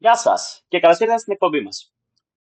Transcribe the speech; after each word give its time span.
Γεια 0.00 0.16
σας 0.16 0.64
και 0.68 0.80
καλώς 0.80 0.98
ήρθατε 0.98 1.18
στην 1.18 1.32
εκπομπή 1.32 1.60
μας. 1.60 1.92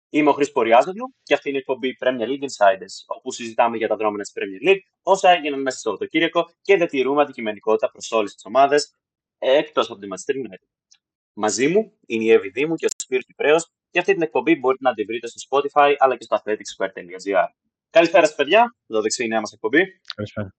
Είμαι 0.09 0.29
ο 0.29 0.33
Χρήστος 0.33 0.55
Ποριάζογλου 0.55 1.15
και 1.23 1.33
αυτή 1.33 1.49
είναι 1.49 1.57
η 1.57 1.59
εκπομπή 1.59 1.97
Premier 1.99 2.27
League 2.27 2.43
Insiders, 2.43 2.95
όπου 3.05 3.31
συζητάμε 3.31 3.77
για 3.77 3.87
τα 3.87 3.95
δρόμενα 3.95 4.23
της 4.23 4.33
Premier 4.35 4.69
League, 4.69 4.79
όσα 5.03 5.29
έγιναν 5.29 5.61
μέσα 5.61 5.77
στο 5.77 5.89
Σαββατοκύριακο 5.89 6.49
και 6.61 6.75
διατηρούμε 6.75 7.21
αντικειμενικότητα 7.21 7.91
προς 7.91 8.11
όλες 8.11 8.33
τις 8.33 8.45
ομάδες 8.45 8.95
εκτός 9.37 9.89
από 9.89 9.99
τη 9.99 10.07
Manchester 10.11 10.35
United. 10.35 10.67
Μαζί 11.33 11.67
μου 11.67 11.97
είναι 12.05 12.23
η 12.23 12.31
Εύη 12.31 12.49
Δήμου 12.49 12.75
και 12.75 12.85
ο 12.85 12.89
Σπύρος 12.97 13.25
Κυπρέος 13.25 13.71
και 13.89 13.99
αυτή 13.99 14.13
την 14.13 14.21
εκπομπή 14.21 14.55
μπορείτε 14.55 14.83
να 14.83 14.93
την 14.93 15.05
βρείτε 15.05 15.27
στο 15.27 15.39
Spotify 15.49 15.93
αλλά 15.97 16.17
και 16.17 16.23
στο 16.23 16.41
athleticsquare.gr. 16.43 17.47
Καλησπέρα 17.89 18.25
σας 18.25 18.35
παιδιά, 18.35 18.75
εδώ 18.87 19.01
δεξί 19.01 19.23
η 19.23 19.27
νέα 19.27 19.39
μας 19.39 19.51
εκπομπή. 19.51 19.83
Καλησπέρα. 20.15 20.55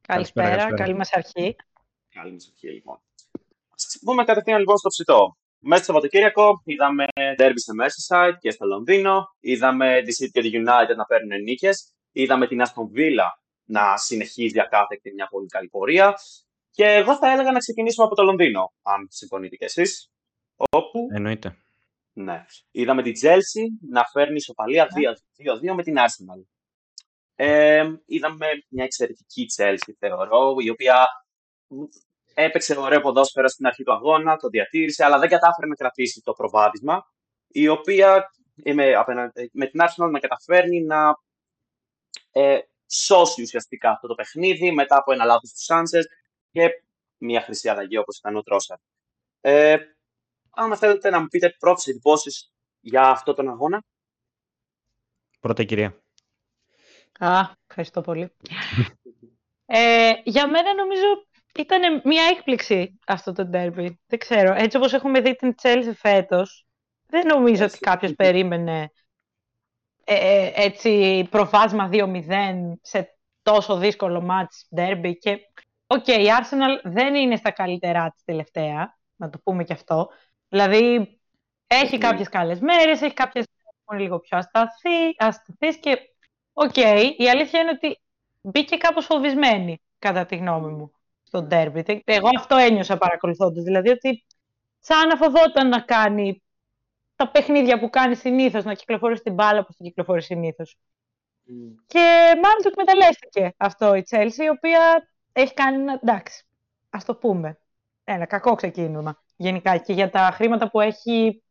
Καλησπέρα, 0.00 0.48
καλησπέρα. 0.48 0.76
καλή 0.76 0.94
μας 0.94 1.12
αρχή. 1.12 1.56
Καλή 2.08 2.32
μας 2.32 2.48
αρχή 2.52 2.68
λοιπόν. 2.68 3.02
Ας 3.74 3.98
πούμε 4.04 4.24
κατευθείαν 4.24 4.58
λοιπόν 4.58 4.76
στο 4.76 4.88
ψητό. 4.88 5.36
Μέσα 5.64 5.82
στο 5.82 5.92
Σαββατοκύριακο 5.92 6.62
είδαμε 6.64 7.04
derby 7.16 7.52
σε 7.54 7.72
Merseyside 7.80 8.36
και 8.38 8.50
στο 8.50 8.66
Λονδίνο. 8.66 9.24
Είδαμε 9.40 10.02
τη 10.02 10.24
City 10.24 10.30
και 10.32 10.40
τη 10.40 10.50
United 10.52 10.96
να 10.96 11.04
παίρνουν 11.04 11.42
νίκες. 11.42 11.92
Είδαμε 12.12 12.46
την 12.46 12.60
Aston 12.60 12.98
Villa 12.98 13.28
να 13.64 13.96
συνεχίζει 13.96 14.60
ακάθεκτη 14.60 15.12
μια 15.12 15.26
πολύ 15.26 15.46
καλή 15.46 15.68
πορεία. 15.68 16.14
Και 16.70 16.84
εγώ 16.84 17.16
θα 17.16 17.30
έλεγα 17.30 17.52
να 17.52 17.58
ξεκινήσουμε 17.58 18.06
από 18.06 18.14
το 18.14 18.22
Λονδίνο, 18.22 18.72
αν 18.82 19.06
συμφωνείτε 19.10 19.56
κι 19.56 19.64
εσείς. 19.64 20.10
Όπου... 20.56 21.08
Εννοείται. 21.14 21.56
Ναι. 22.12 22.44
Είδαμε 22.70 23.02
την 23.02 23.12
Chelsea 23.22 23.90
να 23.90 24.04
φέρνει 24.04 24.36
ισοπαλία 24.36 24.86
2-2 25.54 25.60
ναι. 25.60 25.74
με 25.74 25.82
την 25.82 25.94
Arsenal. 25.98 26.42
Ε, 27.34 27.90
είδαμε 28.06 28.46
μια 28.68 28.84
εξαιρετική 28.84 29.46
Chelsea, 29.56 29.92
θεωρώ, 29.98 30.54
η 30.58 30.70
οποία 30.70 31.06
έπαιξε 32.34 32.78
ωραίο 32.78 33.00
ποδόσφαιρο 33.00 33.48
στην 33.48 33.66
αρχή 33.66 33.82
του 33.82 33.92
αγώνα, 33.92 34.36
το 34.36 34.48
διατήρησε, 34.48 35.04
αλλά 35.04 35.18
δεν 35.18 35.28
κατάφερε 35.28 35.66
να 35.66 35.74
κρατήσει 35.74 36.20
το 36.22 36.32
προβάδισμα, 36.32 37.12
η 37.48 37.68
οποία 37.68 38.30
με, 38.54 39.04
με 39.52 39.66
την 39.66 39.80
Arsenal 39.82 40.10
να 40.10 40.18
καταφέρνει 40.18 40.82
να 40.82 41.14
ε, 42.32 42.58
σώσει 42.86 43.42
ουσιαστικά 43.42 43.90
αυτό 43.90 44.06
το 44.08 44.14
παιχνίδι 44.14 44.72
μετά 44.72 44.96
από 44.96 45.12
ένα 45.12 45.24
λάθος 45.24 45.52
του 45.52 45.62
Σάντσες 45.62 46.06
και 46.50 46.68
μια 47.18 47.40
χρυσή 47.40 47.68
αλλαγή 47.68 47.96
όπως 47.96 48.18
ήταν 48.18 48.36
ο 48.36 48.42
Τρόσαρ. 48.42 48.78
Ε, 49.40 49.76
αν 50.50 50.76
θέλετε 50.76 51.10
να 51.10 51.20
μου 51.20 51.26
πείτε 51.26 51.56
πρώτες 51.58 51.86
εντυπώσεις 51.86 52.52
για 52.80 53.02
αυτό 53.02 53.34
τον 53.34 53.48
αγώνα. 53.48 53.84
Πρώτα 55.40 55.60
η 55.60 55.64
κυρία. 55.64 56.02
Α, 57.18 57.40
ευχαριστώ 57.68 58.00
πολύ. 58.00 58.32
ε, 59.66 60.12
για 60.24 60.50
μένα 60.50 60.74
νομίζω 60.74 61.26
ήταν 61.58 62.00
μια 62.04 62.22
έκπληξη 62.24 62.98
αυτό 63.06 63.32
το 63.32 63.50
ντέρμπι. 63.52 63.88
Δεν 64.06 64.18
ξέρω. 64.18 64.54
Έτσι 64.54 64.76
όπως 64.76 64.92
έχουμε 64.92 65.20
δει 65.20 65.36
την 65.36 65.54
Chelsea 65.62 65.92
φέτος, 65.96 66.66
δεν 67.06 67.26
νομίζω 67.26 67.64
ότι 67.64 67.78
κάποιος 67.78 68.14
περίμενε 68.14 68.90
ε, 70.04 70.14
ε 70.14 70.52
έτσι 70.54 71.26
προβάδισμα 71.30 71.88
2-0 71.92 72.22
σε 72.82 73.18
τόσο 73.42 73.76
δύσκολο 73.76 74.20
ματς 74.20 74.68
ντέρμπι 74.76 75.12
και 75.18 75.38
Ok, 75.92 76.04
okay, 76.06 76.18
η 76.20 76.26
Arsenal 76.40 76.80
δεν 76.82 77.14
είναι 77.14 77.36
στα 77.36 77.50
καλύτερά 77.50 78.10
της 78.10 78.24
τελευταία, 78.24 78.98
να 79.16 79.30
το 79.30 79.38
πούμε 79.38 79.64
και 79.64 79.72
αυτό. 79.72 80.10
Δηλαδή, 80.48 81.18
έχει 81.66 81.96
μμ. 81.96 82.00
κάποιες 82.00 82.28
καλές 82.28 82.60
μέρες, 82.60 83.02
έχει 83.02 83.14
κάποιες 83.14 83.44
που 83.84 83.94
είναι 83.94 84.02
λίγο 84.02 84.18
πιο 84.18 84.38
ασταθή, 84.38 85.14
ασταθής 85.16 85.76
και 85.76 85.98
ok, 86.52 86.72
okay, 86.74 87.10
η 87.16 87.28
αλήθεια 87.28 87.60
είναι 87.60 87.70
ότι 87.70 88.00
μπήκε 88.40 88.76
κάπως 88.76 89.04
φοβισμένη, 89.06 89.82
κατά 89.98 90.26
τη 90.26 90.36
γνώμη 90.36 90.72
μου, 90.72 90.92
στο 91.32 91.46
ντέρμπι. 91.50 92.00
Εγώ 92.04 92.28
αυτό 92.38 92.56
ένιωσα 92.56 92.98
παρακολουθώντας, 92.98 93.64
δηλαδή 93.64 93.90
ότι 93.90 94.24
σαν 94.78 95.08
να 95.08 95.16
φοβόταν 95.16 95.68
να 95.68 95.80
κάνει 95.80 96.42
τα 97.16 97.30
παιχνίδια 97.30 97.78
που 97.78 97.90
κάνει 97.90 98.14
συνήθως, 98.14 98.64
να 98.64 98.74
κυκλοφορήσει 98.74 99.22
την 99.22 99.34
μπάλα 99.34 99.64
που 99.64 99.72
την 99.72 99.86
κυκλοφορεί 99.86 100.22
συνήθως. 100.22 100.76
Μμ. 101.48 101.50
Και 101.86 102.32
μάλλον 102.42 102.62
το 102.62 102.68
εκμεταλλεύτηκε 102.68 103.54
αυτό 103.56 103.94
η 103.94 104.04
Chelsea, 104.10 104.44
η 104.44 104.48
οποία 104.48 105.08
έχει 105.32 105.54
κάνει 105.54 105.76
ένα, 105.76 106.00
εντάξει, 106.02 106.44
ας 106.90 107.04
το 107.04 107.14
πούμε, 107.14 107.58
ένα 108.04 108.26
κακό 108.26 108.54
ξεκίνημα 108.54 109.22
γενικά 109.36 109.76
και 109.76 109.92
για 109.92 110.10
τα 110.10 110.30
χρήματα 110.34 110.70
που 110.70 110.80
έχει 110.80 111.42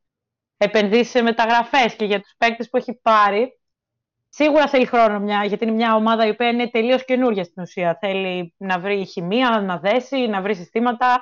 επενδύσει 0.57 1.09
σε 1.11 1.21
μεταγραφές 1.21 1.95
και 1.95 2.05
για 2.05 2.21
τους 2.21 2.33
παίκτες 2.37 2.69
που 2.69 2.77
έχει 2.77 2.93
πάρει. 2.93 3.59
Σίγουρα 4.33 4.67
θέλει 4.67 4.85
χρόνο 4.85 5.19
μια, 5.19 5.43
γιατί 5.45 5.63
είναι 5.63 5.73
μια 5.73 5.95
ομάδα 5.95 6.25
η 6.25 6.29
οποία 6.29 6.49
είναι 6.49 6.69
τελείως 6.69 7.05
καινούργια 7.05 7.43
στην 7.43 7.61
ουσία. 7.61 7.97
Θέλει 7.99 8.53
να 8.57 8.79
βρει 8.79 9.05
χημεία, 9.05 9.49
να 9.49 9.77
δέσει, 9.77 10.27
να 10.27 10.41
βρει 10.41 10.55
συστήματα. 10.55 11.21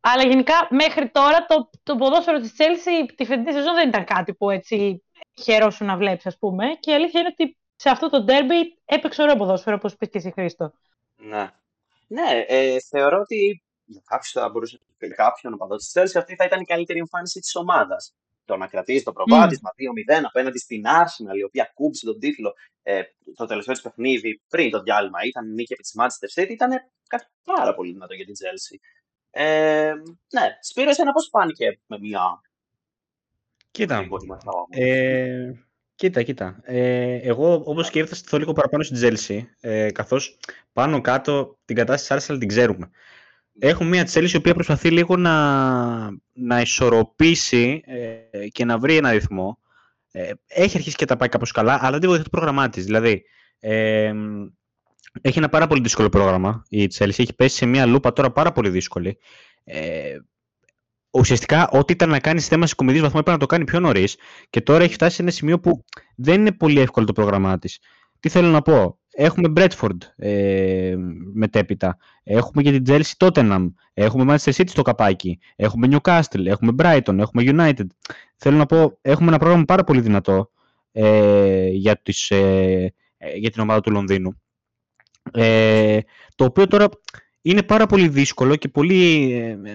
Αλλά 0.00 0.22
γενικά 0.22 0.66
μέχρι 0.70 1.08
τώρα 1.08 1.46
το, 1.46 1.70
το 1.82 1.96
ποδόσφαιρο 1.96 2.38
της 2.38 2.54
Chelsea 2.58 3.12
τη 3.16 3.24
φετινή 3.24 3.52
σεζόν 3.52 3.74
δεν 3.74 3.88
ήταν 3.88 4.04
κάτι 4.04 4.34
που 4.34 4.50
έτσι 4.50 5.04
χαιρόσου 5.42 5.84
να 5.84 5.96
βλέπεις, 5.96 6.26
ας 6.26 6.38
πούμε. 6.38 6.64
Και 6.80 6.90
η 6.90 6.94
αλήθεια 6.94 7.20
είναι 7.20 7.34
ότι 7.38 7.56
σε 7.76 7.90
αυτό 7.90 8.10
το 8.10 8.22
ντέρμπι 8.22 8.78
έπαιξε 8.84 9.22
ωραίο 9.22 9.36
ποδόσφαιρο, 9.36 9.76
όπως 9.76 9.96
πεις 9.96 10.08
και 10.08 10.18
εσύ 10.18 10.32
Χρήστο. 10.32 10.72
Ναι. 11.16 11.50
Ναι, 12.06 12.44
ε, 12.46 12.76
θεωρώ 12.80 13.18
ότι 13.18 13.62
για 13.84 14.02
κάποιον 14.04 14.44
θα 14.44 14.50
μπορούσε 14.50 14.80
κάποιον 15.16 15.52
οπαδός 15.52 15.84
της 15.84 15.92
Chelsea 16.02 16.20
αυτή 16.20 16.34
θα 16.34 16.44
ήταν 16.44 16.60
η 16.60 16.64
καλύτερη 16.64 16.98
εμφάνιση 16.98 17.40
της 17.40 17.56
ομάδας. 17.56 18.14
Το 18.44 18.56
να 18.56 18.66
κρατήσει 18.66 19.04
το 19.04 19.12
προβάδισμα 19.12 19.70
mm. 19.70 20.18
2-0 20.18 20.22
απέναντι 20.26 20.58
στην 20.58 20.82
Arsenal, 20.86 21.36
η 21.38 21.42
οποία 21.42 21.70
κούμπησε 21.74 22.06
τον 22.06 22.18
τίτλο 22.18 22.54
ε, 22.82 23.02
το 23.34 23.46
τελευταίο 23.46 23.74
της 23.74 23.82
παιχνίδι 23.82 24.42
πριν 24.48 24.70
το 24.70 24.82
διάλειμμα, 24.82 25.18
ήταν 25.24 25.52
νίκη 25.52 25.72
επί 25.72 25.82
της 25.82 25.94
Manchester 25.98 26.42
City, 26.42 26.48
ήταν 26.50 26.70
κάτι 27.08 27.24
πάρα 27.44 27.74
πολύ 27.74 27.92
δυνατό 27.92 28.14
για 28.14 28.24
την 28.24 28.34
Chelsea. 28.34 28.76
Ε, 29.30 29.92
ναι, 30.32 30.56
Σπύρο, 30.60 30.90
εσένα 30.90 31.12
πώς 31.12 31.28
φάνηκε 31.30 31.80
με 31.86 31.98
μια... 31.98 32.40
Κοίτα, 33.70 34.08
ε, 34.68 35.52
Κοίτα, 35.94 36.22
κοίτα. 36.22 36.60
Ε, 36.62 37.14
εγώ 37.14 37.62
όπως 37.64 37.90
και 37.90 37.98
ήρθα 37.98 38.14
στο 38.14 38.38
λίγο 38.38 38.52
παραπάνω 38.52 38.82
στην 38.82 38.96
Τζέλση, 38.96 39.54
ε, 39.60 39.90
καθώς 39.90 40.38
πάνω 40.72 41.00
κάτω 41.00 41.58
την 41.64 41.76
κατάσταση 41.76 42.20
της 42.20 42.34
Arsenal 42.34 42.38
την 42.38 42.48
ξέρουμε. 42.48 42.90
Έχουμε 43.58 43.88
μια 43.88 44.08
Chelsea 44.12 44.30
η 44.32 44.36
οποία 44.36 44.54
προσπαθεί 44.54 44.90
λίγο 44.90 45.16
να, 45.16 45.34
να 46.32 46.60
ισορροπήσει 46.60 47.82
ε, 47.84 48.48
και 48.48 48.64
να 48.64 48.78
βρει 48.78 48.96
ένα 48.96 49.10
ρυθμό. 49.10 49.58
Ε, 50.10 50.30
έχει 50.46 50.76
αρχίσει 50.76 50.96
και 50.96 51.04
τα 51.04 51.16
πάει 51.16 51.28
κάπως 51.28 51.52
καλά, 51.52 51.78
αλλά 51.80 51.98
δεν 51.98 52.08
βοηθάει 52.08 52.24
το 52.24 52.30
πρόγραμμά 52.30 52.68
της. 52.68 52.84
Δηλαδή, 52.84 53.22
ε, 53.58 54.12
έχει 55.20 55.38
ένα 55.38 55.48
πάρα 55.48 55.66
πολύ 55.66 55.80
δύσκολο 55.80 56.08
πρόγραμμα 56.08 56.62
η 56.68 56.88
Chelsea. 56.94 57.18
Έχει 57.18 57.34
πέσει 57.34 57.56
σε 57.56 57.66
μια 57.66 57.86
λούπα 57.86 58.12
τώρα 58.12 58.32
πάρα 58.32 58.52
πολύ 58.52 58.70
δύσκολη. 58.70 59.18
Ε, 59.64 60.16
ουσιαστικά 61.10 61.68
ό,τι 61.68 61.92
ήταν 61.92 62.08
να 62.08 62.20
κάνεις 62.20 62.46
θέμα 62.48 62.66
συγκομιδή 62.66 63.00
βαθμό 63.00 63.18
έπρεπε 63.20 63.30
να 63.30 63.38
το 63.38 63.46
κάνει 63.46 63.64
πιο 63.64 63.80
νωρίς 63.80 64.16
και 64.50 64.60
τώρα 64.60 64.84
έχει 64.84 64.92
φτάσει 64.92 65.14
σε 65.14 65.22
ένα 65.22 65.30
σημείο 65.30 65.60
που 65.60 65.84
δεν 66.16 66.40
είναι 66.40 66.52
πολύ 66.52 66.80
εύκολο 66.80 67.06
το 67.06 67.12
πρόγραμμά 67.12 67.58
της. 67.58 67.78
Τι 68.20 68.28
θέλω 68.28 68.48
να 68.48 68.62
πω; 68.62 68.98
Έχουμε 69.12 69.52
Bradford 69.56 69.96
ε, 70.16 70.94
μετέπειτα. 71.32 71.96
Έχουμε 72.22 72.62
και 72.62 72.80
την 72.80 72.84
Chelsea 72.86 73.26
Tottenham. 73.26 73.72
Έχουμε 73.94 74.34
Manchester 74.34 74.52
City 74.52 74.68
στο 74.68 74.82
καπάκι. 74.82 75.38
Έχουμε 75.56 75.88
Newcastle. 75.90 76.46
Έχουμε 76.46 76.72
Brighton. 76.78 77.18
Έχουμε 77.18 77.42
United. 77.46 77.86
Θέλω 78.36 78.56
να 78.56 78.66
πω, 78.66 78.98
έχουμε 79.00 79.28
ένα 79.28 79.38
πρόγραμμα 79.38 79.64
πάρα 79.64 79.84
πολύ 79.84 80.00
δυνατό 80.00 80.50
ε, 80.92 81.68
για, 81.68 81.96
τις, 82.02 82.30
ε, 82.30 82.94
ε 83.16 83.36
για 83.36 83.50
την 83.50 83.62
ομάδα 83.62 83.80
του 83.80 83.90
Λονδίνου. 83.90 84.40
Ε, 85.32 85.98
το 86.34 86.44
οποίο 86.44 86.66
τώρα 86.66 86.88
είναι 87.42 87.62
πάρα 87.62 87.86
πολύ 87.86 88.08
δύσκολο 88.08 88.56
και 88.56 88.68
πολύ 88.68 89.32
ε, 89.64 89.74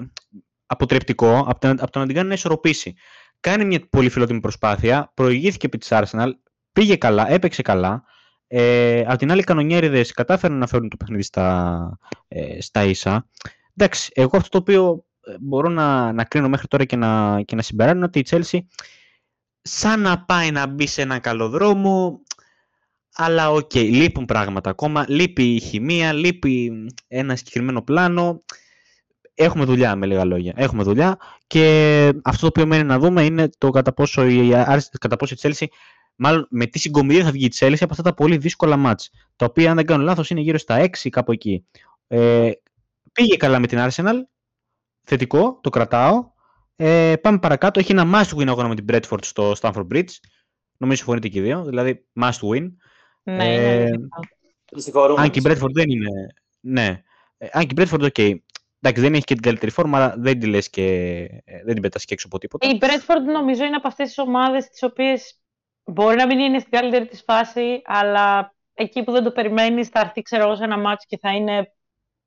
αποτρεπτικό 0.65 1.45
από 1.47 1.59
το, 1.59 1.69
από 1.69 1.91
το 1.91 1.99
να 1.99 2.05
την 2.05 2.15
κάνει 2.15 2.27
να 2.27 2.33
ισορροπήσει. 2.33 2.95
Κάνει 3.39 3.65
μια 3.65 3.87
πολύ 3.89 4.09
φιλότιμη 4.09 4.39
προσπάθεια, 4.39 5.11
προηγήθηκε 5.13 5.65
επί 5.65 5.77
της 5.77 5.89
Arsenal, 5.91 6.29
πήγε 6.71 6.95
καλά, 6.95 7.31
έπαιξε 7.31 7.61
καλά. 7.61 8.03
Ε, 8.47 9.03
απ' 9.07 9.17
την 9.17 9.31
άλλη, 9.31 9.39
οι 9.39 9.43
κανονιέριδες 9.43 10.11
κατάφεραν 10.11 10.57
να 10.57 10.67
φέρουν 10.67 10.89
το 10.89 10.97
παιχνίδι 10.97 11.23
στα, 11.23 11.99
ε, 12.27 12.61
στα 12.61 12.83
ίσα. 12.83 13.27
Εντάξει, 13.75 14.11
εγώ 14.13 14.37
αυτό 14.37 14.49
το 14.49 14.57
οποίο 14.57 15.05
ε, 15.21 15.35
μπορώ 15.39 15.69
να, 15.69 16.11
να 16.11 16.23
κρίνω 16.23 16.49
μέχρι 16.49 16.67
τώρα 16.67 16.85
και 16.85 16.95
να, 16.95 17.41
και 17.41 17.55
να 17.55 17.61
συμπεράνω 17.61 17.97
είναι 17.97 18.05
ότι 18.05 18.19
η 18.19 18.25
Chelsea 18.29 18.59
σαν 19.61 20.01
να 20.01 20.23
πάει 20.23 20.51
να 20.51 20.67
μπει 20.67 20.87
σε 20.87 21.01
έναν 21.01 21.19
καλό 21.19 21.49
δρόμο, 21.49 22.21
αλλά 23.13 23.51
ok, 23.51 23.71
okay, 23.73 23.89
λείπουν 23.89 24.25
πράγματα 24.25 24.69
ακόμα, 24.69 25.05
λείπει 25.07 25.55
η 25.55 25.59
χημεία, 25.59 26.13
λείπει 26.13 26.71
ένα 27.07 27.35
συγκεκριμένο 27.35 27.81
πλάνο 27.81 28.43
έχουμε 29.37 29.65
δουλειά 29.65 29.95
με 29.95 30.05
λίγα 30.05 30.25
λόγια. 30.25 30.53
Έχουμε 30.55 30.83
δουλειά 30.83 31.17
και 31.47 32.13
αυτό 32.23 32.41
το 32.41 32.47
οποίο 32.47 32.65
μένει 32.65 32.83
να 32.83 32.99
δούμε 32.99 33.23
είναι 33.23 33.49
το 33.57 33.69
κατά 33.69 33.93
πόσο 33.93 34.25
η, 34.25 34.49
κατά 34.99 35.15
πόσο 35.15 35.35
η 35.37 35.37
Chelsea, 35.41 35.65
μάλλον 36.17 36.47
με 36.49 36.65
τι 36.65 36.79
συγκομιδία 36.79 37.23
θα 37.23 37.31
βγει 37.31 37.45
η 37.45 37.51
Chelsea 37.59 37.77
από 37.79 37.91
αυτά 37.91 38.03
τα 38.03 38.13
πολύ 38.13 38.37
δύσκολα 38.37 38.77
μάτς, 38.77 39.09
τα 39.35 39.45
οποία 39.45 39.69
αν 39.69 39.75
δεν 39.75 39.85
κάνω 39.85 40.03
λάθος 40.03 40.29
είναι 40.29 40.39
γύρω 40.39 40.57
στα 40.57 40.89
6 41.03 41.09
κάπου 41.09 41.31
εκεί. 41.31 41.65
Ε, 42.07 42.51
πήγε 43.13 43.37
καλά 43.37 43.59
με 43.59 43.67
την 43.67 43.77
Arsenal, 43.81 44.15
θετικό, 45.03 45.59
το 45.63 45.69
κρατάω. 45.69 46.31
Ε, 46.75 47.15
πάμε 47.21 47.39
παρακάτω, 47.39 47.79
έχει 47.79 47.91
ένα 47.91 48.05
must 48.13 48.37
win 48.37 48.47
αγώνα 48.47 48.67
με 48.67 48.75
την 48.75 48.85
Bradford 48.89 49.23
στο 49.23 49.51
Stamford 49.59 49.87
Bridge. 49.93 50.11
Νομίζω 50.77 50.97
συμφωνείτε 50.97 51.27
και 51.27 51.39
οι 51.39 51.41
δύο, 51.41 51.63
δηλαδή 51.65 52.05
must 52.21 52.39
win. 52.51 52.71
Ναι, 53.23 53.55
ε, 53.55 53.83
ναι, 53.83 53.97
αν 55.17 55.29
και 55.29 55.39
η 55.39 55.41
Bradford 55.45 55.71
δεν 55.71 55.89
είναι... 55.89 56.09
Ναι. 56.59 57.01
Ε, 57.37 57.47
αν 57.51 57.67
και 57.67 57.81
η 57.81 57.85
Bradford, 57.85 58.09
ok. 58.13 58.35
Εντάξει, 58.81 59.01
δεν 59.01 59.13
έχει 59.13 59.23
και 59.23 59.33
την 59.33 59.43
καλύτερη 59.43 59.71
φόρμα, 59.71 59.97
αλλά 59.97 60.15
δεν 60.17 60.39
την 60.39 60.49
λες 60.49 60.69
και 60.69 60.83
ε, 61.43 61.63
δεν 61.63 61.73
την 61.73 61.81
πετάς 61.81 62.05
και 62.05 62.13
έξω 62.13 62.27
από 62.27 62.37
τίποτα. 62.37 62.67
Η 62.67 62.77
Bradford 62.81 63.31
νομίζω 63.33 63.63
είναι 63.63 63.75
από 63.75 63.87
αυτές 63.87 64.07
τις 64.07 64.17
ομάδες 64.17 64.67
τις 64.67 64.83
οποίες 64.83 65.39
μπορεί 65.87 66.15
να 66.15 66.25
μην 66.25 66.39
είναι 66.39 66.59
στην 66.59 66.71
καλύτερη 66.71 67.05
της 67.07 67.23
φάση, 67.25 67.81
αλλά 67.85 68.55
εκεί 68.73 69.03
που 69.03 69.11
δεν 69.11 69.23
το 69.23 69.31
περιμένεις 69.31 69.87
θα 69.87 69.99
έρθει 69.99 70.21
ξέρω 70.21 70.55
σε 70.55 70.63
ένα 70.63 70.77
μάτσο 70.77 71.05
και 71.09 71.17
θα 71.17 71.31
είναι 71.31 71.71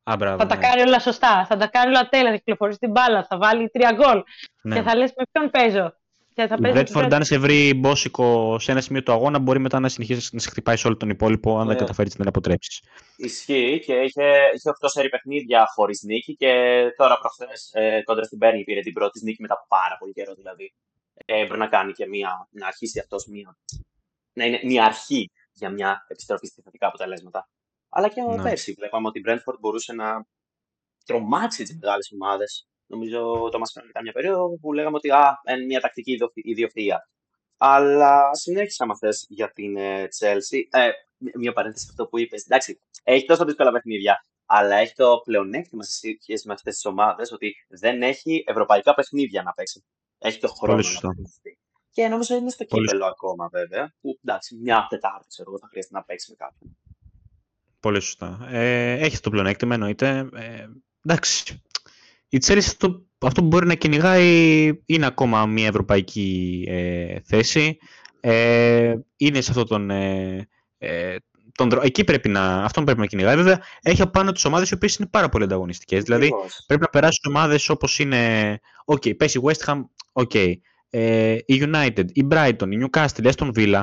Α, 0.03 0.17
μπράβο, 0.19 0.39
θα 0.39 0.47
τα 0.47 0.57
ναι. 0.57 0.61
κάνει 0.63 0.83
όλα 0.83 0.99
σωστά. 0.99 1.47
Θα 1.49 1.57
τα 1.57 1.67
κάνει 1.67 1.89
όλα 1.89 2.09
τέλεια. 2.09 2.31
Θα 2.31 2.37
κυκλοφορήσει 2.37 2.79
την 2.79 2.91
μπάλα. 2.91 3.27
Θα 3.29 3.39
βάλει 3.39 3.69
τρία 3.69 3.93
γκολ. 3.93 4.23
Ναι. 4.63 4.75
Και 4.77 4.83
θα 4.83 4.97
λες 4.97 5.13
με 5.17 5.25
ποιον 5.33 5.51
παίζω; 5.51 5.95
Και 6.35 6.47
θα 6.47 6.57
Η 6.59 6.61
παίζει 6.61 6.77
με 6.77 6.83
Bradford, 6.83 7.05
τους 7.09 7.15
αν 7.15 7.25
σε 7.25 7.39
βρει 7.39 7.75
μπόσικο 7.75 8.59
σε 8.59 8.71
ένα 8.73 8.81
σημείο 8.81 9.03
του 9.03 9.13
αγώνα, 9.13 9.39
μπορεί 9.39 9.59
μετά 9.59 9.81
να 9.81 9.89
συνεχίσει 9.89 10.31
να 10.33 10.41
σε 10.41 10.51
χτυπάει 10.51 10.77
σε 10.77 10.87
όλο 10.87 10.97
τον 10.97 11.09
υπόλοιπο, 11.09 11.53
αν 11.59 11.67
δεν 11.67 11.75
Ναι. 11.75 11.81
καταφέρεις 11.81 12.13
να 12.13 12.19
την 12.19 12.29
αποτρέψεις. 12.29 12.83
Ισχύει 13.17 13.83
και 13.85 13.93
είχε, 13.95 14.25
είχε 14.55 14.69
8 14.71 14.89
σερή 14.89 15.09
παιχνίδια 15.09 15.67
χωρίς 15.75 16.03
νίκη 16.03 16.37
και 16.37 16.83
τώρα 16.97 17.19
προχθές 17.19 17.71
ε, 17.73 18.03
κόντρα 18.05 18.25
στην 18.25 18.39
Πέρνη 18.39 18.65
πήρε 18.65 18.81
την 18.81 18.93
πρώτη 18.93 19.11
της 19.13 19.23
νίκη 19.23 19.41
μετά 19.43 19.55
από 19.55 19.65
πάρα 19.69 19.97
πολύ 19.99 20.13
καιρό 20.13 20.35
δηλαδή. 20.35 20.75
Ε, 21.25 21.47
μπορεί 21.47 21.59
να 21.59 21.69
κάνει 21.69 21.93
και 21.93 22.07
μια, 22.07 22.49
να 22.51 22.67
αρχίσει 22.67 22.99
αυτός 22.99 23.27
μια, 23.27 23.59
να 24.33 24.45
είναι 24.45 24.61
μια 24.65 24.85
αρχή 24.85 25.31
για 25.53 25.71
μια 25.71 26.05
επιστροφή 26.09 26.47
στη 26.47 26.63
θετικά 26.63 26.87
αποτελέσματα. 26.87 27.49
Αλλά 27.89 28.09
και 28.09 28.23
Ναι. 28.23 28.43
πέρσι 28.43 28.73
βλέπαμε 28.73 29.09
ότι 29.09 29.19
η 29.19 29.23
Brentford 29.27 29.59
μπορούσε 29.61 29.93
να 29.93 30.25
τρομάξει 31.05 31.63
τις 31.65 31.79
μεγάλες 31.81 32.11
ομάδες. 32.13 32.67
Νομίζω 32.87 33.49
το 33.51 33.59
μα 33.59 33.67
φαίνεται 33.67 33.93
καμιά 33.93 34.13
περίοδο 34.13 34.59
που 34.61 34.73
λέγαμε 34.73 34.97
ότι 34.97 35.11
α, 35.11 35.41
είναι 35.49 35.65
μια 35.65 35.81
τακτική 35.81 36.13
ιδιο- 36.13 36.33
ιδιοφυΐα. 36.35 36.97
Αλλά 37.57 38.35
συνέχισα 38.35 38.87
με 38.87 38.95
θες 38.97 39.27
για 39.29 39.51
την 39.53 39.77
ε, 39.77 40.09
Chelsea. 40.19 40.61
Ε, 40.71 40.91
μια- 41.17 41.33
μια 41.37 41.53
παρένθεση 41.53 41.85
σε 41.85 41.91
αυτό 41.91 42.07
που 42.07 42.19
είπες. 42.19 42.45
Εντάξει, 42.45 42.81
έχει 43.03 43.25
τόσο 43.25 43.45
δύσκολα 43.45 43.73
παιχνίδια, 43.73 44.25
αλλά 44.47 44.77
έχει 44.77 44.95
το 44.95 45.21
πλεονέκτημα 45.25 45.83
σε 45.83 45.91
σχέση 46.21 46.47
με 46.47 46.53
αυτές 46.53 46.75
τις 46.75 46.85
ομάδες 46.85 47.33
ότι 47.33 47.55
δεν 47.69 48.03
έχει 48.03 48.45
ευρωπαϊκά 48.47 48.95
παιχνίδια 48.95 49.43
να 49.43 49.53
παίξει. 49.53 49.85
Έχει 50.23 50.39
το 50.39 50.49
χρόνο 50.49 50.73
Πολύ 50.73 50.87
να 50.87 50.91
σωστά. 50.91 51.09
παίξει. 51.09 51.59
Και 51.91 52.09
νομίζω 52.09 52.37
είναι 52.37 52.51
στο 52.51 52.65
Πολύ 52.65 52.87
κύπελο 52.87 53.07
ακόμα 53.07 53.49
βέβαια. 53.49 53.95
Που 54.01 54.19
εντάξει, 54.25 54.57
μια 54.57 54.87
Τετάρτη 54.89 55.27
ξέρω 55.29 55.51
εγώ 55.51 55.59
θα 55.59 55.67
χρειάζεται 55.71 55.95
να 55.95 56.03
παίξει 56.05 56.31
με 56.31 56.37
κάποιον. 56.37 56.77
Πολύ 57.81 58.01
σωστά. 58.01 58.49
Ε, 58.51 58.93
έχεις 58.93 59.21
το 59.21 59.31
πλεονέκτημα, 59.31 59.75
εννοείται. 59.75 60.29
Ε, 60.35 60.67
εντάξει. 61.05 61.63
Η 62.29 62.39
Chelsea 62.47 62.59
αυτό, 62.59 63.07
αυτό 63.19 63.41
που 63.41 63.47
μπορεί 63.47 63.67
να 63.67 63.75
κυνηγάει 63.75 64.83
είναι 64.87 65.07
ακόμα 65.07 65.47
μια 65.47 65.67
ευρωπαϊκή 65.67 66.65
ε, 66.69 67.21
θέση. 67.21 67.79
Ε, 68.21 68.95
είναι 69.17 69.41
σε 69.41 69.51
αυτό 69.51 69.65
τον, 69.65 69.91
ε, 69.91 70.49
ε, 70.79 71.17
τον 71.55 71.69
δρο- 71.71 71.85
Εκεί 71.85 72.05
πρέπει 72.05 72.29
να, 72.29 72.65
αυτόν 72.65 72.85
πρέπει 72.85 73.01
να 73.01 73.07
κυνηγάει. 73.07 73.37
Βέβαια, 73.37 73.63
έχει 73.83 74.03
απάνω 74.03 74.33
τις 74.33 74.45
ομάδες 74.45 74.71
οι 74.71 74.75
οποίες 74.75 74.97
είναι 74.97 75.09
πάρα 75.09 75.29
πολύ 75.29 75.45
ανταγωνιστικές. 75.45 76.03
Δηλαδή, 76.03 76.27
Ακριβώς. 76.27 76.65
πρέπει 76.67 76.83
να 76.83 76.89
περάσουν 76.89 77.35
ομάδες 77.35 77.69
όπως 77.69 77.99
είναι... 77.99 78.61
Ok, 78.85 79.03
okay, 79.05 79.17
πες 79.17 79.35
η 79.35 79.41
West 79.45 79.65
Ham, 79.67 79.85
ok. 80.13 80.35
Ε, 80.91 81.33
η 81.33 81.71
United, 81.73 82.05
η 82.13 82.27
Brighton, 82.31 82.69
η 82.71 82.85
Newcastle, 82.85 83.25
η 83.25 83.31
Aston 83.37 83.51
Villa. 83.55 83.83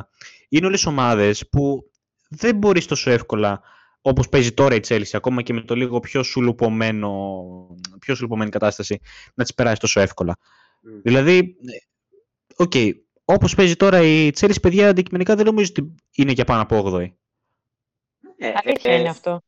Είναι 0.49 0.65
όλες 0.65 0.85
ομάδες 0.85 1.49
που 1.49 1.91
δεν 2.29 2.55
μπορείς 2.55 2.85
τόσο 2.85 3.11
εύκολα 3.11 3.61
όπως 4.01 4.29
παίζει 4.29 4.51
τώρα 4.51 4.75
η 4.75 4.79
Chelsea, 4.87 5.09
ακόμα 5.11 5.41
και 5.41 5.53
με 5.53 5.61
το 5.61 5.75
λίγο 5.75 5.99
πιο 5.99 6.23
σουλουπωμένο, 6.23 7.09
πιο 7.99 8.15
σουλουπωμένη 8.15 8.49
κατάσταση, 8.49 8.99
να 9.33 9.43
τις 9.43 9.53
περάσεις 9.53 9.79
τόσο 9.79 9.99
εύκολα. 9.99 10.37
Μμ. 10.81 10.99
Δηλαδή, 11.03 11.37
ε, 11.37 11.77
οκ, 12.55 12.73
όπως 13.25 13.55
παίζει 13.55 13.75
τώρα 13.75 14.01
η 14.01 14.31
Chelsea, 14.39 14.61
παιδιά, 14.61 14.89
αντικειμενικά 14.89 15.35
δεν 15.35 15.45
νομίζω 15.45 15.69
ότι 15.69 15.95
είναι 16.15 16.31
για 16.31 16.45
πάνω 16.45 16.61
από 16.61 16.77
8η. 16.85 17.07
Ε, 18.37 18.53
Αλήθεια 18.63 18.93
ε, 18.93 18.99
είναι 18.99 19.09
αυτό. 19.09 19.41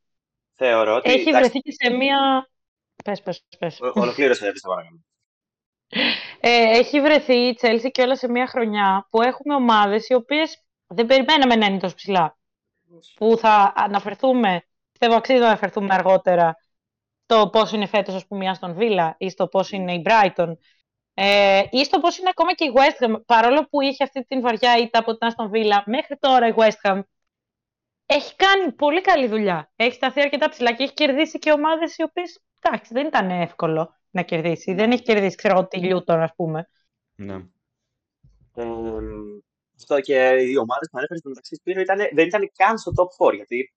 Θεωρώ 0.56 0.96
ότι. 0.96 1.10
Έχει 1.10 1.30
εντάξει, 1.30 1.40
βρεθεί 1.40 1.60
και 1.60 1.72
σε 1.72 1.94
μία... 1.94 2.50
Πες, 3.04 3.22
πες, 3.22 3.46
πες. 3.60 3.82
ο- 3.82 3.92
Ολοκλήρωσε, 3.96 4.46
σε 4.46 4.54
παρακαλώ. 4.68 5.04
Ε, 6.40 6.78
έχει 6.78 7.02
βρεθεί 7.02 7.34
η 7.34 7.58
Chelsea 7.62 7.92
κιόλας 7.92 8.16
σε 8.16 8.30
μια 8.30 8.48
χρονιά 8.48 9.08
που 9.10 9.22
έχουμε 9.22 9.56
ομάδες 9.56 10.08
οι 10.10 10.14
οποίες 10.14 10.64
δεν 10.88 11.06
περιμέναμε 11.06 11.56
να 11.56 11.66
είναι 11.66 11.80
τόσο 11.80 11.96
ψηλά. 11.96 12.38
Που 13.16 13.38
θα 13.38 13.74
αναφερθούμε, 13.76 14.64
πιστεύω 14.92 15.16
αξίζει 15.16 15.40
να 15.40 15.46
αναφερθούμε 15.46 15.94
αργότερα, 15.94 16.56
στο 17.24 17.50
πώς 17.50 17.72
είναι 17.72 17.86
φέτος 17.86 18.16
ας 18.16 18.28
πούμε 18.28 18.46
η 18.46 18.52
Aston 18.60 18.76
Villa 18.78 19.12
ή 19.18 19.30
στο 19.30 19.48
πώς 19.48 19.72
είναι 19.72 19.94
η 19.94 20.04
Brighton 20.06 20.52
ε, 21.14 21.64
ή 21.70 21.84
στο 21.84 22.00
πώς 22.00 22.18
είναι 22.18 22.30
ακόμα 22.30 22.54
και 22.54 22.64
η 22.66 22.72
West 22.76 23.06
Ham. 23.06 23.22
Παρόλο 23.26 23.68
που 23.70 23.82
είχε 23.82 24.04
αυτή 24.04 24.24
την 24.26 24.42
βαριά 24.42 24.78
ήττα 24.78 25.00
από 25.00 25.18
την 25.18 25.30
Aston 25.32 25.56
Villa, 25.56 25.82
μέχρι 25.86 26.18
τώρα 26.18 26.48
η 26.48 26.54
West 26.56 26.90
Ham 26.90 27.02
έχει 28.12 28.36
κάνει 28.36 28.72
πολύ 28.72 29.02
καλή 29.02 29.28
δουλειά. 29.28 29.72
Έχει 29.76 29.94
σταθεί 29.94 30.22
αρκετά 30.22 30.50
ψηλά 30.50 30.74
και 30.74 30.84
έχει 30.84 30.94
κερδίσει 30.94 31.40
και 31.40 31.52
ομάδες 31.52 31.98
οι 31.98 32.04
οποίες, 32.04 32.40
εντάξει, 32.60 32.94
δεν 32.94 33.06
ήταν 33.06 33.30
εύκολο 33.30 33.98
να 34.10 34.22
κερδίσει. 34.22 34.74
Δεν 34.74 34.92
έχει 34.92 35.02
κερδίσει, 35.04 35.36
ξέρω 35.36 35.54
εγώ, 35.58 35.68
τη 35.68 35.80
Luton, 35.82 36.18
ας 36.18 36.32
πούμε. 36.36 36.70
Ναι. 37.16 37.34
Ε, 38.56 38.66
αυτό 39.76 40.00
και 40.02 40.30
οι 40.30 40.56
ομάδες 40.58 40.88
που 40.92 40.98
ανέφερες 40.98 41.20
στο 41.20 41.30
μεταξύ 41.30 41.56
Σπύρο 41.56 41.82
ήταν, 41.82 41.98
δεν 42.14 42.28
ήταν 42.28 42.52
καν 42.56 42.78
στο 42.78 42.92
top 42.96 43.28
4. 43.28 43.36
Γιατί 43.36 43.74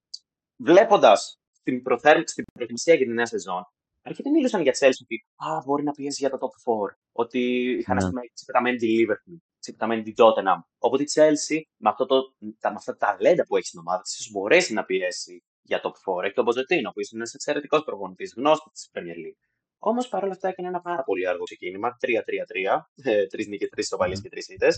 βλέποντας 0.57 1.41
στην, 1.53 1.83
προθέρ, 1.83 2.29
στην 2.29 2.45
προετοιμασία 2.53 2.95
για 2.95 3.07
τη 3.07 3.13
νέα 3.13 3.27
σεζόν, 3.27 3.67
αρκετοί 4.03 4.31
μίλησαν 4.31 4.63
για 4.63 4.73
Chelsea 4.79 5.01
ότι 5.03 5.27
α, 5.37 5.63
μπορεί 5.65 5.83
να 5.83 5.93
πιέσει 5.93 6.27
για 6.27 6.31
το 6.31 6.39
top 6.41 6.73
4. 6.89 6.95
Ότι 7.13 7.41
είχαν 7.79 7.97
Ναι. 7.97 8.03
ας 8.03 8.09
πούμε 8.09 8.21
ξεπεταμένη 8.35 8.77
τη 8.77 8.87
Liverpool, 8.99 9.37
ξεπεταμένη 9.63 10.03
τη 10.03 10.13
Tottenham. 10.17 10.61
Οπότε 10.79 11.03
η 11.03 11.07
Chelsea 11.15 11.61
με, 11.77 11.89
αυτό 11.89 12.07
το, 12.07 12.35
τα, 12.61 12.69
με 12.71 12.77
αυτά 12.79 12.97
τα 12.97 13.07
ταλέντα 13.07 13.45
που 13.47 13.57
έχει 13.57 13.67
στην 13.67 13.79
ομάδα 13.79 14.03
τη, 14.03 14.31
μπορέσει 14.31 14.73
να 14.73 14.85
πιέσει 14.85 15.43
για 15.63 15.81
top 15.83 16.19
4. 16.21 16.25
Έχει 16.25 16.35
τον 16.35 16.45
Ποζετίνο, 16.45 16.91
που 16.91 17.01
είναι 17.01 17.09
ένας 17.13 17.35
εξαιρετικός 17.35 17.85
προπονητής, 17.85 18.35
γνώστης 18.37 18.73
της 18.73 18.91
Premier 18.93 19.19
League. 19.27 19.41
Όμως 19.79 20.09
παρόλα 20.09 20.33
αυτά 20.33 20.49
έκανε 20.49 20.69
ένα 20.69 20.81
πάρα 20.81 21.03
πολύ 21.03 21.29
αργό 21.29 21.45
ξεκίνημα. 21.45 21.97
3-3-3. 22.01 22.87
Ε, 22.95 23.27
τρεις 23.27 23.47
νίκες, 23.47 23.69
τρεις 23.69 23.85
ισοπαλίε 23.85 24.17
και 24.17 24.29
τρεις 24.29 24.49
ήττε. 24.49 24.69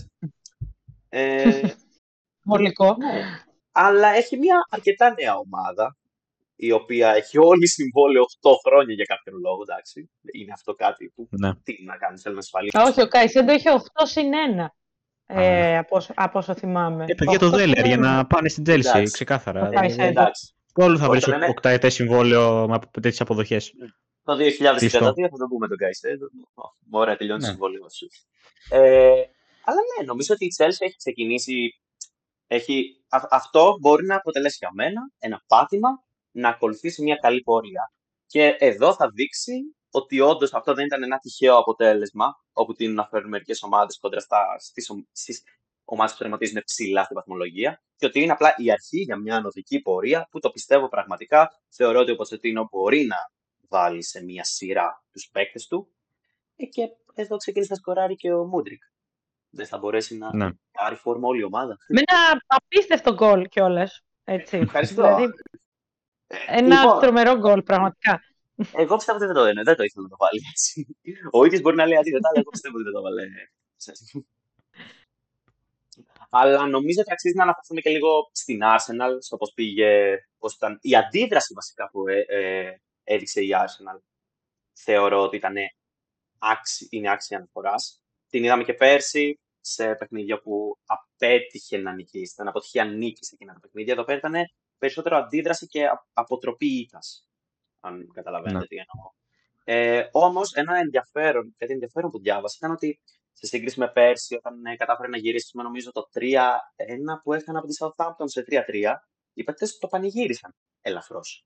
Ε, 1.09 1.61
Βολικό. 2.43 2.95
ναι. 2.97 3.21
Αλλά 3.71 4.07
έχει 4.07 4.37
μια 4.37 4.67
αρκετά 4.69 5.13
νέα 5.19 5.35
ομάδα, 5.37 5.97
η 6.55 6.71
οποία 6.71 7.09
έχει 7.13 7.37
όλη 7.37 7.67
συμβόλαιο 7.67 8.23
8 8.41 8.49
χρόνια 8.67 8.93
για 8.93 9.05
κάποιον 9.05 9.39
λόγο, 9.39 9.61
εντάξει. 9.61 10.11
Είναι 10.33 10.51
αυτό 10.53 10.73
κάτι 10.73 11.11
που 11.15 11.27
ναι. 11.29 11.55
τι 11.63 11.83
να 11.83 11.97
κάνεις, 11.97 12.21
θέλεις 12.21 12.37
να 12.37 12.43
ασφαλίσει. 12.43 12.77
Όχι, 12.77 13.01
ο 13.01 13.07
Καϊσέντο 13.07 13.53
είχε 13.53 13.69
8 13.71 13.81
συν 14.03 14.31
1. 14.57 14.65
Ε, 15.27 15.75
Α. 15.75 15.79
από, 15.79 15.95
όσο- 15.95 16.13
από 16.15 16.39
όσο 16.39 16.55
θυμάμαι. 16.55 17.05
Ε, 17.07 17.13
παιδιά 17.13 17.39
το 17.39 17.45
8 17.45 17.49
συν 17.49 17.57
Δέλερ 17.59 17.85
για 17.85 17.95
1. 17.95 17.99
να 17.99 18.25
πάνε 18.27 18.49
στην 18.49 18.63
Chelsea, 18.67 18.79
Εντάξει. 18.95 19.11
ξεκάθαρα. 19.13 19.59
Το 19.59 19.69
Δηλαδή, 19.69 19.87
Καϊσέντο. 19.87 20.19
Εντάξει. 20.21 20.53
Όλο 20.73 20.97
θα 20.97 21.09
βρεις 21.09 21.21
Όσο 21.23 21.31
λένε- 21.31 21.49
οκταετές 21.49 21.93
συμβόλαιο 21.93 22.67
με 22.69 22.79
τέτοιες 22.91 23.21
αποδοχές. 23.21 23.71
Το 24.23 24.35
2032 24.35 24.77
Κλειστό. 24.77 24.99
θα 25.05 25.13
το 25.37 25.47
πούμε 25.49 25.67
τον 25.67 25.77
Καϊσέντο. 25.77 26.25
Ωραία, 26.91 27.15
τελειώνει 27.15 27.39
το 27.39 27.45
Ναι. 27.45 27.51
συμβόλαιο 27.51 27.89
σου. 27.89 28.07
Ε, 28.69 29.11
αλλά 29.65 29.79
ναι, 29.99 30.05
νομίζω 30.05 30.33
ότι 30.33 30.45
η 30.45 30.51
Chelsea 30.57 30.77
έχει 30.79 30.95
ξεκινήσει. 30.97 31.79
Έχει, 32.47 33.03
α- 33.09 33.27
αυτό 33.29 33.77
μπορεί 33.81 34.05
να 34.05 34.15
αποτελέσει 34.15 34.57
για 34.59 34.69
μένα 34.73 35.01
ένα 35.19 35.43
πάτημα 35.47 35.89
να 36.35 36.49
ακολουθήσει 36.49 37.01
μια 37.03 37.15
καλή 37.15 37.41
πορεία. 37.41 37.91
Και 38.25 38.55
εδώ 38.59 38.93
θα 38.95 39.09
δείξει 39.09 39.75
ότι 39.91 40.19
όντως 40.19 40.53
αυτό 40.53 40.73
δεν 40.73 40.85
ήταν 40.85 41.03
ένα 41.03 41.17
τυχαίο 41.17 41.57
αποτέλεσμα, 41.57 42.25
όπου 42.53 42.73
την 42.73 42.93
να 42.93 43.07
φέρουν 43.07 43.29
μερικές 43.29 43.63
ομάδες 43.63 43.97
κόντρα 43.99 44.19
στις 44.61 44.89
ομάδες 45.85 46.11
που 46.11 46.17
τερματίζουν 46.17 46.61
ψηλά 46.65 47.03
στην 47.03 47.15
βαθμολογία, 47.15 47.83
και 47.95 48.05
ότι 48.05 48.21
είναι 48.21 48.31
απλά 48.31 48.53
η 48.57 48.71
αρχή 48.71 48.97
για 48.97 49.17
μια 49.17 49.35
ανωδική 49.35 49.81
πορεία 49.81 50.27
που 50.31 50.39
το 50.39 50.49
πιστεύω 50.49 50.89
πραγματικά. 50.89 51.49
Θεωρώ 51.69 51.99
ότι 51.99 52.11
ο 52.11 52.15
Ποτσετίνο 52.15 52.67
μπορεί 52.71 53.05
να 53.05 53.15
βάλει 53.69 54.03
σε 54.03 54.23
μια 54.23 54.43
σειρά 54.43 55.03
τους 55.11 55.29
παίκτες 55.31 55.67
του. 55.67 55.95
Ε, 56.55 56.65
και 56.65 56.81
εδώ 57.13 57.37
ξεκίνησε 57.37 57.71
να 57.71 57.77
σκοράρει 57.79 58.15
και 58.15 58.33
ο 58.33 58.45
Μούντρικ. 58.45 58.83
Δεν 59.49 59.67
θα 59.67 59.77
μπορέσει 59.77 60.17
να 60.17 60.35
Ναι. 60.35 60.49
πάρει 60.71 60.95
φόρμα 60.95 61.27
όλη 61.27 61.39
η 61.39 61.43
ομάδα. 61.43 61.77
Με 61.87 62.01
ένα 62.07 62.41
απίστευτο 62.47 63.13
γκολ 63.13 63.47
κιόλας. 63.47 64.01
Έτσι. 64.23 64.57
Ευχαριστώ. 64.57 65.01
Δηλαδή, 65.01 65.23
Ε, 65.23 65.27
ένα 66.47 66.81
λοιπόν, 66.81 66.99
τρομερό 66.99 67.37
γκολ, 67.37 67.61
πραγματικά. 67.61 68.21
Εγώ 68.71 68.95
πιστεύω 68.95 69.17
ότι 69.17 69.27
δεν 69.27 69.35
το, 69.35 69.43
δεν 69.43 69.75
το 69.75 69.83
ήθελα 69.83 70.03
να 70.03 70.09
το 70.09 70.15
βάλει 70.19 70.41
έτσι. 70.49 70.97
Ο 71.31 71.45
ίδιος 71.45 71.61
μπορεί 71.61 71.75
να 71.75 71.85
λέει 71.85 71.97
αντίθετα, 71.97 72.29
αλλά 72.29 72.39
εγώ 72.39 72.49
πιστεύω 72.49 72.75
ότι 72.75 72.83
δεν 72.83 72.93
το 72.93 73.01
βάλε. 73.01 73.23
Αλλά 76.29 76.67
νομίζω 76.67 77.01
ότι 77.01 77.11
αξίζει 77.11 77.35
να 77.35 77.43
αναφερθούμε 77.43 77.81
και 77.81 77.89
λίγο 77.89 78.29
στην 78.31 78.59
Arsenal, 78.63 79.17
στο 79.19 79.37
πώς 79.37 79.51
πήγε, 79.53 80.17
πώς 80.37 80.55
ήταν 80.55 80.77
η 80.81 80.95
αντίδραση 80.95 81.53
βασικά 81.53 81.89
που 81.89 82.07
ε, 82.07 82.25
ε, 82.27 82.81
έδειξε 83.03 83.41
η 83.41 83.49
Arsenal. 83.53 83.99
Θεωρώ 84.73 85.21
ότι 85.21 85.35
ήταν 85.35 85.55
άξι, 86.37 86.87
είναι 86.91 87.11
άξια 87.11 87.37
αναφοράς. 87.37 88.01
Την 88.29 88.43
είδαμε 88.43 88.63
και 88.63 88.73
πέρσι 88.73 89.39
σε 89.61 89.95
παιχνίδια 89.95 90.39
που 90.39 90.77
απέτυχε 90.85 91.77
να 91.77 91.93
νικήσει. 91.93 92.33
Ήταν 92.33 92.47
αποτυχία 92.47 92.85
νίκη 92.85 93.25
σε 93.25 93.31
εκείνα 93.33 93.53
τα 93.53 93.59
παιχνίδια. 93.59 93.93
Εδώ 93.93 94.03
πέρα 94.03 94.17
ήταν 94.17 94.33
περισσότερο 94.77 95.17
αντίδραση 95.17 95.67
και 95.67 95.85
α- 95.85 96.05
αποτροπή 96.13 96.67
ήττας. 96.79 97.27
Αν 97.79 98.11
καταλαβαίνετε 98.13 98.59
Ναι. 98.59 98.65
τι 98.67 98.75
εννοώ. 98.75 99.11
Ε, 99.63 100.09
Όμως, 100.11 100.53
ένα 100.53 100.77
ενδιαφέρον, 100.77 101.55
κάτι 101.57 101.73
ενδιαφέρον 101.73 102.11
που 102.11 102.19
διάβασα 102.19 102.55
ήταν 102.59 102.71
ότι 102.71 102.99
σε 103.33 103.45
σύγκριση 103.45 103.79
με 103.79 103.87
πέρσι, 103.91 104.35
όταν 104.35 104.65
ε, 104.65 104.75
κατάφερε 104.75 105.07
να 105.07 105.17
γυρίσει, 105.17 105.57
με 105.57 105.63
νομίζω 105.63 105.91
το 105.91 106.09
3-1 106.13 107.21
που 107.23 107.33
έκανε 107.33 107.57
από 107.57 107.67
τη 107.67 107.75
Southampton 107.79 108.23
σε 108.25 108.45
3-3, 108.49 108.93
οι 109.33 109.43
παίκτες 109.43 109.77
το 109.77 109.87
πανηγύρισαν 109.87 110.55
ελαφρώς. 110.81 111.45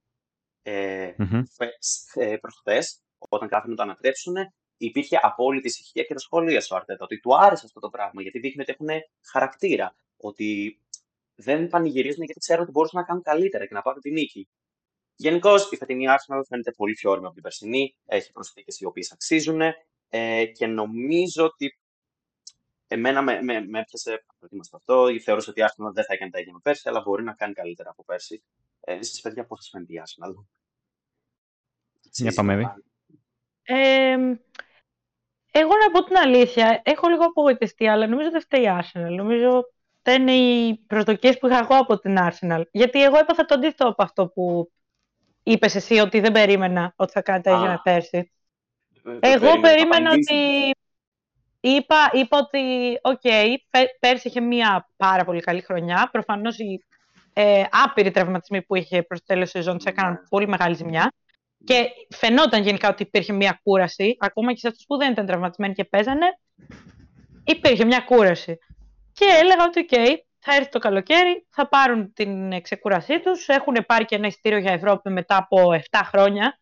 Ε, 0.61 1.13
Μμμ. 1.17 1.43
ε, 2.13 2.37
προχθές 2.37 3.01
όταν 3.17 3.47
κάθονται 3.47 3.69
να 3.69 3.75
το 3.75 3.81
ανατρέψουν, 3.83 4.35
υπήρχε 4.77 5.19
απόλυτη 5.21 5.67
ησυχία 5.67 6.03
και 6.03 6.13
τα 6.13 6.19
σχόλια 6.19 6.61
στο 6.61 6.75
Αρτέτα. 6.75 7.03
Ότι 7.03 7.19
του 7.19 7.37
άρεσε 7.37 7.65
αυτό 7.65 7.79
το 7.79 7.89
πράγμα, 7.89 8.21
γιατί 8.21 8.39
δείχνει 8.39 8.61
ότι 8.61 8.71
έχουν 8.71 8.87
χαρακτήρα. 9.31 9.95
Ότι 10.17 10.79
δεν 11.41 11.67
πανηγυρίζουν 11.67 12.23
γιατί 12.23 12.39
ξέρουν 12.39 12.63
ότι 12.63 12.71
μπορούσαν 12.71 12.99
να 12.99 13.05
κάνουν 13.07 13.23
καλύτερα 13.23 13.65
και 13.65 13.73
να 13.73 13.81
πάρουν 13.81 14.01
τη 14.01 14.11
νίκη. 14.11 14.49
Γενικώ 15.15 15.55
η 15.71 15.75
φετινή 15.75 16.05
Arsenal 16.07 16.41
φαίνεται 16.47 16.71
πολύ 16.71 16.93
πιο 16.93 17.09
όρημη 17.09 17.25
από 17.25 17.33
την 17.33 17.43
περσινή. 17.43 17.95
Έχει 18.05 18.31
προσθήκες 18.31 18.79
οι 18.79 18.85
οποίες 18.85 19.11
αξίζουν 19.11 19.61
ε, 20.09 20.45
και 20.45 20.67
νομίζω 20.67 21.43
ότι 21.45 21.77
εμένα 22.87 23.21
με, 23.21 23.41
με, 23.41 23.65
με 23.65 23.79
έπιασε 23.79 24.25
προετοίμαστο 24.37 24.77
αυτό. 24.77 25.19
Θεωρούσα 25.23 25.51
ότι 25.51 25.61
η 25.61 25.63
Arsenal 25.67 25.93
δεν 25.93 26.03
θα 26.03 26.13
έκανε 26.13 26.31
τα 26.31 26.39
ίδια 26.39 26.53
με 26.53 26.59
πέρσι, 26.63 26.89
αλλά 26.89 27.01
μπορεί 27.01 27.23
να 27.23 27.33
κάνει 27.33 27.53
καλύτερα 27.53 27.89
από 27.89 28.03
πέρσι. 28.03 28.43
Ε, 28.79 28.93
Εσείς, 28.93 29.21
παιδιά, 29.21 29.45
πώς 29.45 29.59
σας 29.59 29.69
φαίνεται 29.69 29.93
η 29.93 30.01
Arsenal; 30.05 30.33
Για 32.11 32.31
πάμε, 32.31 32.75
ε, 33.63 34.15
εγώ 35.51 35.71
να 35.77 35.91
πω 35.91 36.03
την 36.03 36.17
αλήθεια, 36.17 36.81
έχω 36.85 37.07
λίγο 37.07 37.23
απογοητευτεί, 37.23 37.87
αλλά 37.87 38.07
νομίζω 38.07 38.29
δεν 38.29 38.41
φταίει 38.41 38.61
η 38.61 38.79
Arsenal. 38.79 39.15
Νομίζω 39.15 39.65
δεν 40.09 40.21
είναι 40.21 40.31
οι 40.31 40.83
προσδοκίες 40.87 41.37
που 41.37 41.47
είχα 41.47 41.57
εγώ 41.57 41.77
από 41.77 41.99
την 41.99 42.17
Arsenal. 42.19 42.61
Γιατί 42.71 43.03
εγώ 43.03 43.17
έπαθα 43.17 43.45
το 43.45 43.53
αντίθετο 43.53 43.87
από 43.87 44.03
αυτό 44.03 44.27
που 44.27 44.71
είπες 45.43 45.75
εσύ, 45.75 45.99
ότι 45.99 46.19
δεν 46.19 46.31
περίμενα 46.31 46.93
ότι 46.95 47.11
θα 47.11 47.21
κάνει 47.21 47.41
τα 47.41 47.51
ίδια 47.51 47.69
με 47.69 47.79
πέρσι. 47.83 48.31
Ε, 49.19 49.31
εγώ 49.31 49.59
περίμενα 49.59 50.11
ότι. 50.11 50.71
Είπα, 51.61 52.09
είπα 52.13 52.37
ότι, 52.37 52.59
ok, 53.01 53.19
okay, 53.23 53.55
πέρσι 53.99 54.27
είχε 54.27 54.41
μία 54.41 54.89
πάρα 54.97 55.25
πολύ 55.25 55.41
καλή 55.41 55.61
χρονιά. 55.61 56.09
Προφανώς 56.11 56.57
οι 56.59 56.85
ε, 57.33 57.63
άπειροι 57.71 58.11
τραυματισμοί 58.11 58.61
που 58.61 58.75
είχε 58.75 59.03
προς 59.03 59.19
το 59.19 59.25
τέλος 59.25 59.43
της 59.43 59.51
σεζόν 59.51 59.79
έκαναν 59.83 60.11
ναι. 60.11 60.19
πολύ 60.29 60.47
μεγάλη 60.47 60.75
ζημιά. 60.75 61.13
Και 61.63 61.87
φαινόταν 62.09 62.61
γενικά 62.61 62.89
ότι 62.89 63.03
υπήρχε 63.03 63.33
μία 63.33 63.59
κούραση, 63.63 64.17
ακόμα 64.19 64.53
και 64.53 64.59
σε 64.59 64.67
αυτούς 64.67 64.85
που 64.85 64.97
δεν 64.97 65.11
ήταν 65.11 65.25
τραυματισμένοι 65.25 65.73
και 65.73 65.83
παίζανε, 65.83 66.25
υπήρχε 67.43 67.85
μία 67.85 67.99
κούραση. 67.99 68.57
Και 69.19 69.25
έλεγα 69.25 69.63
ότι, 69.63 69.79
ok, 69.79 69.87
okay, 69.91 70.15
θα 70.39 70.55
έρθει 70.55 70.69
το 70.69 70.79
καλοκαίρι, 70.79 71.47
θα 71.49 71.67
πάρουν 71.67 72.13
την 72.13 72.61
ξεκούρασή 72.61 73.19
τους, 73.19 73.47
έχουν 73.47 73.75
πάρει 73.87 74.05
και 74.05 74.15
ένα 74.15 74.27
εισιτήριο 74.27 74.57
για 74.57 74.71
Ευρώπη 74.71 75.09
μετά 75.09 75.37
από 75.37 75.73
7 75.89 76.01
χρόνια, 76.03 76.59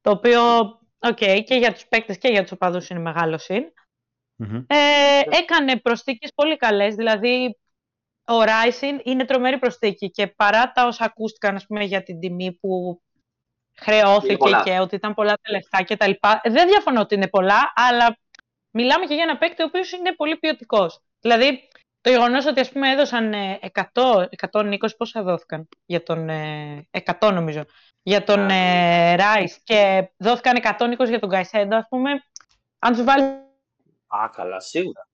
το 0.00 0.10
οποίο, 0.10 0.60
ok, 0.98 1.16
okay, 1.20 1.40
και 1.44 1.54
για 1.54 1.72
τους 1.72 1.86
παίκτες 1.86 2.18
και 2.18 2.28
για 2.28 2.42
τους 2.42 2.52
οπαδούς 2.52 2.88
είναι 2.88 3.00
μεγάλο 3.00 3.38
συν. 3.38 3.62
Ε, 4.66 5.20
έκανε 5.40 5.76
προσθήκες 5.76 6.32
πολύ 6.34 6.56
καλές, 6.56 6.94
δηλαδή 6.94 7.58
ο 8.26 8.42
Ράισιν 8.42 9.00
είναι 9.04 9.24
τρομερή 9.24 9.58
προσθήκη 9.58 10.10
και 10.10 10.26
παρά 10.26 10.72
τα 10.72 10.86
όσα 10.86 11.04
ακούστηκαν 11.04 11.54
ας 11.54 11.66
πούμε, 11.66 11.84
για 11.84 12.02
την 12.02 12.20
τιμή 12.20 12.52
που 12.52 13.02
χρεώθηκε 13.76 14.50
και 14.64 14.78
ότι 14.78 14.94
ήταν 14.94 15.14
πολλά 15.14 15.38
τα 15.42 15.52
λεφτά 15.52 15.82
και 15.82 15.96
τα 15.96 16.08
λοιπά. 16.08 16.40
Δεν 16.44 16.68
διαφωνώ 16.68 17.00
ότι 17.00 17.14
είναι 17.14 17.28
πολλά, 17.28 17.72
αλλά 17.74 18.18
μιλάμε 18.70 19.06
και 19.06 19.14
για 19.14 19.22
ένα 19.22 19.38
παίκτη 19.38 19.62
ο 19.62 19.64
οποίος 19.64 19.92
είναι 19.92 20.14
πολύ 20.14 20.36
ποιοτικός. 20.36 21.00
Δηλαδή, 21.20 21.68
το 22.00 22.10
γεγονός 22.10 22.46
ότι 22.46 22.60
ας 22.60 22.70
πούμε 22.72 22.90
έδωσαν 22.90 23.32
100, 23.92 24.26
120 24.50 24.76
πόσα 24.96 25.22
δόθηκαν 25.22 25.68
για 25.86 26.02
τον, 26.02 26.28
100 26.90 27.32
νομίζω, 27.32 27.64
για 28.02 28.24
τον 28.24 28.50
ε, 28.50 29.14
Ράις 29.14 29.60
και 29.64 30.10
δόθηκαν 30.16 30.76
120 30.98 31.08
για 31.08 31.18
τον 31.18 31.28
Καϊσέντο, 31.28 31.76
ας 31.76 31.86
πούμε, 31.88 32.10
αν 32.78 32.92
τους 32.92 33.04
βάλει. 33.04 33.22
Α, 34.06 34.28
καλά, 34.32 34.60
σίγουρα. 34.60 35.08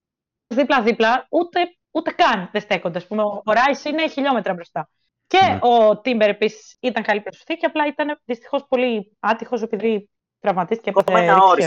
Δίπλα-δίπλα, 0.47 1.27
ούτε, 1.29 1.59
ούτε 1.91 2.11
καν 2.11 2.49
δεν 2.51 2.61
στέκονται. 2.61 2.97
Ας 2.97 3.07
πούμε. 3.07 3.23
Ο 3.23 3.51
Ράις 3.51 3.85
είναι 3.85 4.07
χιλιόμετρα 4.09 4.53
μπροστά. 4.53 4.89
Και 5.27 5.39
ναι. 5.41 5.59
ο 5.61 5.99
Τίμπερ 5.99 6.29
επίσης 6.29 6.77
ήταν 6.79 7.03
καλή 7.03 7.21
προσθήκη, 7.21 7.65
απλά 7.65 7.87
ήταν 7.87 8.21
δυστυχώς 8.25 8.65
πολύ 8.67 9.17
άτυχος 9.19 9.61
επειδή 9.61 10.09
τραυματίστηκε 10.39 10.89
από 10.89 11.03
την 11.03 11.15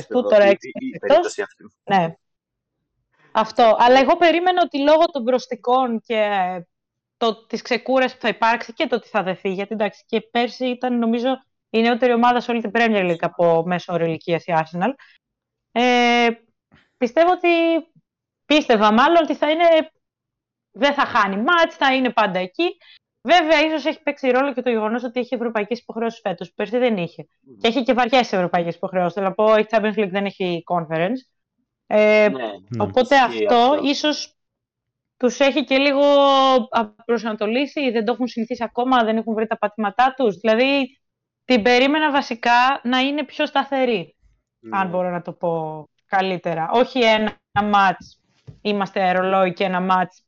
Τώρα 0.08 0.44
έξι. 0.44 0.70
Ναι. 1.84 2.14
Αυτό. 3.32 3.76
Αλλά 3.78 4.00
εγώ 4.00 4.16
περίμενα 4.16 4.62
ότι 4.64 4.82
λόγω 4.82 5.04
των 5.04 5.24
προστικών 5.24 6.00
και 6.00 6.28
το, 7.16 7.46
της 7.46 7.62
ξεκούρας 7.62 8.14
που 8.14 8.20
θα 8.20 8.28
υπάρξει 8.28 8.72
και 8.72 8.86
το 8.86 8.96
ότι 8.96 9.08
θα 9.08 9.22
δεθεί, 9.22 9.52
γιατί 9.52 9.74
εντάξει 9.74 10.04
και 10.06 10.20
πέρσι 10.20 10.66
ήταν 10.66 10.98
νομίζω 10.98 11.28
η 11.70 11.80
νεότερη 11.80 12.12
ομάδα 12.12 12.40
σε 12.40 12.50
όλη 12.50 12.60
την 12.60 12.70
Premier 12.74 13.10
League 13.10 13.20
από 13.20 13.62
μέσω 13.66 13.92
όρο 13.92 14.04
ηλικίας 14.04 14.44
η 14.44 14.52
Arsenal. 14.56 14.92
Ε, 15.72 16.28
πιστεύω 16.96 17.30
ότι 17.30 17.48
πίστευα 18.44 18.92
μάλλον 18.92 19.22
ότι 19.22 19.34
θα 19.34 19.50
είναι, 19.50 19.90
δεν 20.70 20.94
θα 20.94 21.04
χάνει 21.04 21.36
μάτς, 21.36 21.76
θα 21.76 21.94
είναι 21.94 22.12
πάντα 22.12 22.38
εκεί. 22.38 22.76
Βέβαια, 23.22 23.60
ίσως 23.60 23.84
έχει 23.84 24.02
παίξει 24.02 24.30
ρόλο 24.30 24.52
και 24.52 24.62
το 24.62 24.70
γεγονός 24.70 25.04
ότι 25.04 25.20
έχει 25.20 25.34
ευρωπαϊκές 25.34 25.78
υποχρεώσεις 25.78 26.20
φέτος. 26.20 26.52
Πέρσι 26.52 26.78
δεν 26.78 26.96
είχε. 26.96 27.28
Και 27.60 27.68
έχει 27.68 27.82
και 27.82 27.92
βαριές 27.92 28.32
ευρωπαϊκές 28.32 28.74
υποχρεώσεις. 28.74 29.12
Θέλω 29.12 29.26
να 29.26 29.34
πω, 29.34 29.54
έχει 29.54 29.66
Champions 29.70 29.98
League, 29.98 30.10
δεν 30.10 30.24
έχει 30.24 30.62
conference. 30.66 31.39
Ε, 31.92 32.28
ναι, 32.28 32.50
οπότε 32.78 33.16
ναι. 33.16 33.22
αυτό, 33.22 33.54
αυτό 33.54 33.80
ίσως 33.82 34.34
τους 35.16 35.40
έχει 35.40 35.64
και 35.64 35.78
λίγο 35.78 36.02
προσανατολίσει, 37.04 37.90
δεν 37.90 38.04
το 38.04 38.12
έχουν 38.12 38.26
συνηθίσει 38.26 38.64
ακόμα, 38.64 39.04
δεν 39.04 39.16
έχουν 39.16 39.34
βρει 39.34 39.46
τα 39.46 39.58
πατήματά 39.58 40.14
τους. 40.16 40.36
Δηλαδή, 40.36 41.00
την 41.44 41.62
περίμενα 41.62 42.10
βασικά 42.10 42.80
να 42.82 42.98
είναι 42.98 43.24
πιο 43.24 43.46
σταθερή, 43.46 44.16
ναι. 44.60 44.78
αν 44.78 44.88
μπορώ 44.88 45.10
να 45.10 45.22
το 45.22 45.32
πω 45.32 45.84
καλύτερα. 46.06 46.70
Όχι 46.72 46.98
ένα, 46.98 47.36
ένα 47.52 47.68
μάτς, 47.68 48.20
είμαστε 48.60 49.00
αερολόγοι 49.00 49.52
και 49.52 49.64
ένα 49.64 49.80
μάτς, 49.80 50.24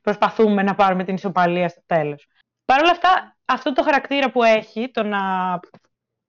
προσπαθούμε 0.00 0.62
να 0.62 0.74
πάρουμε 0.74 1.04
την 1.04 1.14
ισοπαλία 1.14 1.68
στο 1.68 1.82
τέλος. 1.86 2.26
Παρ' 2.64 2.80
όλα 2.80 2.90
αυτά, 2.90 3.36
αυτό 3.44 3.72
το 3.72 3.82
χαρακτήρα 3.82 4.30
που 4.30 4.42
έχει, 4.42 4.90
το 4.90 5.02
να 5.02 5.20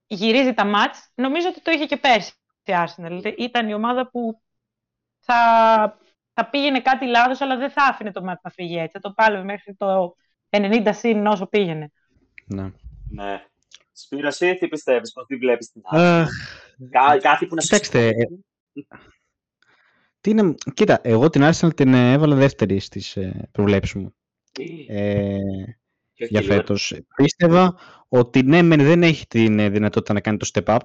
γυρίζει 0.08 0.54
τα 0.54 0.65
μάτς, 0.65 1.12
νομίζω 1.15 1.48
ότι 1.48 1.62
το 1.62 1.72
είχε 1.72 1.86
και 1.86 1.98
πέρσι 1.98 2.34
η 2.72 2.75
Arsenal. 2.86 3.34
Ήταν 3.38 3.69
η 3.69 3.74
ομάδα 3.74 4.10
που 4.10 4.41
θα, 5.19 6.00
θα 6.34 6.50
πήγαινε 6.50 6.81
κάτι 6.81 7.05
λάθος, 7.05 7.41
αλλά 7.41 7.57
δεν 7.57 7.69
θα 7.69 7.84
άφηνε 7.84 8.12
το 8.12 8.24
μάτι 8.24 8.39
να 8.43 8.50
φύγει 8.50 8.77
έτσι. 8.77 8.91
Θα 8.91 9.00
το 9.00 9.13
πάλευε 9.15 9.43
μέχρι 9.43 9.75
το 9.75 10.15
90 10.50 10.89
συν 10.91 11.27
όσο 11.27 11.48
πήγαινε. 11.48 11.91
Ναι. 12.45 12.72
ναι. 13.10 13.45
Σπύρο, 13.91 14.27
εσύ 14.27 14.55
τι 14.55 14.67
πιστεύεις, 14.67 15.12
πώς 15.12 15.25
τη 15.25 15.36
βλέπεις 15.36 15.72
την 15.72 15.81
Arsenal. 15.91 16.25
Κά, 16.89 17.17
κάτι 17.17 17.45
που 17.45 17.55
να 17.55 17.62
σου 17.62 17.67
Κοιτάξτε, 17.67 18.13
τι 20.22 20.29
είναι... 20.29 20.55
Κοίτα, 20.74 21.00
εγώ 21.03 21.29
την 21.29 21.41
Arsenal 21.43 21.75
την 21.75 21.93
ε, 21.93 22.12
έβαλα 22.12 22.36
δεύτερη 22.36 22.79
στις 22.79 23.17
ε, 23.17 23.50
προβλέψεις 23.51 23.93
μου. 23.93 24.15
Ε, 24.88 25.39
για 26.13 26.41
φέτος. 26.41 26.95
Πίστευα 27.15 27.75
ότι 28.07 28.43
ναι, 28.43 28.62
δεν 28.75 29.03
έχει 29.03 29.27
την 29.27 29.60
ε, 29.60 29.69
δυνατότητα 29.69 30.13
να 30.13 30.19
κάνει 30.19 30.38
το 30.38 30.50
step 30.53 30.77
up 30.77 30.79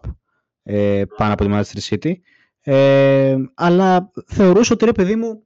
ε, 0.62 1.02
πάνω 1.16 1.32
από 1.32 1.44
τη 1.44 1.50
Manchester 1.52 1.94
City, 1.94 2.12
ε, 2.60 3.36
αλλά 3.54 4.10
θεωρούσα 4.26 4.74
ότι 4.74 4.84
ρε 4.84 4.92
παιδί 4.92 5.16
μου 5.16 5.44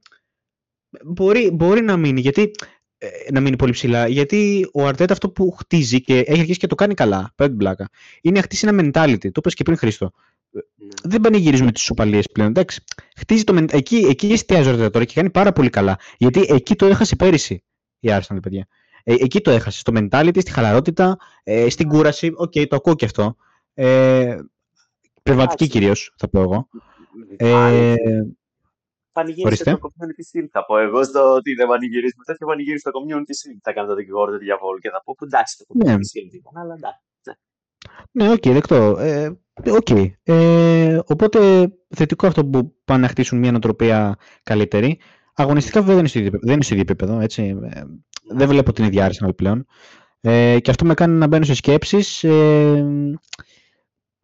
μπορεί, 1.05 1.51
μπορεί 1.51 1.81
να 1.81 1.97
μείνει, 1.97 2.21
γιατί 2.21 2.51
ε, 2.97 3.07
να 3.31 3.39
μείνει 3.39 3.55
πολύ 3.55 3.71
ψηλά. 3.71 4.07
Γιατί 4.07 4.69
ο 4.73 4.87
Αρτέτα 4.87 5.13
αυτό 5.13 5.29
που 5.29 5.51
χτίζει 5.51 6.01
και 6.01 6.19
έχει 6.19 6.39
αρχίσει 6.39 6.59
και 6.59 6.67
το 6.67 6.75
κάνει 6.75 6.93
καλά, 6.93 7.31
πέρα 7.35 7.49
την 7.49 7.57
πλάκα, 7.57 7.89
είναι 8.21 8.35
να 8.35 8.43
χτίσει 8.43 8.67
ένα 8.67 8.83
mentality. 8.83 9.19
Το 9.19 9.31
είπες 9.35 9.53
και 9.53 9.63
πριν 9.63 9.77
Χρήστο. 9.77 10.11
Ναι. 10.49 10.61
Δεν 11.03 11.21
πανηγυρίζουμε 11.21 11.71
τις 11.71 11.83
σοπαλίε 11.83 12.21
πλέον. 12.31 12.49
Εντάξει. 12.49 12.83
Χτίζει 13.17 13.43
το, 13.43 13.65
εκεί, 13.71 13.95
εκεί 13.95 14.27
εστιάζει 14.27 14.69
ο 14.69 14.89
τώρα 14.89 15.05
και 15.05 15.13
κάνει 15.13 15.29
πάρα 15.29 15.53
πολύ 15.53 15.69
καλά. 15.69 15.99
Γιατί 16.17 16.45
εκεί 16.49 16.75
το 16.75 16.85
έχασε 16.85 17.15
πέρυσι 17.15 17.63
η 17.99 18.09
Arsenal, 18.11 18.37
παιδιά. 18.41 18.67
Ε, 19.03 19.13
εκεί 19.13 19.41
το 19.41 19.51
έχασε. 19.51 19.79
Στο 19.79 19.91
mentality, 19.95 20.39
στη 20.39 20.51
χαλαρότητα, 20.51 21.17
ε, 21.43 21.69
στην 21.69 21.87
κούραση. 21.87 22.31
Ok, 22.35 22.51
okay, 22.55 22.67
το 22.67 22.75
ακούω 22.75 22.95
και 22.95 23.05
αυτό. 23.05 23.35
Ε, 23.73 24.37
πνευματική 25.25 25.67
κυρίως, 25.67 26.13
θα 26.17 26.29
πω 26.29 26.39
εγώ. 26.41 26.67
Ε, 27.37 27.93
πανηγύρισε 29.11 29.63
στο 29.63 29.79
community 29.81 30.23
shield, 30.29 30.47
θα 30.51 30.65
πω 30.65 30.77
εγώ 30.77 31.03
στο 31.03 31.33
ότι 31.33 31.53
δεν 31.53 31.67
πανηγυρίζουμε 31.67 32.23
τέτοιο 32.25 32.47
πανηγύρισε 32.47 32.89
στο 32.89 32.91
community 32.99 33.33
shield. 33.39 33.59
Θα 33.61 33.73
κάνω 33.73 33.87
το 33.87 33.95
δικηγόρο 33.95 34.31
του 34.31 34.37
διαβόλου 34.37 34.79
και 34.79 34.89
θα 34.89 35.01
πω 35.03 35.15
εντάξει 35.25 35.57
το 35.57 35.65
community 35.69 36.07
shield 36.13 36.33
ήταν, 36.33 36.57
αλλά 36.61 36.73
εντάξει. 36.73 36.99
Ναι, 38.11 38.31
ok, 38.31 38.35
okay, 38.35 38.51
δεκτό. 38.51 38.97
Ε, 38.99 39.31
okay. 39.63 40.05
ε, 40.23 40.99
οπότε 41.05 41.69
θετικό 41.95 42.27
αυτό 42.27 42.45
που 42.45 42.75
πάνε 42.85 43.01
να 43.01 43.07
χτίσουν 43.07 43.39
μια 43.39 43.51
νοοτροπία 43.51 44.15
καλύτερη. 44.43 44.99
Αγωνιστικά 45.33 45.81
βέβαια 45.81 45.95
δεν 45.95 46.53
είναι 46.53 46.63
στο 46.63 46.73
ίδιο 46.73 46.85
επίπεδο, 46.89 47.19
έτσι. 47.19 47.57
Ε, 47.73 47.81
δεν 48.35 48.47
βλέπω 48.47 48.71
την 48.71 48.85
ίδια 48.85 49.11
Arsenal 49.11 49.35
πλέον. 49.35 49.65
Ε, 50.21 50.59
και 50.59 50.69
αυτό 50.69 50.85
με 50.85 50.93
κάνει 50.93 51.17
να 51.17 51.27
μπαίνω 51.27 51.45
σε 51.45 51.53
σκέψεις 51.53 52.23
ε, 52.23 52.85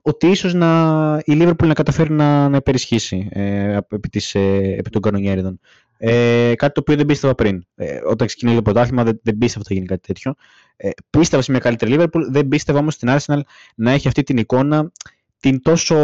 ότι 0.02 0.28
ίσως 0.28 0.54
να, 0.54 1.22
η 1.26 1.34
Liverpool 1.42 1.68
να 1.68 1.74
καταφέρει 1.74 2.12
να, 2.12 2.50
να 2.50 2.58
υπερισχύσει 2.58 3.28
ε, 3.32 3.78
επί, 3.90 4.10
της, 4.10 4.36
ε, 4.36 4.76
επί 4.78 4.90
των 4.90 5.02
κανονιέριδων. 5.02 5.60
Ε, 5.98 6.54
κάτι 6.56 6.74
το 6.74 6.80
οποίο 6.80 6.96
δεν 6.96 7.06
πίστευα 7.06 7.36
πριν. 7.36 7.66
Ε, 7.76 8.00
όταν 8.06 8.28
ξεκινήσει 8.28 8.58
το 8.58 8.64
πρωτάθλημα 8.64 9.04
δεν, 9.04 9.20
δεν 9.24 9.38
πίστευα 9.38 9.60
ότι 9.60 9.68
θα 9.68 9.74
γίνει 9.74 9.86
κάτι 9.86 10.08
τέτοιο. 10.08 10.34
Ε, 10.76 10.90
πίστευα 11.10 11.42
σε 11.42 11.52
μια 11.52 11.60
καλύτερη 11.60 11.96
Liverpool, 11.98 12.22
δεν 12.30 12.48
πίστευα 12.48 12.80
όμως 12.80 12.94
στην 12.94 13.10
Arsenal 13.12 13.40
να 13.76 13.92
έχει 13.92 14.08
αυτή 14.08 14.24
την 14.24 14.38
εικόνα 14.38 14.92
την 15.40 15.62
τόσο 15.62 15.96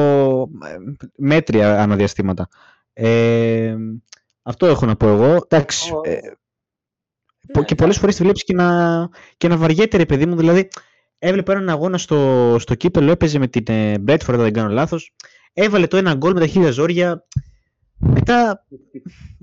ε, 0.63 0.77
μέτρια 1.17 1.81
αναδιαστήματα. 1.81 2.47
Ε, 2.93 3.75
αυτό 4.41 4.65
έχω 4.65 4.85
να 4.85 4.95
πω 4.95 5.07
εγώ. 5.07 5.45
Εντάξει, 5.47 5.91
ε, 6.03 6.19
και 7.65 7.75
πολλές 7.75 7.97
φορές 7.97 8.15
τη 8.15 8.23
βλέπεις 8.23 8.43
και 8.43 8.53
να, 8.53 9.09
και 9.37 9.47
να 9.47 9.57
βαριέται 9.57 9.97
ρε 9.97 10.05
παιδί 10.05 10.25
μου, 10.25 10.35
δηλαδή 10.35 10.67
έβλεπα 11.19 11.51
έναν 11.51 11.69
αγώνα 11.69 11.97
στο, 11.97 12.55
στο 12.59 12.75
κύπελο, 12.75 13.11
έπαιζε 13.11 13.39
με 13.39 13.47
την 13.47 13.63
ε, 13.67 13.97
Μπρέτφορντ, 13.97 14.37
αν 14.37 14.43
δεν 14.43 14.53
κάνω 14.53 14.69
λάθος. 14.69 15.13
Έβαλε 15.53 15.87
το 15.87 15.97
ένα 15.97 16.13
γκολ 16.13 16.33
με 16.33 16.39
τα 16.39 16.47
χίλια 16.47 16.71
ζόρια. 16.71 17.25
Μετά 17.97 18.65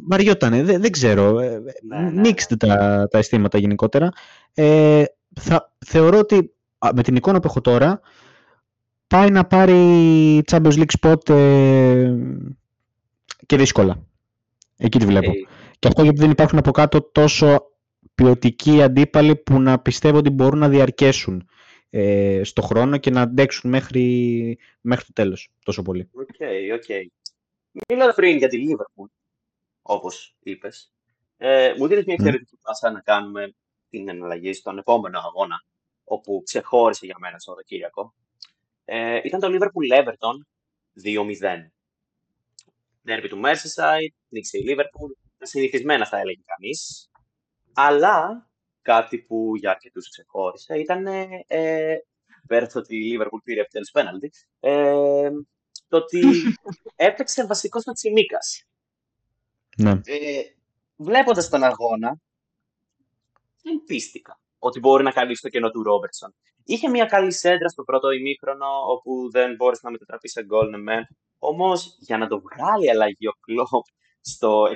βαριότανε, 0.09 0.62
δεν, 0.62 0.81
δεν 0.81 0.90
ξέρω. 0.90 1.38
Ε, 1.38 1.62
ναι, 1.88 1.99
ναι, 1.99 2.21
ναι. 2.21 2.57
τα, 2.57 3.07
τα 3.11 3.19
αισθήματα 3.19 3.59
γενικότερα. 3.59 4.09
Ε, 4.54 5.04
θα, 5.40 5.73
θεωρώ 5.87 6.19
ότι 6.19 6.54
με 6.95 7.02
την 7.02 7.16
εικόνα 7.16 7.40
που 7.40 7.47
έχω 7.47 7.61
τώρα 7.61 8.00
πάει 9.07 9.31
να 9.31 9.45
πάρει 9.45 10.43
Champions 10.50 10.85
League 10.85 10.95
spot 11.00 11.28
ε, 11.28 12.14
και 13.47 13.57
δύσκολα. 13.57 14.07
Εκεί 14.76 14.99
τη 14.99 15.07
βλέπω. 15.07 15.33
Και 15.78 15.88
αυτό 15.88 16.02
γιατί 16.02 16.21
δεν 16.21 16.31
υπάρχουν 16.31 16.59
από 16.59 16.71
κάτω 16.71 17.02
τόσο 17.02 17.62
ποιοτικοί 18.14 18.83
αντίπαλοι 18.83 19.37
που 19.37 19.61
να 19.61 19.78
πιστεύω 19.78 20.19
ότι 20.19 20.31
μπορούν 20.31 20.59
να 20.59 20.69
διαρκέσουν 20.69 21.49
ε, 21.97 22.45
στο 22.45 22.63
χρόνο 22.63 22.99
και 22.99 23.11
να 23.11 23.21
αντέξουν 23.21 23.71
μέχρι, 23.71 24.59
μέχρι 24.81 25.05
το 25.05 25.13
τέλος 25.13 25.51
τόσο 25.65 25.83
πολύ. 25.83 26.11
Ok, 26.12 26.29
okay, 26.39 26.75
ok. 26.75 26.83
Okay. 26.89 27.07
Μίλα 27.89 28.15
πριν 28.15 28.37
για 28.37 28.49
τη 28.49 28.59
Liverpool, 28.69 29.07
όπως 29.83 30.37
είπες. 30.43 30.93
Ε, 31.37 31.75
μου 31.79 31.87
δίνεις 31.87 32.05
μια 32.05 32.17
ναι. 32.19 32.25
εξαιρετική 32.25 32.57
πάσα 32.63 32.91
να 32.91 33.01
κάνουμε 33.01 33.55
την 33.91 34.09
εναλλαγή 34.09 34.53
στον 34.53 34.79
επόμενο 34.79 35.19
αγώνα, 35.19 35.65
όπου 36.05 36.43
ξεχώρισε 36.45 37.07
για 37.07 37.17
μένα 37.19 37.39
στο 37.39 37.51
Σαββατοκύριακο. 37.51 38.15
Ε, 38.85 39.21
ήταν 39.25 39.41
το 39.41 39.49
Liverpool 39.51 40.03
Everton 40.03 40.37
2-0. 41.05 41.71
Νέρβι 43.03 43.29
του 43.29 43.41
Merseyside, 43.45 44.15
νίξε 44.29 44.59
η 44.59 44.65
Liverpool, 44.69 45.13
συνηθισμένα 45.39 46.07
θα 46.07 46.19
έλεγε 46.19 46.43
κανείς. 46.45 47.11
Αλλά 47.75 48.49
κάτι 48.85 49.19
που 49.19 49.57
για 49.57 49.71
αρκετούς 49.71 50.11
ξεχώρισε 50.11 50.79
ήταν 50.79 51.07
ε, 51.47 51.97
πέρα 52.47 52.67
το 52.67 52.79
ότι 52.79 52.97
η 52.97 53.19
Liverpool 53.19 53.43
πήρε 53.45 53.61
επιτέλους 53.61 53.91
πέναλτι, 53.91 54.33
ε, 54.61 55.31
το 55.88 55.97
ότι 55.97 56.21
έπαιξε 57.09 57.47
βασικό 57.47 57.81
στο 57.81 57.93
Τσιμίκας. 57.93 58.64
Ναι. 59.76 59.91
Ε, 59.91 60.43
Βλέποντας 60.97 61.49
τον 61.49 61.62
αγώνα, 61.62 62.21
δεν 63.62 63.83
πίστηκα 63.87 64.41
ότι 64.59 64.79
μπορεί 64.79 65.03
να 65.03 65.11
καλύψει 65.12 65.43
το 65.43 65.49
κενό 65.49 65.71
του 65.71 65.83
Ρόμπερτσον. 65.83 66.35
Είχε 66.64 66.88
μια 66.88 67.05
καλή 67.05 67.33
σέντρα 67.33 67.69
στο 67.69 67.83
πρώτο 67.83 68.11
ημίχρονο, 68.11 68.67
όπου 68.87 69.31
δεν 69.31 69.55
μπόρεσε 69.55 69.81
να 69.85 69.91
μετατραπεί 69.91 70.29
σε 70.29 70.45
γκολ, 70.45 70.71
ναι, 70.71 70.76
μεν. 70.76 71.07
Όμως 71.38 71.97
για 72.00 72.19
να 72.19 72.26
το 72.26 72.41
βγάλει 72.41 72.91
αλλαγή 72.91 73.26
ο 73.26 73.33
Κλοπ 73.41 73.85
στο 74.21 74.64
63, 74.64 74.69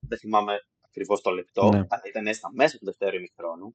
δεν 0.00 0.18
θυμάμαι 0.18 0.58
ακριβώς 0.90 1.20
το 1.20 1.30
λεπτό, 1.30 1.68
ναι. 1.68 1.78
αλλά 1.78 2.02
ήταν 2.04 2.34
στα 2.34 2.50
μέσα 2.52 2.78
του 2.78 2.84
δεύτερου 2.84 3.16
ημιχρόνου. 3.16 3.74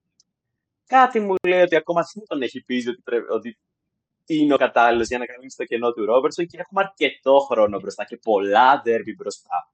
Κάτι 0.87 1.19
μου 1.19 1.35
λέει 1.47 1.61
ότι 1.61 1.75
ακόμα 1.75 2.01
δεν 2.13 2.23
τον 2.27 2.41
έχει 2.41 2.63
πει 2.63 2.89
ότι, 2.89 3.01
πρέπει, 3.03 3.31
ότι 3.31 3.57
είναι 4.25 4.53
ο 4.53 4.57
κατάλληλος 4.57 5.07
για 5.07 5.17
να 5.17 5.25
καλύψει 5.25 5.57
το 5.57 5.65
κενό 5.65 5.91
του 5.91 6.05
Ρόμπερτσον 6.05 6.45
και 6.45 6.57
έχουμε 6.59 6.81
αρκετό 6.81 7.39
χρόνο 7.39 7.79
μπροστά 7.79 8.05
και 8.05 8.17
πολλά 8.17 8.81
ντέρμπι 8.83 9.15
μπροστά. 9.15 9.71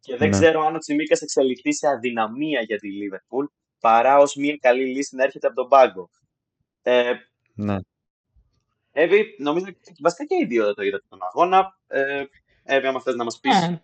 Και 0.00 0.16
δεν 0.16 0.28
ναι. 0.28 0.38
ξέρω 0.38 0.60
αν 0.66 0.74
ο 0.74 0.78
Τσιμίκας 0.78 1.20
εξελιχθεί 1.20 1.74
σε 1.74 1.88
αδυναμία 1.88 2.60
για 2.60 2.78
τη 2.78 2.92
Λίβερπουλ 2.92 3.44
παρά 3.80 4.18
ως 4.18 4.34
μια 4.34 4.56
καλή 4.60 4.86
λύση 4.86 5.16
να 5.16 5.24
έρχεται 5.24 5.46
από 5.46 5.56
τον 5.56 5.68
πάγκο. 5.68 6.10
Ε, 6.82 7.12
ναι. 7.54 7.76
Εύη, 8.92 9.36
νομίζω 9.38 9.64
ότι 9.68 9.94
βασικά 10.00 10.24
και 10.24 10.34
οι 10.42 10.46
δύο 10.46 10.74
το 10.74 10.82
είδατε 10.82 11.04
τον 11.08 11.18
αγώνα. 11.22 11.78
Ε, 11.86 12.24
Εύη, 12.64 12.86
άμα 12.86 13.00
θες 13.00 13.14
να 13.14 13.24
μας 13.24 13.38
πεις. 13.40 13.68
Ναι. 13.68 13.82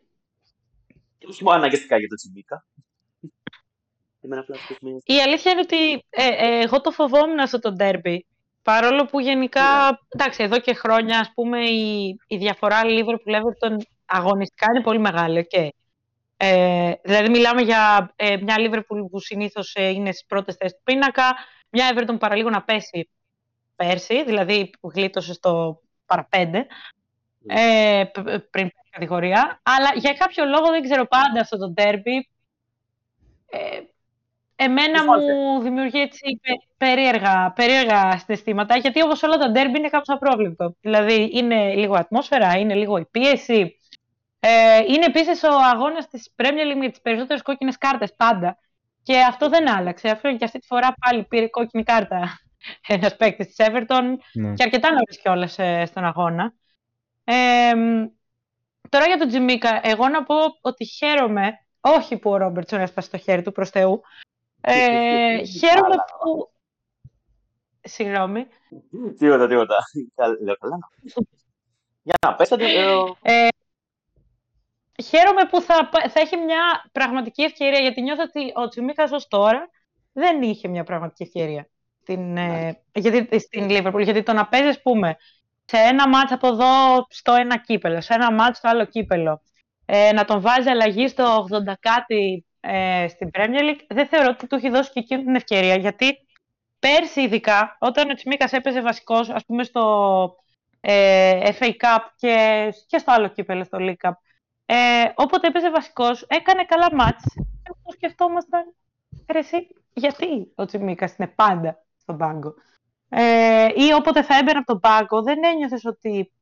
Και 1.18 1.26
όχι 1.28 1.44
μόνο 1.44 1.56
αναγκαστικά 1.56 1.98
για 1.98 2.08
το 2.08 2.14
Τσιμίκα. 2.14 2.66
Η 5.04 5.20
αλήθεια 5.20 5.52
είναι 5.52 5.60
ότι 5.60 5.92
ε, 6.10 6.26
ε, 6.26 6.62
εγώ 6.62 6.80
το 6.80 6.90
φοβόμουν 6.90 7.38
αυτό 7.38 7.58
το 7.58 7.72
ντέρμπι. 7.72 8.26
Παρόλο 8.62 9.04
που 9.04 9.20
γενικά, 9.20 9.88
yeah. 9.88 9.90
Ναι. 9.90 9.96
εντάξει, 10.08 10.42
εδώ 10.42 10.60
και 10.60 10.74
χρόνια, 10.74 11.18
ας 11.18 11.32
πούμε, 11.34 11.64
η, 11.64 12.16
η 12.26 12.36
διαφορά 12.36 12.80
Liverpool-Everton 12.84 13.76
αγωνιστικά 14.06 14.66
είναι 14.70 14.82
πολύ 14.82 14.98
μεγάλη, 14.98 15.48
okay. 15.50 15.68
Ε, 16.40 16.92
δηλαδή 17.02 17.28
μιλάμε 17.30 17.62
για 17.62 18.12
ε, 18.16 18.36
μια 18.36 18.54
Liverpool 18.58 19.10
που 19.10 19.20
συνήθως 19.20 19.74
ε, 19.74 19.88
είναι 19.88 20.12
στις 20.12 20.26
πρώτες 20.26 20.56
θέσεις 20.56 20.76
του 20.76 20.82
πίνακα, 20.84 21.34
μια 21.70 21.94
Everton 21.94 22.06
που 22.06 22.18
παραλίγο 22.18 22.50
να 22.50 22.62
πέσει 22.62 23.10
πέρσι, 23.76 24.24
δηλαδή 24.24 24.70
που 24.80 24.90
γλίτωσε 24.94 25.32
στο 25.32 25.82
παραπέντε, 26.06 26.66
ναι. 27.38 27.60
ε, 28.00 28.10
πριν 28.50 28.70
κατηγορία. 28.90 29.60
Αλλά 29.62 29.90
για 29.94 30.12
κάποιο 30.12 30.44
λόγο 30.44 30.70
δεν 30.70 30.82
ξέρω 30.82 31.06
πάντα 31.06 31.40
αυτό 31.40 31.58
το 31.58 31.70
ντέρμπι. 31.70 32.28
Ε, 33.50 33.80
εμένα 34.56 35.04
μου 35.04 35.60
δημιουργεί 35.62 36.00
έτσι 36.00 36.40
περίεργα, 36.76 37.52
περίεργα 37.56 38.18
συναισθήματα, 38.18 38.76
γιατί 38.76 39.02
όπως 39.02 39.22
όλα 39.22 39.36
τα 39.36 39.50
ντέρμπι 39.50 39.78
είναι 39.78 39.88
κάπως 39.88 40.08
απρόβλεπτο. 40.08 40.76
Δηλαδή 40.80 41.30
είναι 41.32 41.74
λίγο 41.74 41.94
ατμόσφαιρα, 41.94 42.58
είναι 42.58 42.74
λίγο 42.74 42.96
η 42.96 43.04
πίεση. 43.10 43.78
Ε, 44.40 44.78
είναι 44.78 45.04
επίσης 45.04 45.42
ο 45.42 45.54
αγώνας 45.74 46.08
της 46.08 46.34
Premier 46.36 46.72
League 46.72 46.78
με 46.78 46.88
τις 46.88 47.00
περισσότερες 47.00 47.42
κόκκινες 47.42 47.78
κάρτες 47.78 48.14
πάντα. 48.16 48.58
Και 49.02 49.18
αυτό 49.20 49.48
δεν 49.48 49.70
άλλαξε. 49.70 50.08
Αυτό 50.08 50.36
και 50.36 50.44
αυτή 50.44 50.58
τη 50.58 50.66
φορά 50.66 50.94
πάλι 51.00 51.24
πήρε 51.24 51.48
κόκκινη 51.48 51.82
κάρτα 51.82 52.38
ένας 52.94 53.16
παίκτης 53.16 53.46
της 53.46 53.66
Everton 53.68 54.16
ναι. 54.32 54.54
και 54.54 54.62
αρκετά 54.62 54.90
νωρίς 54.90 55.20
κιόλας 55.20 55.58
ε, 55.58 55.84
στον 55.86 56.04
αγώνα. 56.04 56.54
Ε, 57.24 57.72
τώρα 58.88 59.06
για 59.06 59.18
τον 59.18 59.28
Τζιμίκα, 59.28 59.80
εγώ 59.82 60.08
να 60.08 60.22
πω 60.22 60.34
ότι 60.60 60.84
χαίρομαι, 60.84 61.52
όχι 61.80 62.18
που 62.18 62.30
ο 62.30 62.36
Ρόμπερτσον 62.36 62.80
έσπασε 62.80 63.10
το 63.10 63.18
χέρι 63.18 63.42
του 63.42 63.52
προς 63.52 63.70
Θεού. 63.70 64.00
Ε, 64.60 65.44
χαίρομαι 65.44 65.94
που. 66.20 66.50
Συγγνώμη. 67.80 68.46
Τίποτα, 69.18 69.48
τίποτα. 69.48 69.76
Λέω 70.42 70.56
καλά. 70.56 70.78
Για 72.02 72.14
να 72.26 72.34
πες, 72.34 72.50
ε, 72.50 73.48
χαίρομαι 75.04 75.44
που 75.50 75.60
θα, 75.60 75.88
θα 76.08 76.20
έχει 76.20 76.36
μια 76.36 76.90
πραγματική 76.92 77.42
ευκαιρία, 77.42 77.80
γιατί 77.80 78.02
νιώθω 78.02 78.22
ότι 78.22 78.52
ο 78.54 78.68
Τσιμίκας 78.68 79.10
ως 79.12 79.28
τώρα 79.28 79.70
δεν 80.12 80.42
είχε 80.42 80.68
μια 80.68 80.84
πραγματική 80.84 81.22
ευκαιρία 81.22 81.68
στην, 82.00 82.36
ε, 82.36 82.82
γιατί, 82.94 83.38
στην 83.40 83.66
Liverpool. 83.70 84.02
Γιατί 84.02 84.22
το 84.22 84.32
να 84.32 84.48
παίζεις, 84.48 84.82
πούμε, 84.82 85.16
σε 85.70 85.76
ένα 85.76 86.08
μάτς 86.08 86.32
από 86.32 86.46
εδώ 86.46 87.06
στο 87.08 87.34
ένα 87.34 87.58
κύπελο, 87.58 88.00
σε 88.00 88.14
ένα 88.14 88.32
μάτς 88.32 88.58
στο 88.58 88.68
άλλο 88.68 88.84
κύπελο, 88.84 89.42
ε, 89.86 90.12
να 90.12 90.24
τον 90.24 90.40
βάζει 90.40 90.68
αλλαγή 90.68 91.08
στο 91.08 91.46
80 91.50 91.72
κάτι 91.80 92.46
ε, 92.60 93.08
στην 93.08 93.30
Premier 93.32 93.60
League, 93.60 93.84
δεν 93.88 94.06
θεωρώ 94.06 94.26
ότι 94.30 94.46
του 94.46 94.54
έχει 94.54 94.70
δώσει 94.70 94.90
και 94.92 94.98
εκείνη 94.98 95.24
την 95.24 95.34
ευκαιρία. 95.34 95.76
Γιατί 95.76 96.18
πέρσι 96.78 97.20
ειδικά, 97.20 97.76
όταν 97.80 98.10
ο 98.10 98.14
Τσιμίκας 98.14 98.52
έπαιζε 98.52 98.80
βασικός, 98.80 99.30
ας 99.30 99.44
πούμε 99.44 99.64
στο 99.64 100.36
ε, 100.80 101.50
FA 101.58 101.66
Cup 101.66 101.98
και, 102.16 102.68
και 102.86 102.98
στο 102.98 103.12
άλλο 103.12 103.28
κύπελο, 103.28 103.64
στο 103.64 103.78
League 103.80 104.08
Cup, 104.08 104.12
ε, 104.66 104.76
όποτε 105.14 105.46
έπαιζε 105.46 105.70
βασικός, 105.70 106.22
έκανε 106.28 106.64
καλά 106.64 106.94
μάτς. 106.94 107.24
Και 107.34 107.72
το 107.84 107.92
σκεφτόμασταν, 107.92 108.74
εσύ, 109.26 109.68
γιατί 109.94 110.52
ο 110.54 110.64
Τσιμίκας 110.64 111.16
είναι 111.16 111.28
πάντα 111.28 111.84
στον 111.96 112.16
πάγκο. 112.16 112.54
Ε, 113.08 113.66
ή 113.74 113.92
όποτε 113.92 114.22
θα 114.22 114.36
έμπαινε 114.36 114.58
από 114.58 114.66
τον 114.66 114.80
πάγκο, 114.80 115.22
δεν 115.22 115.44
ένιωθες 115.44 115.84
ότι 115.84 116.32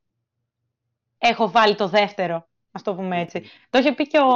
έχω 1.17 1.49
βάλει 1.51 1.75
το 1.75 1.87
δεύτερο, 1.87 2.47
ας 2.71 2.81
το 2.81 2.95
πούμε 2.95 3.21
έτσι. 3.21 3.43
Το 3.69 3.79
είχε 3.79 3.91
πει 3.93 4.07
και 4.07 4.19
ο, 4.19 4.31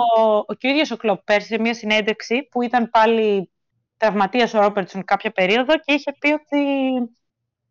ο, 0.48 0.54
και 0.54 0.68
ο 0.68 0.70
ίδιος 0.70 0.92
ο 0.92 0.98
Κλοπ 0.98 1.24
πέρσι 1.24 1.48
σε 1.48 1.60
μια 1.60 1.74
συνέντευξη 1.74 2.48
που 2.52 2.62
ήταν 2.62 2.90
πάλι 2.90 3.52
τραυματίας 3.98 4.54
ο 4.54 4.62
Ρόπερτσον 4.62 5.04
κάποια 5.04 5.32
περίοδο 5.32 5.74
και 5.80 5.94
είχε 5.94 6.12
πει 6.20 6.32
ότι 6.32 6.64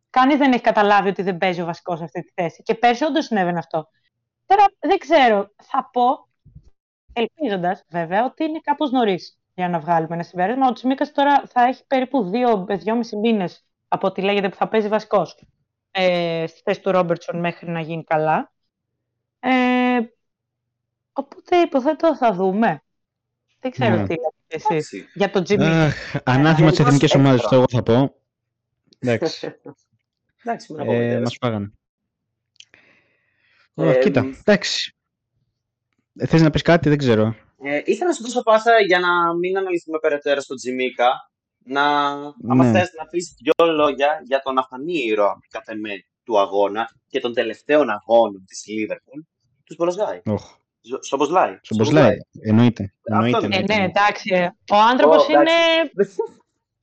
κανείς 0.09 0.37
δεν 0.37 0.51
έχει 0.51 0.61
καταλάβει 0.61 1.09
ότι 1.09 1.21
δεν 1.21 1.37
παίζει 1.37 1.61
ο 1.61 1.65
βασικός 1.65 1.97
σε 1.97 2.03
αυτή 2.03 2.21
τη 2.21 2.31
θέση. 2.35 2.63
Και 2.63 2.75
πέρσι 2.75 3.03
όντως 3.03 3.25
συνέβαινε 3.25 3.57
αυτό. 3.57 3.89
Τώρα 4.45 4.65
δεν 4.79 4.97
ξέρω. 4.97 5.53
Θα 5.63 5.89
πω, 5.91 6.27
ελπίζοντας 7.13 7.85
βέβαια, 7.89 8.25
ότι 8.25 8.43
είναι 8.43 8.59
κάπως 8.59 8.91
νωρίς 8.91 9.39
για 9.55 9.69
να 9.69 9.79
βγάλουμε 9.79 10.13
ένα 10.13 10.23
συμπέρασμα. 10.23 10.67
Ο 10.67 10.71
Τσιμίκας 10.73 11.11
τώρα 11.11 11.43
θα 11.47 11.63
έχει 11.63 11.85
περίπου 11.87 12.29
δύο 12.29 12.65
με 12.67 12.75
δυόμιση 12.75 13.15
μήνες 13.15 13.65
από 13.93 14.07
ό,τι 14.07 14.21
λέγεται 14.21 14.49
που 14.49 14.55
θα 14.55 14.67
παίζει 14.67 14.87
βασικός 14.87 15.43
ε, 15.91 16.45
στη 16.47 16.61
θέση 16.63 16.81
του 16.81 16.91
Ρόμπερτσον 16.91 17.39
μέχρι 17.39 17.69
να 17.69 17.81
γίνει 17.81 18.03
καλά. 18.03 18.51
Ε, 19.39 19.99
οπότε 21.13 21.57
υποθέτω 21.57 22.15
θα 22.15 22.33
δούμε. 22.33 22.83
Δεν 23.59 23.71
ξέρω 23.71 23.95
ναι. 23.95 24.07
τι 24.07 24.15
λέτε 24.15 24.77
εσείς 24.77 25.05
για 25.13 25.29
τον 25.29 25.43
Τζιμί. 25.43 25.91
Ανάθυμα 26.23 26.71
τι 26.71 26.83
εθνικέ 26.83 27.17
ομάδε, 27.17 27.35
αυτό 27.35 27.55
εγώ 27.55 27.65
θα 27.69 27.83
πω. 27.83 28.15
Εντάξει. 28.99 29.55
Εντάξει, 30.43 30.75
ε, 30.77 31.19
μας 31.19 31.37
πάγανε. 31.37 31.71
Ε, 33.75 33.99
κοίτα, 33.99 34.25
εντάξει. 34.39 34.95
Ε, 36.15 36.25
θες 36.25 36.41
να 36.41 36.49
πεις 36.49 36.61
κάτι, 36.61 36.89
δεν 36.89 36.97
ξέρω. 36.97 37.35
Ε, 37.63 37.81
ήθελα 37.85 38.09
να 38.09 38.15
σου 38.15 38.23
δώσω 38.23 38.41
πάσα 38.41 38.79
για 38.79 38.99
να 38.99 39.33
μην 39.33 39.57
αναλυθούμε 39.57 39.99
περαιτέρω 39.99 40.41
στον 40.41 40.57
Τζιμίκα. 40.57 41.30
Να, 41.63 42.15
ναι. 42.15 42.31
άμα 42.47 42.71
θες 42.71 42.91
να 42.99 43.05
πεις 43.05 43.35
δυο 43.37 43.73
λόγια 43.73 44.21
για 44.23 44.41
τον 44.43 44.57
αφανή 44.57 44.97
ήρωα 44.97 45.39
κάθε 45.49 45.75
με 45.75 45.89
του 46.23 46.39
αγώνα 46.39 46.89
και 47.07 47.19
των 47.19 47.33
τελευταίων 47.33 47.89
αγώνων 47.89 48.45
της 48.45 48.67
Λίβερπουλ, 48.67 49.19
τους 49.63 49.75
Μπολοσγάη. 49.75 50.21
Oh. 50.25 50.35
Σομποσλάι. 51.01 51.59
Σομποσλάι, 51.61 52.15
εννοείται. 52.41 52.93
εννοείται, 53.03 53.47
Ε, 53.51 53.61
ναι, 53.61 53.83
εντάξει. 53.83 54.29
Ο 54.71 54.75
άνθρωπος 54.75 55.27
είναι... 55.27 55.51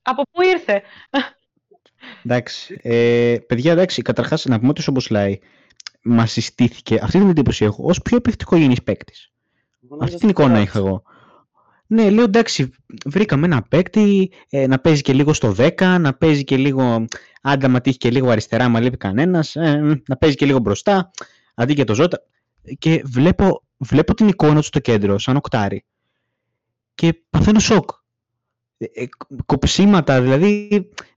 από 0.01 0.21
πού 0.31 0.41
ήρθε; 0.41 0.81
Εντάξει. 2.23 2.79
Ε, 2.81 3.37
παιδιά, 3.47 3.71
εντάξει, 3.71 4.01
καταρχάς 4.01 4.45
να 4.45 4.57
πούμε 4.57 4.69
ότι 4.69 4.79
ο 4.79 4.83
Σομποσλάι 4.83 5.39
μας 6.01 6.31
συστήθηκε, 6.31 6.99
αυτή 7.01 7.19
την 7.19 7.29
εντύπωση 7.29 7.65
έχω, 7.65 7.83
ως 7.85 8.01
πιο 8.01 8.17
επιθετικογενή 8.17 8.81
παίκτης. 8.81 9.31
Αυτή 9.99 10.17
την 10.17 10.29
εικόνα 10.29 10.59
είχα 10.59 10.79
εγώ. 10.79 11.03
Ναι, 11.91 12.09
λέω 12.09 12.23
εντάξει, 12.23 12.71
βρήκαμε 13.05 13.45
ένα 13.45 13.61
παίκτη 13.61 14.31
ε, 14.49 14.67
να 14.67 14.79
παίζει 14.79 15.01
και 15.01 15.13
λίγο 15.13 15.33
στο 15.33 15.55
10, 15.57 15.97
να 15.99 16.13
παίζει 16.13 16.43
και 16.43 16.57
λίγο, 16.57 17.05
άντα 17.41 17.67
μα 17.67 17.81
τύχει 17.81 17.97
και 17.97 18.09
λίγο 18.09 18.29
αριστερά, 18.29 18.69
μα 18.69 18.79
λείπει 18.79 18.97
κανένας, 18.97 19.55
ε, 19.55 20.01
να 20.07 20.17
παίζει 20.17 20.35
και 20.35 20.45
λίγο 20.45 20.59
μπροστά, 20.59 21.11
αντί 21.55 21.73
και 21.73 21.83
το 21.83 21.93
Ζώτα. 21.93 22.21
Και 22.77 23.01
βλέπω, 23.05 23.63
βλέπω 23.77 24.13
την 24.13 24.27
εικόνα 24.27 24.55
του 24.55 24.65
στο 24.65 24.79
κέντρο, 24.79 25.17
σαν 25.19 25.35
οκτάρι. 25.35 25.85
Και 26.95 27.13
παθαίνω 27.29 27.59
σοκ. 27.59 27.89
Ε, 28.77 28.85
ε 28.93 29.07
κοψίματα, 29.45 30.21
δηλαδή, 30.21 30.67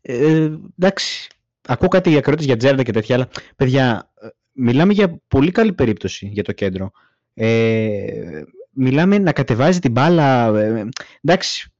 ε, 0.00 0.50
εντάξει, 0.78 1.28
ακούω 1.66 1.88
κάτι 1.88 2.10
για 2.10 2.20
κρότες 2.20 2.44
για 2.44 2.56
Τζέρντα 2.56 2.82
και 2.82 2.92
τέτοια, 2.92 3.14
αλλά 3.14 3.28
παιδιά, 3.56 4.12
ε, 4.20 4.28
μιλάμε 4.52 4.92
για 4.92 5.20
πολύ 5.28 5.50
καλή 5.50 5.72
περίπτωση 5.72 6.26
για 6.26 6.42
το 6.42 6.52
κέντρο. 6.52 6.90
Ε, 7.34 8.42
μιλάμε 8.72 9.18
να 9.18 9.32
κατεβάζει 9.32 9.78
την 9.78 9.90
μπάλα. 9.90 10.46
Ε, 10.58 10.88
εντάξει, 11.20 11.72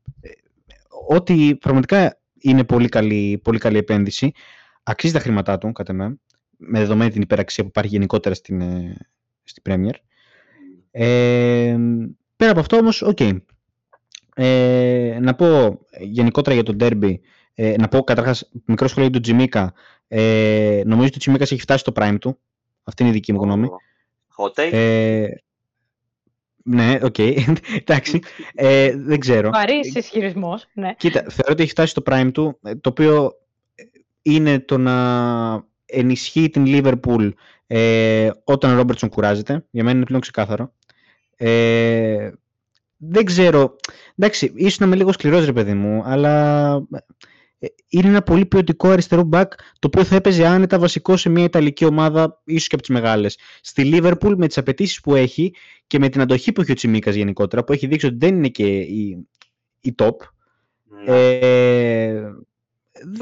ότι 1.09 1.57
πραγματικά 1.61 2.19
είναι 2.39 2.65
πολύ 2.65 2.89
καλή, 2.89 3.41
πολύ 3.45 3.59
καλή 3.59 3.79
επένδυση. 3.79 4.33
Αξίζει 4.83 5.13
τα 5.13 5.19
χρήματά 5.19 5.59
του, 5.59 5.73
κατά 5.73 5.93
με, 5.93 6.19
με 6.57 6.79
δεδομένη 6.79 7.11
την 7.11 7.23
υπεραξία 7.23 7.63
που 7.63 7.69
υπάρχει 7.69 7.91
γενικότερα 7.91 8.35
στην, 8.35 8.61
ε, 8.61 8.97
στην 9.45 9.63
Premier. 9.69 9.95
Ε, 10.91 11.77
πέρα 12.37 12.51
από 12.51 12.61
αυτό 12.61 12.77
όμως, 12.77 13.03
ok. 13.03 13.17
Okay. 13.21 13.37
Ε, 14.35 15.19
να 15.21 15.35
πω 15.35 15.79
γενικότερα 16.01 16.55
για 16.55 16.65
το 16.65 16.77
ντέρμπι, 16.81 17.15
ε, 17.55 17.77
να 17.79 17.89
πω 17.89 18.03
καταρχάς 18.03 18.51
μικρό 18.65 18.89
σχόλιο 18.89 19.09
για 19.11 19.21
τον 19.21 19.23
Τσιμίκα. 19.23 19.73
Ε, 20.09 20.83
νομίζω 20.85 21.07
ότι 21.07 21.17
ο 21.17 21.19
Τσιμίκας 21.19 21.53
έχει 21.53 21.61
φτάσει 21.61 21.79
στο 21.79 21.93
prime 21.97 22.17
του. 22.21 22.39
Αυτή 22.85 23.03
είναι 23.03 23.11
η 23.11 23.15
δική 23.15 23.33
μου 23.33 23.43
γνώμη. 23.43 23.69
Hot 24.37 24.59
ε, 24.59 25.27
ναι, 26.63 26.99
ok. 27.03 27.15
Okay. 27.19 27.55
Εντάξει. 27.81 28.21
Ε, 28.55 28.97
δεν 28.97 29.19
ξέρω. 29.19 29.51
Βαρύς 29.51 29.95
ισχυρισμός. 29.95 30.67
Ναι. 30.73 30.95
Κοίτα, 30.97 31.21
θεωρώ 31.21 31.53
ότι 31.53 31.63
έχει 31.63 31.71
φτάσει 31.71 31.91
στο 31.91 32.03
prime 32.07 32.31
του, 32.33 32.59
ε, 32.63 32.75
το 32.75 32.89
οποίο 32.89 33.33
είναι 34.23 34.59
το 34.59 34.79
να 34.79 35.65
ενισχύει 35.87 36.51
την 36.51 36.65
Liverpool 36.67 37.31
ε, 37.67 38.31
όταν 38.45 38.73
ο 38.73 38.75
Ρόμπερτσον 38.75 39.09
κουράζεται. 39.09 39.65
Για 39.71 39.85
μένα 39.85 39.97
είναι 39.97 40.07
πλέον 40.07 40.21
ξεκάθαρο. 40.21 40.73
Ε, 41.37 42.31
δεν 42.97 43.25
ξέρω. 43.25 43.77
Εντάξει, 44.17 44.53
ίσως 44.55 44.79
να 44.79 44.87
είμαι 44.87 44.97
λίγο 44.97 45.13
σκληρός 45.13 45.45
ρε 45.45 45.53
παιδί 45.53 45.75
μου, 45.75 46.03
αλλά 46.05 46.75
ε, 46.75 46.99
είναι 47.89 48.09
ένα 48.09 48.23
πολύ 48.23 48.47
ποιοτικό 48.47 48.89
αριστερό 48.89 49.29
back 49.33 49.47
το 49.79 49.87
οποίο 49.87 50.05
θα 50.05 50.17
έπαιζε 50.17 50.47
άνετα 50.47 50.79
βασικό 50.79 51.17
σε 51.17 51.29
μια 51.29 51.45
Ιταλική 51.45 51.85
ομάδα, 51.85 52.41
ίσως 52.45 52.69
και 52.69 52.75
από 52.75 52.85
τις 52.85 52.95
μεγάλες. 52.95 53.39
Στη 53.61 53.91
Liverpool 53.95 54.35
με 54.37 54.47
τις 54.47 54.59
απαιτήσεις 54.59 55.01
που 55.01 55.15
έχει 55.15 55.55
και 55.87 55.99
με 55.99 56.09
την 56.09 56.21
αντοχή 56.21 56.53
που 56.53 56.61
έχει 56.61 56.73
ο 56.73 56.75
Τσιμίκας 56.75 57.15
γενικότερα, 57.15 57.65
που 57.65 57.73
έχει 57.73 57.87
δείξει 57.87 58.07
ότι 58.07 58.17
δεν 58.19 58.37
είναι 58.37 58.49
και 58.49 58.79
η, 58.79 59.29
η 59.81 59.95
top. 59.99 60.17
Ναι. 60.85 61.17
Ε, 61.17 62.23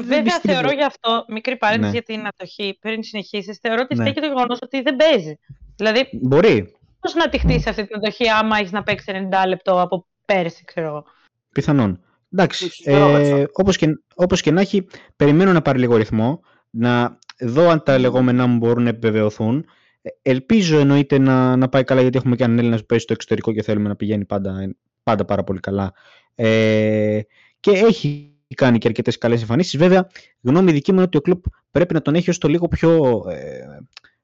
Βέβαια, 0.03 0.39
θεωρώ 0.39 0.71
γι' 0.71 0.83
αυτό, 0.83 1.25
μικρή 1.27 1.57
παρένθεση 1.57 1.91
ναι. 1.91 1.97
για 1.97 2.03
την 2.03 2.27
αντοχή, 2.27 2.77
πριν 2.81 3.03
συνεχίσεις, 3.03 3.57
θεωρώ 3.57 3.81
ότι 3.83 3.95
ναι. 3.95 4.03
στέκει 4.03 4.19
το 4.19 4.27
γεγονός 4.27 4.59
ότι 4.61 4.81
δεν 4.81 4.95
παίζει. 4.95 5.39
Δηλαδή, 5.75 6.09
Μπορεί. 6.21 6.75
Πώς 6.99 7.13
να 7.13 7.29
τη 7.29 7.37
χτίσει 7.37 7.69
αυτή 7.69 7.87
την 7.87 7.95
αντοχή, 7.95 8.29
άμα 8.29 8.57
έχεις 8.57 8.71
να 8.71 8.83
παίξεις 8.83 9.13
90 9.13 9.47
λεπτό 9.47 9.81
από 9.81 10.07
πέρσι, 10.25 10.63
ξέρω 10.63 10.87
εγώ. 10.87 11.05
Πιθανόν. 11.51 11.99
Εντάξει, 12.33 12.71
ε, 12.83 13.45
όπως, 13.53 13.77
και, 13.77 13.99
όπως 14.15 14.41
και 14.41 14.51
να 14.51 14.61
έχει, 14.61 14.87
περιμένω 15.15 15.53
να 15.53 15.61
πάρει 15.61 15.79
λίγο 15.79 15.95
ρυθμό, 15.97 16.41
να 16.69 17.19
δω 17.39 17.69
αν 17.69 17.83
τα 17.83 17.97
λεγόμενά 17.99 18.47
μου 18.47 18.57
μπορούν 18.57 18.83
να 18.83 18.89
επιβεβαιωθούν. 18.89 19.65
Ε, 20.01 20.09
ελπίζω 20.21 20.77
εννοείται 20.77 21.17
να, 21.17 21.55
να 21.55 21.69
πάει 21.69 21.83
καλά, 21.83 22.01
γιατί 22.01 22.17
έχουμε 22.17 22.35
και 22.35 22.43
έναν 22.43 22.59
Έλληνα 22.59 22.77
που 22.77 22.85
παίζει 22.85 23.03
στο 23.03 23.13
εξωτερικό 23.13 23.53
και 23.53 23.61
θέλουμε 23.61 23.87
να 23.87 23.95
πηγαίνει 23.95 24.25
πάντα, 24.25 24.75
πάντα 25.03 25.25
πάρα 25.25 25.43
πολύ 25.43 25.59
καλά. 25.59 25.93
Ε, 26.35 27.19
και 27.59 27.71
έχει 27.71 28.35
κάνει 28.55 28.77
και 28.77 28.87
αρκετές 28.87 29.17
καλές 29.17 29.41
εμφανίσεις. 29.41 29.77
Βέβαια, 29.77 30.07
γνώμη 30.41 30.71
δική 30.71 30.91
μου 30.91 30.97
είναι 30.97 31.05
ότι 31.05 31.17
ο 31.17 31.21
κλοπ 31.21 31.43
πρέπει 31.71 31.93
να 31.93 32.01
τον 32.01 32.15
έχει 32.15 32.29
ως 32.29 32.37
το 32.37 32.47
λίγο 32.47 32.67
πιο, 32.67 33.23
ε, 33.29 33.59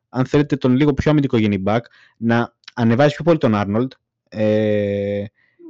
αν 0.10 0.26
θέλετε, 0.26 0.56
τον 0.56 0.76
λίγο 0.76 0.94
πιο 0.94 1.12
αμυντικό 1.12 1.38
back, 1.66 1.80
να 2.18 2.56
ανεβάζει 2.74 3.16
πιο 3.16 3.24
πολύ 3.24 3.38
τον 3.38 3.56
Άρνολντ. 3.56 3.92
Ε, 4.30 5.24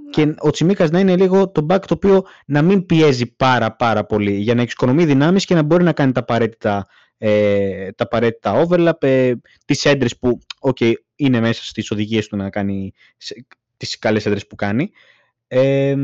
και 0.10 0.36
ο 0.38 0.50
Τσιμίκας 0.50 0.90
να 0.90 1.00
είναι 1.00 1.16
λίγο 1.16 1.50
το 1.50 1.66
back 1.70 1.80
το 1.80 1.94
οποίο 1.94 2.26
να 2.46 2.62
μην 2.62 2.86
πιέζει 2.86 3.36
πάρα 3.36 3.76
πάρα 3.76 4.06
πολύ 4.06 4.34
για 4.34 4.56
να 4.56 4.62
εξοικονομεί 4.62 5.06
δυνάμεις 5.06 5.46
και 5.46 5.56
να 5.56 5.64
μπορεί 5.64 5.84
να 5.84 5.94
κάνει 5.94 6.12
τα 6.12 6.20
απαραίτητα, 6.20 6.88
ε, 7.18 7.92
τα 7.92 8.04
απαραίτητα 8.04 8.68
overlap, 8.68 9.04
ε, 9.04 9.34
τις 9.66 9.86
έντρες 9.86 10.18
που 10.18 10.40
okay, 10.60 10.94
είναι 11.16 11.40
μέσα 11.40 11.64
στις 11.64 11.92
οδηγίες 11.92 12.28
του 12.28 12.36
να 12.36 12.50
κάνει 12.50 12.94
τις 13.78 14.00
καλές 14.00 14.26
έντρες 14.26 14.48
που 14.48 14.56
κάνει. 14.56 14.92
Ε, 15.48 15.96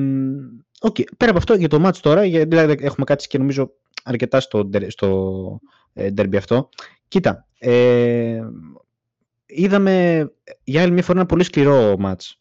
okay. 0.80 1.04
Πέρα 1.18 1.32
από 1.32 1.38
αυτό 1.38 1.54
για 1.54 1.68
το 1.68 1.88
match 1.88 1.98
τώρα, 2.02 2.26
γιατί 2.26 2.48
δηλαδή 2.48 2.78
έχουμε 2.80 3.06
κάτι 3.06 3.28
και 3.28 3.38
νομίζω 3.38 3.72
αρκετά 4.04 4.40
στο, 4.40 4.70
στο 4.88 5.60
ε, 5.94 6.10
derby 6.18 6.36
αυτό. 6.36 6.70
Κοίτα, 7.08 7.48
ε, 7.60 8.42
είδαμε 9.46 10.26
για 10.64 10.82
άλλη 10.82 10.92
μια 10.92 11.04
φορά 11.04 11.20
ένα 11.20 11.28
πολύ 11.28 11.44
σκληρό 11.44 11.96
match. 12.06 12.32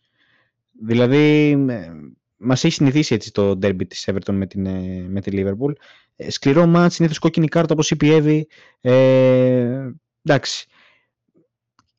Δηλαδή, 0.85 1.51
ε, 1.68 1.90
μας 2.37 2.64
έχει 2.64 2.75
συνηθίσει 2.75 3.14
έτσι 3.14 3.33
το 3.33 3.51
derby 3.51 3.88
της 3.88 4.09
Everton 4.11 4.33
με, 4.33 4.47
την, 4.47 4.66
ε, 4.66 5.07
με 5.09 5.21
τη 5.21 5.31
Liverpool. 5.35 5.73
Ε, 6.16 6.31
σκληρό 6.31 6.66
μάτς, 6.66 6.95
συνήθως 6.95 7.18
κόκκινη 7.18 7.49
κάρτα 7.49 7.73
όπως 7.73 7.90
είπε 7.90 8.07
η 8.07 8.12
Εύη. 8.12 8.49
Ε, 8.81 9.90
εντάξει. 10.23 10.66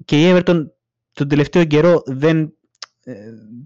Και 0.05 0.21
η 0.21 0.33
Everton 0.33 0.65
τον 1.13 1.27
τελευταίο 1.27 1.65
καιρό 1.65 2.01
δεν, 2.05 2.53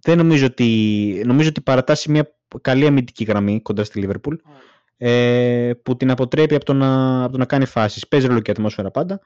δεν 0.02 0.18
νομίζω 0.18 0.46
ότι, 0.46 1.22
νομίζω 1.26 1.50
ότι 1.50 1.62
παρατάσσει 1.62 2.12
μια 2.12 2.36
καλή 2.62 2.86
αμυντική 2.86 3.24
γραμμή 3.24 3.62
κοντά 3.62 3.84
στη 3.84 4.08
Liverpool 4.08 4.36
ε, 4.98 5.72
που 5.84 5.98
την 5.98 6.12
αποτρέπει 6.12 6.56
από 6.56 6.66
το 6.66 6.74
να, 6.74 7.24
από 7.24 7.32
το 7.32 7.38
να 7.38 7.46
κάνει 7.46 7.66
φάσεις. 7.66 8.08
Παίζει 8.08 8.28
ρόλο 8.28 8.40
και 8.40 8.52
ατμόσφαιρα 8.52 8.92
πάντα, 8.92 9.20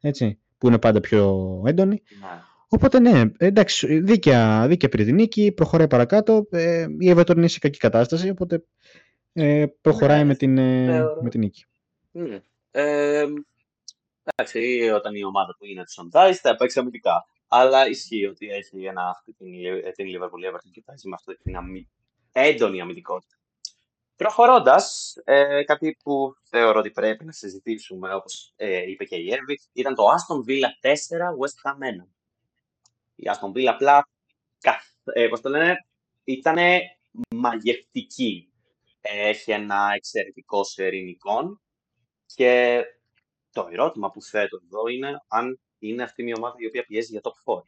έτσι, 0.00 0.38
που 0.58 0.66
είναι 0.66 0.78
πάντα 0.78 1.00
πιο 1.00 1.62
έντονη. 1.66 2.02
Ναι. 2.20 2.26
Οπότε 2.70 2.98
ναι, 2.98 3.22
εντάξει, 3.38 4.00
δίκαια, 4.00 4.66
δίκαια 4.68 4.88
πριν 4.88 5.06
την 5.06 5.14
νίκη, 5.14 5.52
προχωράει 5.52 5.88
παρακάτω. 5.88 6.46
Ε, 6.50 6.86
η 6.98 7.14
Everton 7.14 7.36
είναι 7.36 7.48
σε 7.48 7.58
κακή 7.58 7.78
κατάσταση, 7.78 8.28
οπότε 8.30 8.64
ε, 9.32 9.66
προχωράει 9.80 10.18
ναι, 10.18 10.24
με, 10.24 10.34
την, 10.34 10.58
ε, 10.58 11.02
με 11.22 11.28
την 11.30 11.40
νίκη. 11.40 11.64
Ναι. 12.10 12.40
Ε, 12.70 13.26
εντάξει, 14.24 14.90
όταν 14.94 15.14
η 15.14 15.24
ομάδα 15.24 15.56
που 15.58 15.64
είναι 15.64 15.84
της 15.84 16.00
Dice 16.12 16.32
θα 16.32 16.56
παίξει 16.56 16.78
αμυντικά. 16.78 17.24
Αλλά 17.48 17.88
ισχύει 17.88 18.26
ότι 18.26 18.48
έχει 18.48 18.84
ένα, 18.84 19.08
αυτή 19.08 19.32
την, 19.32 19.48
την 19.94 20.06
Liverpool 20.06 20.50
Everton 20.50 20.70
και 20.70 20.82
παίζει 20.84 21.08
με 21.08 21.14
αυτή 21.14 21.42
την 21.42 21.56
αμυ... 21.56 21.88
έντονη 22.32 22.80
αμυντικότητα. 22.80 23.36
Προχωρώντας, 24.16 25.14
ε, 25.24 25.62
κάτι 25.64 25.96
που 26.02 26.34
θεωρώ 26.42 26.78
ότι 26.78 26.90
πρέπει 26.90 27.24
να 27.24 27.32
συζητήσουμε, 27.32 28.14
όπως 28.14 28.52
ε, 28.56 28.90
είπε 28.90 29.04
και 29.04 29.16
η 29.16 29.32
Έρβη, 29.32 29.60
ήταν 29.72 29.94
το 29.94 30.02
Aston 30.04 30.50
Villa 30.50 30.90
4 30.90 30.90
West 31.40 31.70
Ham 31.70 32.02
1 32.02 32.06
η 33.18 33.30
Aston 33.32 33.52
Villa 33.52 33.66
απλά, 33.66 34.08
ε, 35.04 35.26
πώς 35.28 35.40
το 35.40 35.48
λένε, 35.48 35.86
ήταν 36.24 36.58
μαγευτική. 37.28 38.52
Έχει 39.00 39.50
ένα 39.50 39.90
εξαιρετικό 39.94 40.64
σερινικό 40.64 41.60
και 42.34 42.82
το 43.52 43.68
ερώτημα 43.70 44.10
που 44.10 44.22
θέτω 44.22 44.60
εδώ 44.64 44.86
είναι 44.86 45.22
αν 45.28 45.60
είναι 45.78 46.02
αυτή 46.02 46.22
μια 46.22 46.34
ομάδα 46.38 46.54
η 46.58 46.66
οποία 46.66 46.84
πιέζει 46.84 47.10
για 47.10 47.20
top 47.22 47.54
4. 47.54 47.62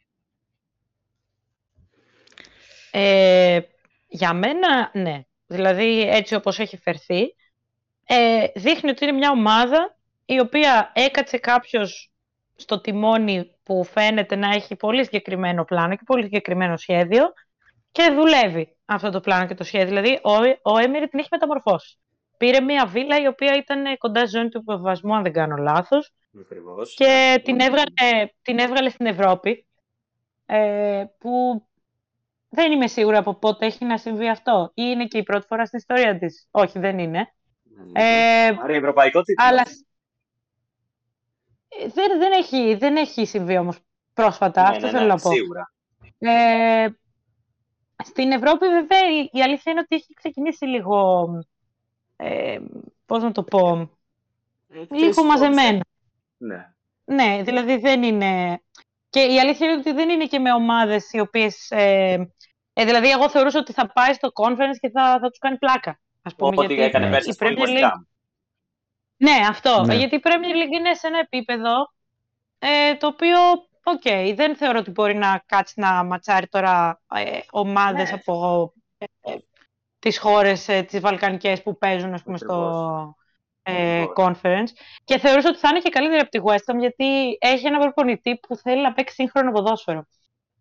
Ε, 2.91 3.59
για 4.07 4.33
μένα, 4.33 4.91
ναι. 4.93 5.25
Δηλαδή, 5.47 6.01
έτσι 6.01 6.35
όπως 6.35 6.59
έχει 6.59 6.77
φερθεί, 6.77 7.35
ε, 8.05 8.47
δείχνει 8.55 8.89
ότι 8.89 9.03
είναι 9.03 9.17
μια 9.17 9.31
ομάδα 9.31 9.97
η 10.25 10.39
οποία 10.39 10.91
έκατσε 10.95 11.37
κάποιος 11.37 12.10
στο 12.61 12.81
τιμόνι 12.81 13.55
που 13.63 13.83
φαίνεται 13.83 14.35
να 14.35 14.49
έχει 14.49 14.75
πολύ 14.75 15.03
συγκεκριμένο 15.03 15.65
πλάνο 15.65 15.95
και 15.95 16.03
πολύ 16.05 16.23
συγκεκριμένο 16.23 16.77
σχέδιο 16.77 17.33
και 17.91 18.11
δουλεύει 18.15 18.75
αυτό 18.85 19.09
το 19.09 19.19
πλάνο 19.19 19.47
και 19.47 19.53
το 19.53 19.63
σχέδιο. 19.63 19.87
Δηλαδή, 19.87 20.19
ο, 20.23 20.33
ο 20.71 20.77
Έμερι 20.77 21.07
την 21.07 21.19
έχει 21.19 21.27
μεταμορφώσει. 21.31 21.97
Πήρε 22.37 22.61
μια 22.61 22.85
βίλα 22.85 23.21
η 23.21 23.27
οποία 23.27 23.55
ήταν 23.55 23.97
κοντά 23.97 24.19
στη 24.19 24.37
ζώνη 24.37 24.49
του 24.49 24.59
υποβασμού, 24.59 25.15
αν 25.15 25.23
δεν 25.23 25.33
κάνω 25.33 25.55
λάθος. 25.55 26.11
Και 26.95 27.41
την 27.43 27.59
έβγαλε, 27.59 28.31
την 28.41 28.59
έβγαλε 28.59 28.89
στην 28.89 29.05
Ευρώπη. 29.05 29.65
Ε, 30.45 31.03
που 31.17 31.63
δεν 32.49 32.71
είμαι 32.71 32.87
σίγουρα 32.87 33.17
από 33.17 33.35
πότε 33.35 33.65
έχει 33.65 33.85
να 33.85 33.97
συμβεί 33.97 34.29
αυτό. 34.29 34.71
Ή 34.73 34.83
είναι 34.85 35.05
και 35.05 35.17
η 35.17 35.23
πρώτη 35.23 35.45
φορά 35.45 35.65
στην 35.65 35.79
ιστορία 35.79 36.17
της. 36.17 36.47
Όχι, 36.51 36.79
δεν 36.79 36.99
είναι. 36.99 37.33
Ε, 37.93 38.49
ευρωπαϊκό 38.67 39.21
τίτλο. 39.21 39.45
Αλλά 39.47 39.63
δεν, 41.93 42.19
δεν, 42.19 42.31
έχει, 42.31 42.75
δεν 42.75 42.95
έχει 42.95 43.25
συμβεί 43.25 43.57
όμως 43.57 43.77
πρόσφατα, 44.13 44.61
ναι, 44.61 44.67
αυτό 44.67 44.85
ναι, 44.85 44.91
θέλω 44.91 45.03
ναι, 45.03 45.13
να 45.13 45.19
πω. 45.19 45.31
Σίγουρα. 45.31 45.73
Ε, 46.17 46.87
στην 48.03 48.31
Ευρώπη 48.31 48.67
βέβαια 48.67 48.99
η 49.31 49.41
αλήθεια 49.41 49.71
είναι 49.71 49.81
ότι 49.81 49.95
έχει 49.95 50.13
ξεκινήσει 50.13 50.65
λίγο, 50.65 51.27
ε, 52.15 52.59
πώς 53.05 53.23
να 53.23 53.31
το 53.31 53.43
πω, 53.43 53.89
λίγο 54.89 55.23
μαζεμένα. 55.23 55.85
Ναι. 56.37 56.73
Ναι, 57.03 57.41
δηλαδή 57.43 57.77
δεν 57.77 58.03
είναι... 58.03 58.61
Και 59.09 59.19
η 59.19 59.39
αλήθεια 59.39 59.67
είναι 59.67 59.77
ότι 59.77 59.91
δεν 59.91 60.09
είναι 60.09 60.25
και 60.25 60.39
με 60.39 60.53
ομάδες 60.53 61.11
οι 61.11 61.19
οποίες... 61.19 61.71
Ε, 61.71 62.31
ε, 62.73 62.85
δηλαδή, 62.85 63.09
εγώ 63.09 63.29
θεωρούσα 63.29 63.59
ότι 63.59 63.73
θα 63.73 63.91
πάει 63.91 64.13
στο 64.13 64.29
conference 64.43 64.77
και 64.79 64.89
θα, 64.89 65.19
θα 65.21 65.29
τους 65.29 65.39
κάνει 65.39 65.57
πλάκα. 65.57 65.99
Ας 66.21 66.35
πούμε, 66.35 66.49
Οπότε 66.49 66.73
γιατί 66.73 66.83
έκανε 66.83 67.09
πέρσι 67.09 67.29
η 67.29 67.35
Premier 67.39 67.67
League... 67.67 67.91
Ναι, 69.21 69.45
αυτό. 69.49 69.83
Ναι. 69.85 69.95
Γιατί 69.95 70.15
η 70.15 70.21
Premier 70.23 70.55
League 70.55 70.73
είναι 70.79 70.93
σε 70.93 71.07
ένα 71.07 71.19
επίπεδο 71.19 71.71
ε, 72.59 72.95
το 72.95 73.07
οποίο, 73.07 73.37
οκ, 73.83 74.35
δεν 74.35 74.55
θεωρώ 74.55 74.79
ότι 74.79 74.91
μπορεί 74.91 75.15
να 75.15 75.43
κάτσει 75.45 75.73
να 75.79 76.03
ματσάρει 76.03 76.47
τώρα 76.47 77.01
ε, 77.15 77.39
ομάδες 77.51 78.09
Ναι. 78.11 78.15
από 78.15 78.73
ε, 78.97 79.05
ε, 79.21 79.35
τις 79.99 80.17
χώρες 80.19 80.67
ε, 80.67 80.81
τις 80.81 80.99
βαλκανικές 80.99 81.61
που 81.63 81.77
παίζουν, 81.77 82.13
ας 82.13 82.23
πούμε, 82.23 82.37
στο 82.37 83.15
ε, 83.63 84.01
Ακριβώς. 84.01 84.39
conference. 84.41 84.69
Και 85.03 85.17
θεωρούσα 85.17 85.49
ότι 85.49 85.57
θα 85.57 85.69
είναι 85.69 85.79
και 85.79 85.89
καλύτερη 85.89 86.19
από 86.21 86.29
τη 86.29 86.39
West 86.43 86.73
Ham, 86.73 86.79
γιατί 86.79 87.37
έχει 87.39 87.67
ένα 87.67 87.79
προπονητή 87.79 88.37
που 88.37 88.55
θέλει 88.55 88.81
να 88.81 88.93
παίξει 88.93 89.13
σύγχρονο 89.13 89.51
ποδόσφαιρο. 89.51 90.05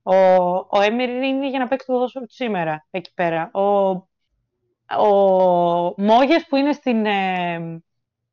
Ο, 0.02 0.14
ο 0.54 0.68
Emery 0.70 1.22
είναι 1.24 1.48
για 1.48 1.58
να 1.58 1.68
παίξει 1.68 1.86
το 1.86 1.92
ποδόσφαιρο 1.92 2.24
του 2.24 2.34
σήμερα, 2.34 2.86
εκεί 2.90 3.10
πέρα. 3.14 3.50
Ο, 3.52 3.60
ο 5.04 5.94
Μόγες 5.96 6.46
που 6.48 6.56
είναι 6.56 6.72
στην 6.72 7.06
ε, 7.06 7.82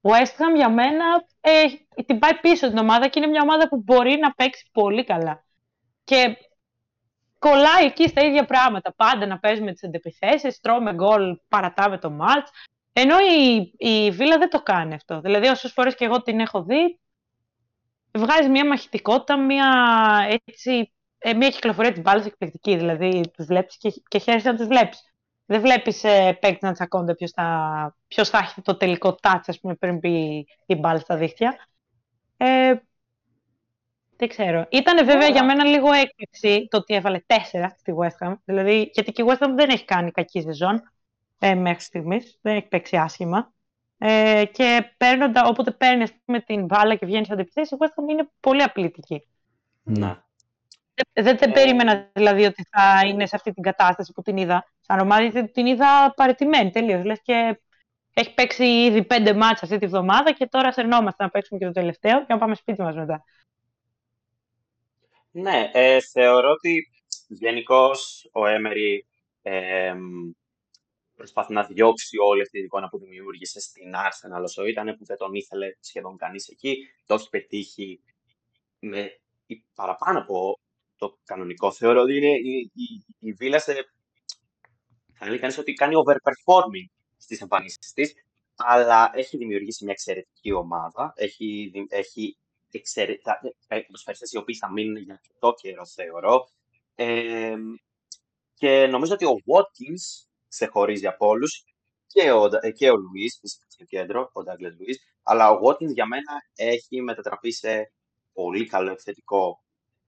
West 0.07 0.41
Ham 0.41 0.55
για 0.55 0.69
μένα 0.69 1.05
ε, 1.41 1.63
την 2.05 2.19
πάει 2.19 2.35
πίσω 2.41 2.67
την 2.67 2.77
ομάδα 2.77 3.07
και 3.07 3.19
είναι 3.19 3.27
μια 3.27 3.41
ομάδα 3.43 3.67
που 3.67 3.81
μπορεί 3.85 4.17
να 4.21 4.33
παίξει 4.33 4.69
πολύ 4.71 5.03
καλά. 5.03 5.45
Και 6.03 6.37
κολλάει 7.39 7.85
εκεί 7.85 8.07
στα 8.07 8.21
ίδια 8.21 8.45
πράγματα. 8.45 8.93
Πάντα 8.93 9.25
να 9.25 9.39
παίζουμε 9.39 9.71
τις 9.71 9.83
αντεπιθέσεις, 9.83 10.59
τρώμε 10.59 10.93
γκολ, 10.93 11.39
παρατάμε 11.47 11.97
το 11.97 12.11
μάτς. 12.11 12.51
Ενώ 12.93 13.15
η, 13.19 13.73
η 13.77 14.11
Βίλα 14.11 14.37
δεν 14.37 14.49
το 14.49 14.61
κάνει 14.61 14.93
αυτό. 14.93 15.21
Δηλαδή 15.21 15.47
όσες 15.47 15.71
φορές 15.71 15.95
και 15.95 16.05
εγώ 16.05 16.21
την 16.21 16.39
έχω 16.39 16.63
δει, 16.63 16.99
βγάζει 18.11 18.49
μια 18.49 18.67
μαχητικότητα, 18.67 19.37
μια, 19.37 19.69
έτσι, 20.45 20.93
ε, 21.17 21.33
μια 21.33 21.49
κυκλοφορία 21.49 21.91
της 21.91 22.01
μπάλας 22.01 22.25
εκπληκτική. 22.25 22.75
Δηλαδή 22.75 23.31
τους 23.33 23.45
βλέπεις 23.45 23.77
και, 23.77 23.93
και 24.07 24.17
χαίρεσαι 24.17 24.51
να 24.51 24.57
τους 24.57 24.67
βλέπεις. 24.67 25.01
Δεν 25.49 25.61
βλέπεις 25.61 26.03
ε, 26.03 26.37
παίκτες 26.41 26.61
να 26.61 26.71
τσακώνται 26.73 27.15
ποιος 27.15 27.31
θα, 27.31 27.95
ποιος 28.07 28.29
θα 28.29 28.37
έχει 28.37 28.61
το 28.61 28.77
τελικό 28.77 29.17
touch, 29.21 29.41
ας 29.45 29.59
πούμε, 29.59 29.75
πριν 29.75 29.97
μπει 29.97 30.45
η 30.65 30.75
μπάλα 30.75 30.99
στα 30.99 31.17
δίχτυα. 31.17 31.67
Ε, 32.37 32.73
δεν 34.17 34.27
ξέρω. 34.27 34.65
Ήταν 34.69 34.97
βέβαια 34.97 35.15
Ωραία. 35.15 35.27
για 35.29 35.45
μένα 35.45 35.63
λίγο 35.65 35.91
έκπληξη 35.91 36.67
το 36.69 36.77
ότι 36.77 36.93
έβαλε 36.95 37.19
τέσσερα 37.25 37.75
στη 37.79 37.93
West 37.97 38.27
Ham. 38.27 38.33
Δηλαδή, 38.45 38.91
γιατί 38.93 39.11
και 39.11 39.21
η 39.21 39.25
West 39.29 39.45
Ham 39.45 39.51
δεν 39.55 39.69
έχει 39.69 39.85
κάνει 39.85 40.11
κακή 40.11 40.41
σεζόν 40.41 40.91
ε, 41.39 41.53
μέχρι 41.55 41.81
στιγμής. 41.81 42.37
Δεν 42.41 42.55
έχει 42.55 42.67
παίξει 42.67 42.97
άσχημα. 42.97 43.51
Ε, 43.97 44.43
και 44.51 44.93
παίρνοντα, 44.97 45.47
όποτε 45.47 45.71
παίρνει 45.71 46.03
ας 46.03 46.11
πούμε, 46.25 46.39
την 46.39 46.65
μπάλα 46.65 46.95
και 46.95 47.05
βγαίνει 47.05 47.25
σε 47.25 47.33
αντιπιθέσεις, 47.33 47.71
η 47.71 47.75
West 47.79 48.03
Ham 48.03 48.09
είναι 48.11 48.29
πολύ 48.39 48.63
απλητική. 48.63 49.27
Ναι. 49.83 50.15
Δεν, 50.93 51.25
δεν, 51.25 51.37
δεν 51.37 51.49
Ε. 51.49 51.53
περίμενα 51.53 52.09
δηλαδή 52.13 52.45
ότι 52.45 52.63
θα 52.69 53.07
είναι 53.07 53.25
σε 53.25 53.35
αυτή 53.35 53.53
την 53.53 53.63
κατάσταση 53.63 54.11
που 54.13 54.21
την 54.21 54.37
είδα. 54.37 54.65
Σαν 54.87 54.99
ομάδα 54.99 55.21
γιατί 55.23 55.51
την 55.51 55.65
είδα 55.65 56.13
παρετημένη 56.15 56.71
τελείως. 56.71 57.03
Λες 57.03 57.21
και 57.21 57.59
έχει 58.13 58.33
παίξει 58.33 58.65
ήδη 58.65 59.03
πέντε 59.05 59.33
μάτς 59.33 59.63
αυτή 59.63 59.77
τη 59.77 59.87
βδομάδα 59.87 60.31
και 60.33 60.47
τώρα 60.47 60.71
σερνόμαστε 60.71 61.23
να 61.23 61.29
παίξουμε 61.29 61.59
και 61.59 61.65
το 61.65 61.71
τελευταίο 61.71 62.19
και 62.19 62.33
να 62.33 62.37
πάμε 62.37 62.55
σπίτι 62.55 62.81
μας 62.81 62.95
μετά. 62.95 63.23
Ναι, 65.31 65.69
ε, 65.73 65.99
θεωρώ 66.01 66.49
ότι 66.51 66.89
γενικώς 67.27 68.29
ο 68.31 68.45
Έμερι 68.45 69.05
ε, 69.41 69.93
προσπαθεί 71.15 71.53
να 71.53 71.63
διώξει 71.63 72.17
όλη 72.17 72.41
αυτή 72.41 72.57
την 72.57 72.65
εικόνα 72.65 72.89
που 72.89 72.97
δημιούργησε 72.97 73.59
στην 73.59 73.93
Arsenal 73.95 74.43
όσο 74.43 74.65
ήταν, 74.65 74.95
που 74.97 75.05
δεν 75.05 75.17
τον 75.17 75.33
ήθελε 75.33 75.67
σχεδόν 75.79 76.17
κανείς 76.17 76.47
εκεί. 76.47 76.77
Το 77.05 77.13
έχει 77.13 77.29
πετύχει 77.29 78.01
με 78.79 79.19
η- 79.45 79.63
παραπάνω 79.75 80.19
από 80.19 80.59
το 80.97 81.17
κανονικό. 81.23 81.71
Θεωρώ 81.71 82.01
ότι 82.01 82.17
είναι 82.17 82.31
η, 82.31 82.71
η, 82.73 83.05
η 83.19 83.31
Βίλα 83.31 83.59
σε... 83.59 83.73
Θα 85.17 85.25
έλεγε 85.25 85.39
κανείς 85.39 85.57
ότι 85.57 85.73
κάνει 85.73 85.93
overperforming 85.95 86.87
στις 87.17 87.41
εμφανίσεις 87.41 87.93
της, 87.93 88.13
αλλά 88.55 89.11
έχει 89.13 89.37
δημιουργήσει 89.37 89.83
μια 89.83 89.93
εξαιρετική 89.93 90.51
ομάδα. 90.51 91.13
Έχει, 91.15 91.69
δη- 91.73 91.87
έχει 91.89 92.37
εξαιρετικά 92.71 93.39
ποδοσφαιριστές 93.85 94.31
οι 94.31 94.37
οποίοι 94.37 94.55
θα 94.55 94.71
μείνουν 94.71 94.97
για 94.97 95.13
αρκετό 95.13 95.53
καιρό, 95.61 95.85
θεωρώ. 95.85 96.47
Ε, 96.95 97.55
και 98.53 98.87
νομίζω 98.87 99.13
ότι 99.13 99.25
ο 99.25 99.35
Watkins 99.45 100.27
ξεχωρίζει 100.49 101.07
από 101.07 101.27
όλους 101.27 101.63
και 102.07 102.31
ο, 102.31 102.49
ε, 102.61 102.71
και 102.71 102.89
ο 102.89 102.95
Λουίς, 102.95 103.37
φυσικά 103.41 103.65
στο 103.67 103.83
κέντρο, 103.83 104.21
ο 104.21 104.41
Douglas 104.41 104.75
Λουίς, 104.79 104.99
αλλά 105.23 105.49
ο 105.49 105.59
Watkins 105.63 105.93
για 105.93 106.05
μένα 106.05 106.33
έχει 106.55 107.01
μετατραπεί 107.01 107.51
σε 107.51 107.91
πολύ 108.33 108.65
καλό 108.65 108.91
επιθετικό 108.91 109.63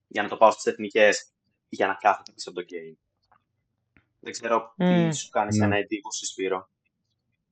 για 0.08 0.24
να 0.24 0.30
το 0.30 0.38
πάω 0.38 0.52
στις 0.52 0.65
εθνικές 0.65 1.32
για 1.69 1.88
να 1.88 1.93
κάθεται 1.93 2.32
πίσω 2.32 2.50
από 2.50 2.60
το 2.60 2.65
game. 2.69 3.09
Δεν 4.19 4.32
ξέρω 4.32 4.73
τι 4.77 4.84
Μμμ. 4.84 5.12
σου 5.12 5.29
κάνεις 5.29 5.58
Ναι. 5.58 5.65
ένα 5.65 5.75
εντύπωση, 5.77 6.25
Σπύρο, 6.25 6.69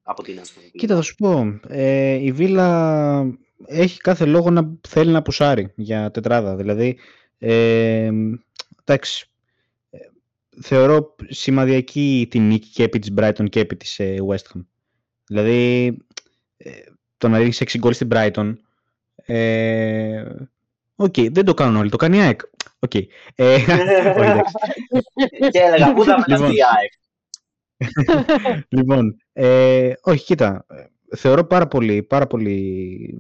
από 0.01 0.23
την 0.23 0.39
Aston 0.39 0.60
Villa. 0.65 0.71
Κοίτα, 0.77 0.95
θα 0.95 1.01
σου 1.01 1.15
πω. 1.15 1.60
Ε, 1.67 2.13
η 2.13 2.32
Βίλα 2.32 3.38
έχει 3.65 3.99
κάθε 3.99 4.25
λόγο 4.25 4.49
να 4.49 4.71
θέλει 4.88 5.12
να 5.12 5.21
πουσάρει 5.21 5.71
για 5.75 6.12
τετράδα. 6.12 6.56
Δηλαδή, 6.56 6.97
ε, 7.38 8.12
εντάξει, 8.84 9.30
ε, 9.89 9.97
θεωρώ 10.62 11.15
σημαδιακή 11.27 12.27
τη 12.30 12.39
νίκη 12.39 12.67
και 12.69 12.84
επί 12.84 12.99
της 12.99 13.13
Brighton 13.17 13.49
και 13.49 13.60
επί 13.60 13.75
της 13.75 13.99
ε, 13.99 14.15
West 14.30 14.36
Ham. 14.56 14.65
Δηλαδή, 15.27 15.86
ε, 16.58 16.71
το 17.17 17.27
να 17.27 17.38
ρίξει 17.38 17.65
6 17.67 17.77
γκολ 17.77 17.93
στην 17.93 18.08
Brighton, 18.12 18.53
ε, 19.15 20.23
Οκ, 21.00 21.14
δεν 21.32 21.46
το 21.46 21.54
κάνουν 21.54 21.76
όλοι, 21.76 21.90
το 21.90 21.98
κάνει 21.98 22.18
η 22.18 22.22
ΑΕΚ. 22.22 22.40
Οκ. 22.80 22.94
Ε, 22.96 23.06
όχι, 23.56 24.30
εντάξει. 24.30 24.54
και 25.52 25.60
έλεγα, 25.60 25.94
πού 25.94 26.04
θα 26.04 26.16
Λοιπόν. 26.18 26.24
μεταφεί 26.28 26.56
η 26.56 26.60
ΑΕΚ; 26.78 26.92
λοιπόν, 28.78 29.16
ε, 29.34 29.94
όχι, 30.02 30.26
κοίτα. 30.26 30.66
ε, 30.70 30.86
Θεωρώ 31.16 31.44
πάρα 31.48 31.68
πολύ, 31.68 32.04
πάρα 32.04 32.28
πολύ. 32.28 33.20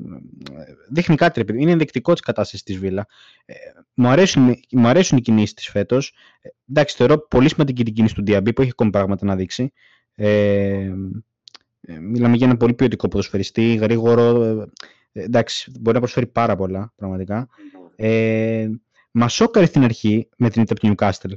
ε, 0.51 0.63
Δείχνει 0.89 1.15
κάτι, 1.15 1.39
ρε 1.39 1.45
παιδί. 1.45 1.61
Είναι 1.61 1.71
ενδεικτικό 1.71 2.11
της 2.13 2.21
κατάστασης 2.21 2.63
της 2.63 2.77
Βίλα. 2.77 3.07
Ε, 3.45 3.53
μου, 3.93 4.07
αρέσουν, 4.07 4.55
μου 4.71 4.87
αρέσουν 4.87 5.17
οι 5.17 5.21
κινήσεις 5.21 5.53
της 5.53 5.67
φέτος. 5.69 6.13
Ε, 6.41 6.49
εντάξει, 6.69 6.95
θεωρώ 6.95 7.27
πολύ 7.27 7.49
σημαντική 7.49 7.83
την 7.83 7.93
κίνηση 7.93 8.13
του 8.15 8.23
Ντιαμπί 8.23 8.53
που 8.53 8.61
έχει 8.61 8.69
ακόμη 8.71 8.89
πράγματα 8.91 9.25
να 9.25 9.35
δείξει. 9.35 9.71
Ε, 10.15 10.91
ε, 11.81 11.99
μιλάμε 11.99 12.35
για 12.35 12.47
ένα 12.47 12.57
πολύ 12.57 12.73
ποιοτικό 12.73 13.07
ποδοσφαιριστή, 13.07 13.75
γρήγορο. 13.75 14.65
Ε, 15.11 15.19
ε, 15.19 15.23
εντάξει, 15.23 15.71
μπορεί 15.79 15.93
να 15.93 15.99
προσφέρει 15.99 16.27
πάρα 16.27 16.55
πολλά 16.55 16.93
πραγματικά. 16.95 17.47
Ε, 17.95 18.69
Μας 19.11 19.27
σόκαρε 19.27 19.65
στην 19.65 19.83
αρχή 19.83 20.29
με 20.37 20.49
την 20.49 20.61
ήττα 20.61 20.73
από 20.73 20.81
το 20.81 20.93
Newcastle. 20.93 21.35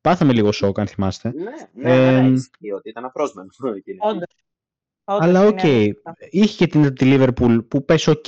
Πάθαμε 0.00 0.32
λίγο 0.32 0.52
σοκ, 0.52 0.78
αν 0.78 0.86
θυμάστε. 0.86 1.32
Ναι, 1.34 1.42
ναι, 1.72 1.96
ναι, 1.96 2.20
ναι, 2.20 2.28
Ε, 2.28 2.32
ισχύει 2.32 2.72
ότι 2.72 2.88
ήταν 2.88 3.04
απρόσμενο. 3.04 3.48
εκείνη. 3.76 3.98
Όντως. 4.00 4.28
Όντως 5.04 5.24
Αλλά 5.24 5.40
είναι 5.40 5.48
οκ, 5.48 5.58
αυτό. 5.58 6.26
είχε 6.30 6.56
και 6.56 6.66
την 6.66 6.94
τη 6.94 7.06
Liverpool 7.08 7.58
που 7.68 7.84
πες 7.84 8.06
οκ, 8.06 8.26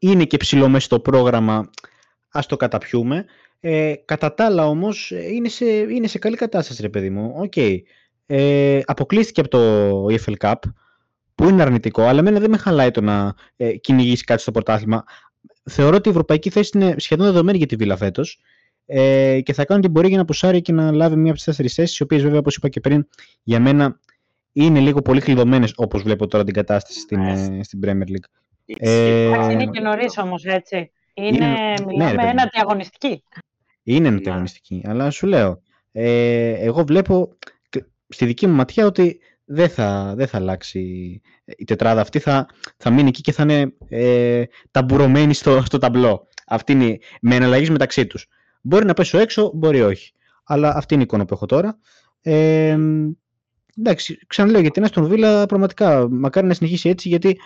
είναι 0.00 0.24
και 0.24 0.36
ψιλό 0.36 0.68
μέσα 0.68 0.84
στο 0.84 1.00
πρόγραμμα, 1.00 1.70
ας 2.28 2.46
το 2.46 2.56
καταπιούμε. 2.56 3.24
Ε, 3.60 3.94
κατά 4.04 4.34
τα 4.34 4.44
άλλα 4.44 4.66
όμως 4.66 5.10
ε, 5.12 5.32
είναι 5.32 5.48
σε, 5.48 5.66
είναι 5.66 6.06
σε 6.06 6.18
καλή 6.18 6.36
κατάσταση 6.36 6.82
ρε 6.82 6.88
παιδί 6.88 7.10
μου. 7.10 7.34
Οκ. 7.36 7.56
Ε, 8.26 8.80
αποκλείστηκε 8.84 9.40
από 9.40 9.50
το 9.50 10.06
EFL 10.06 10.34
Cup 10.38 10.54
που 11.38 11.48
είναι 11.48 11.62
αρνητικό, 11.62 12.02
αλλά 12.02 12.18
εμένα 12.18 12.40
δεν 12.40 12.50
με 12.50 12.56
χαλάει 12.56 12.90
το 12.90 13.00
να 13.00 13.34
ε, 13.56 13.76
κυνηγήσεις 13.76 14.24
κάτι 14.24 14.40
στο 14.42 14.50
πρωτάθλημα. 14.50 15.04
Θεωρώ 15.70 15.96
ότι 15.96 16.08
η 16.08 16.10
ευρωπαϊκή 16.10 16.50
θέση 16.50 16.70
είναι 16.74 16.94
σχεδόν 16.98 17.26
δεδομένη 17.26 17.58
για 17.58 17.66
τη 17.66 17.76
Βίλα 17.76 17.96
φέτος 17.96 18.40
ε, 18.86 19.40
και 19.40 19.52
θα 19.52 19.64
κάνει 19.64 19.80
την 19.80 19.92
πορεία 19.92 20.08
για 20.08 20.18
να 20.18 20.24
πουσάρει 20.24 20.60
και 20.60 20.72
να 20.72 20.92
λάβει 20.92 21.14
μία 21.16 21.24
από 21.26 21.34
τις 21.34 21.44
τέσσερις 21.44 21.74
θέσεις, 21.74 21.98
οι 21.98 22.02
οποίες 22.02 22.22
βέβαια 22.22 22.38
όπως 22.38 22.56
είπα 22.56 22.68
και 22.68 22.80
πριν 22.80 23.06
για 23.42 23.60
μένα 23.60 24.00
είναι 24.52 24.80
λίγο 24.80 25.02
πολύ 25.02 25.20
κλειδωμένες 25.20 25.72
όπως 25.76 26.02
βλέπω 26.02 26.26
τώρα 26.26 26.44
την 26.44 26.54
κατάσταση 26.54 27.00
στην, 27.00 27.20
Ναι. 27.20 27.32
ε, 27.58 27.62
στην 27.62 27.80
Premier 27.84 28.08
League. 28.08 28.28
Ισχύει. 28.64 28.84
Ε, 28.88 29.24
Εντάξει, 29.26 29.52
είναι 29.52 29.62
ε, 29.62 29.66
και 29.66 29.80
νωρίς 29.80 30.18
όμως, 30.18 30.44
έτσι. 30.44 30.90
Είναι, 31.14 31.26
Είναι- 31.28 31.46
ναι, 31.46 31.74
ρε 31.78 31.84
μιλάμε 31.86 32.14
παιδί 32.14 32.28
ένα 32.28 32.42
μου. 32.42 32.48
διαγωνιστική. 32.52 33.22
Είναι 33.82 34.10
Ναι. 34.10 34.16
ανταγωνιστική, 34.16 34.82
αλλά 34.86 35.10
σου 35.10 35.26
λέω, 35.26 35.62
ε, 35.92 36.50
εγώ 36.52 36.84
βλέπω 36.84 37.36
κ- 37.68 37.84
στη 38.08 38.24
δική 38.26 38.46
μου 38.46 38.54
ματιά 38.54 38.86
ότι 38.86 39.18
δεν 39.50 39.68
θα, 39.68 40.14
δεν 40.16 40.26
θα 40.26 40.36
αλλάξει 40.36 40.80
η 41.44 41.64
τετράδα 41.64 42.00
αυτή, 42.00 42.18
θα, 42.18 42.46
θα 42.76 42.90
μείνει 42.90 43.08
εκεί 43.08 43.20
και 43.20 43.32
θα 43.32 43.42
είναι 43.42 43.72
ε, 43.88 44.44
ταμπουρωμένη 44.70 45.34
στο, 45.34 45.62
στο 45.64 45.78
ταμπλό. 45.78 46.26
Αυτή 46.46 46.72
είναι, 46.72 46.98
με 47.20 47.34
εναλλαγής 47.34 47.70
μεταξύ 47.70 48.06
τους. 48.06 48.26
Μπορεί 48.60 48.84
να 48.84 48.94
πέσω 48.94 49.18
έξω, 49.18 49.50
μπορεί 49.54 49.80
όχι. 49.82 50.12
Αλλά 50.44 50.74
αυτή 50.76 50.94
είναι 50.94 51.02
η 51.02 51.06
εικόνα 51.06 51.24
που 51.24 51.34
έχω 51.34 51.46
τώρα. 51.46 51.78
Ε, 52.22 52.78
εντάξει, 53.76 54.18
ξαναλέω 54.26 54.60
για 54.60 54.70
την 54.70 54.84
Αστον 54.84 55.10
Villa 55.10 55.44
πραγματικά 55.48 56.08
μακάρι 56.10 56.46
να 56.46 56.54
συνεχίσει 56.54 56.88
έτσι 56.88 57.08
γιατί 57.08 57.38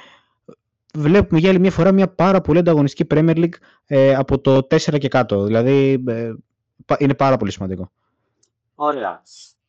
βλέπουμε 0.94 1.40
για 1.40 1.50
άλλη 1.50 1.58
μια 1.58 1.70
φορά 1.70 1.92
μια 1.92 2.08
πάρα 2.08 2.40
πολύ 2.40 2.58
ανταγωνιστική 2.58 3.14
Premier 3.14 3.36
League 3.36 3.54
ε, 3.86 4.14
από 4.14 4.40
το 4.40 4.56
4 4.56 4.98
και 4.98 5.08
κάτω. 5.08 5.44
Δηλαδή 5.44 6.04
ε, 6.06 6.32
πα- 6.86 6.96
είναι 6.98 7.14
πάρα 7.14 7.36
πολύ 7.36 7.50
σημαντικό. 7.50 7.92
Ωραία. 8.74 9.22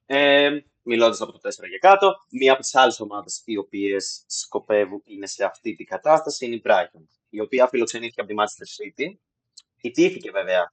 Ε, 0.05 0.49
μιλώντας 0.83 1.21
από 1.21 1.31
το 1.31 1.39
4 1.41 1.69
και 1.69 1.77
κάτω, 1.79 2.13
μία 2.29 2.51
από 2.51 2.61
τις 2.61 2.75
άλλες 2.75 2.99
ομάδες 2.99 3.41
οι 3.45 3.57
οποίες 3.57 4.23
σκοπεύουν 4.27 5.01
είναι 5.05 5.27
σε 5.27 5.43
αυτή 5.43 5.75
την 5.75 5.85
κατάσταση 5.85 6.45
είναι 6.45 6.55
η 6.55 6.61
Brighton, 6.65 7.03
η 7.29 7.39
οποία 7.39 7.67
φιλοξενήθηκε 7.67 8.21
από 8.21 8.29
τη 8.29 8.35
Manchester 8.37 8.83
City. 8.83 9.17
Ιτήθηκε 9.81 10.31
βέβαια 10.31 10.71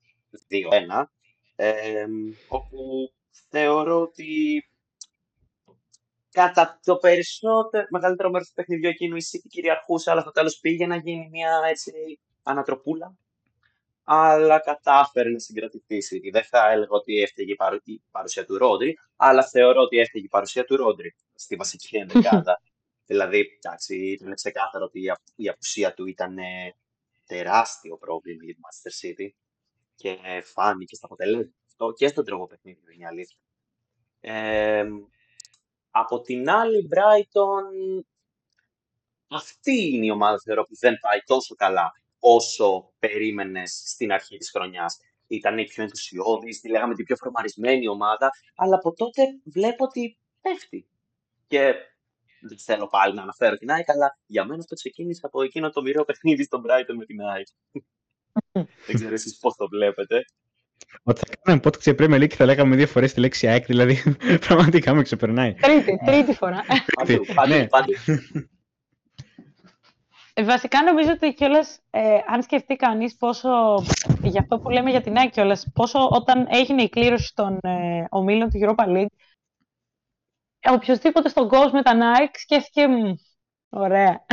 2-1, 0.49 1.05
ε, 1.57 2.07
όπου 2.49 3.13
θεωρώ 3.49 4.01
ότι 4.01 4.63
κατά 6.31 6.81
το 6.85 6.97
περισσότερο, 6.97 7.87
μεγαλύτερο 7.91 8.31
μέρος 8.31 8.49
του 8.49 8.55
παιχνιδιού 8.55 8.89
εκείνου 8.89 9.17
η 9.17 9.23
City 9.33 9.47
κυριαρχούσε, 9.49 10.11
αλλά 10.11 10.21
στο 10.21 10.31
τέλος 10.31 10.59
πήγε 10.59 10.87
να 10.87 10.97
γίνει 10.97 11.29
μια 11.31 11.61
έτσι 11.69 11.93
ανατροπούλα 12.43 13.17
αλλά 14.13 14.59
κατάφερε 14.59 15.31
να 15.31 15.39
συγκρατηθεί 15.39 15.97
η 15.97 16.31
Δεν 16.31 16.45
θα 16.45 16.71
έλεγα 16.71 16.91
ότι 16.91 17.23
έφταιγε 17.23 17.53
η 17.85 18.03
παρουσία 18.11 18.45
του 18.45 18.59
Ρόντρι, 18.59 18.99
αλλά 19.17 19.49
θεωρώ 19.49 19.81
ότι 19.81 19.99
έφταιγε 19.99 20.25
η 20.25 20.29
παρουσία 20.29 20.65
του 20.65 20.77
Ρόντρι 20.77 21.15
στη 21.35 21.57
βασική 21.57 21.97
ενδεκάδα. 21.97 22.63
δηλαδή, 23.11 23.47
εντάξει, 23.57 23.97
ήταν 23.97 24.35
ξεκάθαρο 24.35 24.85
ότι 24.85 25.01
η 25.35 25.49
απουσία 25.49 25.95
του 25.95 26.07
ήταν 26.07 26.39
ε, 26.39 26.75
τεράστιο 27.27 27.97
πρόβλημα 27.97 28.45
για 28.45 28.55
τη 28.55 28.61
Manchester 28.65 29.07
City 29.07 29.29
και 29.95 30.17
φάνηκε 30.45 30.95
στα 30.95 31.07
αποτελέσματα 31.07 31.57
αυτό 31.67 31.93
και 31.93 32.09
στον 32.09 32.25
τρόπο 32.25 32.47
παιχνίδι, 32.47 32.81
είναι 32.95 33.03
η 33.03 33.07
αλήθεια. 33.07 33.39
Ε, 34.21 34.89
από 35.91 36.21
την 36.21 36.51
άλλη, 36.51 36.89
Brighton, 36.93 38.03
αυτή 39.29 39.89
είναι 39.89 40.07
η 40.07 40.11
ομάδα 40.11 40.41
θεωρώ 40.41 40.63
που 40.63 40.77
δεν 40.77 40.99
πάει 41.01 41.21
τόσο 41.27 41.55
καλά 41.55 41.93
όσο 42.21 42.93
περίμενες 42.99 43.83
στην 43.87 44.13
αρχή 44.13 44.37
της 44.37 44.51
χρονιάς. 44.51 44.99
Ήταν 45.27 45.59
η 45.59 45.65
πιο 45.65 45.83
ενθουσιώδης, 45.83 46.61
τη 46.61 46.69
λέγαμε 46.69 46.95
την 46.95 47.05
πιο 47.05 47.17
φορμαρισμένη 47.17 47.89
ομάδα, 47.89 48.31
αλλά 48.55 48.75
από 48.75 48.93
τότε 48.93 49.23
βλέπω 49.45 49.85
ότι 49.85 50.19
πέφτει. 50.41 50.87
Και 51.47 51.75
δεν 52.41 52.59
θέλω 52.59 52.87
πάλι 52.87 53.15
να 53.15 53.23
αναφέρω 53.23 53.57
την 53.57 53.71
ΑΕΚ, 53.71 53.91
αλλά 53.91 54.19
για 54.27 54.45
μένα 54.45 54.59
αυτό 54.59 54.75
ξεκίνησε 54.75 55.21
από 55.25 55.43
εκείνο 55.43 55.71
το 55.71 55.83
μοιραίο 55.83 56.05
παιχνίδι 56.05 56.45
στον 56.45 56.63
Brighton 56.67 56.95
με 56.97 57.05
την 57.05 57.21
ΑΕΚ. 57.21 57.47
δεν 58.87 58.95
ξέρω 58.95 59.15
εσείς 59.15 59.39
πώς 59.39 59.57
το 59.57 59.69
βλέπετε. 59.69 60.25
Όταν 61.03 61.23
θα 61.29 61.35
κάναμε 61.43 61.63
podcast 61.65 61.83
για 61.83 61.95
Premier 61.99 62.23
League 62.23 62.35
θα 62.35 62.45
λέγαμε 62.45 62.77
δύο 62.77 62.87
φορές 62.87 63.13
τη 63.13 63.21
λέξη 63.21 63.49
ΑΕΚ, 63.49 63.67
δηλαδή 63.67 64.17
πραγματικά 64.47 64.95
με 64.95 65.03
ξεπερνάει. 65.03 65.55
Τρίτη, 65.55 65.99
τρίτη 66.05 66.35
φορά. 66.35 66.65
Πάντου, 66.95 67.25
πάντου. 67.69 67.93
Ε, 68.07 68.19
βασικά 70.45 70.83
νομίζω 70.83 71.11
ότι 71.11 71.35
κιόλας, 71.35 71.81
ε, 71.91 72.19
αν 72.27 72.43
σκεφτεί 72.43 72.77
κανείς 72.77 73.17
πόσο, 73.17 73.49
για 74.23 74.41
αυτό 74.41 74.59
που 74.59 74.71
λέμε 74.71 74.91
για 74.91 75.01
την 75.01 75.17
ΑΕΚ 75.17 75.31
κιόλας, 75.31 75.67
πόσο 75.75 76.09
όταν 76.11 76.47
έγινε 76.51 76.83
η 76.83 76.89
κλήρωση 76.89 77.35
των 77.35 77.59
ε, 77.63 78.05
ομίλων 78.09 78.51
του 78.51 78.59
Europa 78.63 78.85
League, 78.87 79.15
οποιοδήποτε 80.73 81.29
στον 81.29 81.49
κόσμο 81.49 81.79
ήταν 81.79 82.03
ΑΕΚ 82.03 82.37
σκέφτηκε. 82.39 82.87
Ωραία. 83.73 84.25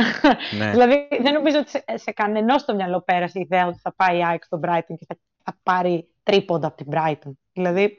Ναι. 0.58 0.70
δηλαδή, 0.74 1.08
δεν 1.20 1.32
νομίζω 1.32 1.58
ότι 1.58 1.70
σε, 1.70 1.84
σε 1.94 2.12
κανενός 2.12 2.64
το 2.64 2.74
μυαλό 2.74 3.02
πέρασε 3.02 3.38
η 3.38 3.42
ιδέα 3.42 3.66
ότι 3.66 3.78
θα 3.78 3.94
πάει 3.94 4.18
η 4.18 4.24
ΑΕΚ 4.24 4.44
στον 4.44 4.60
Brighton 4.64 4.94
και 4.98 5.06
θα, 5.08 5.18
θα 5.44 5.58
πάρει 5.62 6.08
τρίποντα 6.22 6.66
από 6.66 6.76
την 6.76 6.86
Brighton. 6.90 7.32
Δηλαδή, 7.52 7.98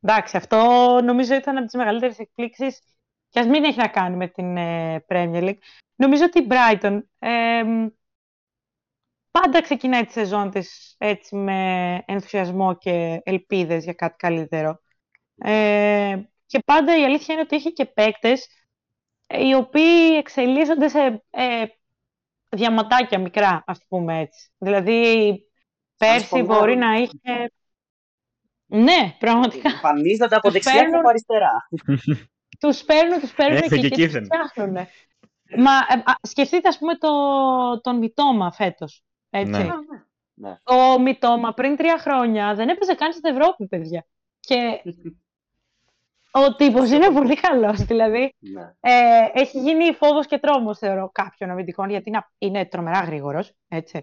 εντάξει, 0.00 0.36
αυτό 0.36 0.58
νομίζω 1.04 1.34
ήταν 1.34 1.56
από 1.56 1.66
τις 1.66 1.74
μεγαλύτερες 1.74 2.18
εκπλήξεις 2.18 2.80
και 3.32 3.40
ας 3.40 3.46
μην 3.46 3.64
έχει 3.64 3.78
να 3.78 3.88
κάνει 3.88 4.16
με 4.16 4.28
την 4.28 4.56
ε, 4.56 5.04
Premier 5.08 5.42
League. 5.42 5.58
Νομίζω 5.94 6.24
ότι 6.24 6.38
η 6.38 6.46
Brighton 6.50 7.00
ε, 7.18 7.62
πάντα 9.30 9.62
ξεκινάει 9.62 10.04
τη 10.04 10.12
σεζόν 10.12 10.50
της 10.50 10.94
έτσι 10.98 11.36
με 11.36 12.02
ενθουσιασμό 12.06 12.76
και 12.76 13.20
ελπίδες 13.24 13.84
για 13.84 13.92
κάτι 13.92 14.16
καλύτερο. 14.16 14.80
Ε, 15.34 16.22
και 16.46 16.58
πάντα 16.64 16.98
η 16.98 17.04
αλήθεια 17.04 17.34
είναι 17.34 17.42
ότι 17.42 17.56
έχει 17.56 17.72
και 17.72 17.84
παίκτες 17.84 18.48
ε, 19.26 19.46
οι 19.46 19.54
οποίοι 19.54 20.14
εξελίσσονται 20.18 20.88
σε 20.88 21.24
ε, 21.30 21.64
διαματάκια 22.48 23.18
μικρά, 23.18 23.62
ας 23.66 23.78
πούμε 23.88 24.20
έτσι. 24.20 24.50
Δηλαδή, 24.58 25.38
πέρσι 25.96 26.42
μπορεί 26.42 26.76
να 26.76 26.94
είχε... 26.94 27.52
Ναι, 28.66 29.16
πραγματικά. 29.18 29.70
Εμφανίζονται 29.70 30.36
από 30.36 30.50
δεξιά 30.50 30.72
και 30.72 30.96
από 30.96 31.08
αριστερά. 31.08 31.68
Τους 32.62 32.84
παίρνουν, 32.84 33.20
τους 33.20 33.32
παίρνουν 33.32 33.60
και, 33.60 33.76
και, 33.76 33.88
και 33.88 34.08
τους 34.08 34.26
φτιάχνουν. 34.26 34.74
Μα 35.56 35.72
ε, 35.72 36.02
σκεφτείτε, 36.22 36.68
ας 36.68 36.78
πούμε, 36.78 36.94
το, 36.94 37.10
τον 37.80 37.98
Μητώμα 37.98 38.52
φέτος. 38.52 39.02
Έτσι. 39.30 39.50
Ναι. 39.50 39.68
ναι. 40.34 40.58
Ο 40.64 41.00
Μητώμα 41.00 41.52
πριν 41.52 41.76
τρία 41.76 41.98
χρόνια 41.98 42.54
δεν 42.54 42.68
έπαιζε 42.68 42.94
καν 42.94 43.12
στην 43.12 43.36
Ευρώπη, 43.36 43.66
παιδιά. 43.66 44.06
Και 44.40 44.82
ο 46.30 46.54
τύπος 46.54 46.90
είναι 46.90 47.10
πολύ 47.10 47.36
καλός, 47.36 47.80
δηλαδή. 47.82 48.34
Ναι. 48.38 48.74
Ε, 48.80 49.30
έχει 49.32 49.60
γίνει 49.60 49.92
φόβος 49.92 50.26
και 50.26 50.38
τρόμος, 50.38 50.78
θεωρώ, 50.78 51.10
κάποιων 51.12 51.50
αμυντικών, 51.50 51.90
γιατί 51.90 52.08
είναι, 52.08 52.26
είναι 52.38 52.66
τρομερά 52.66 53.00
γρήγορος, 53.00 53.52
έτσι. 53.68 54.02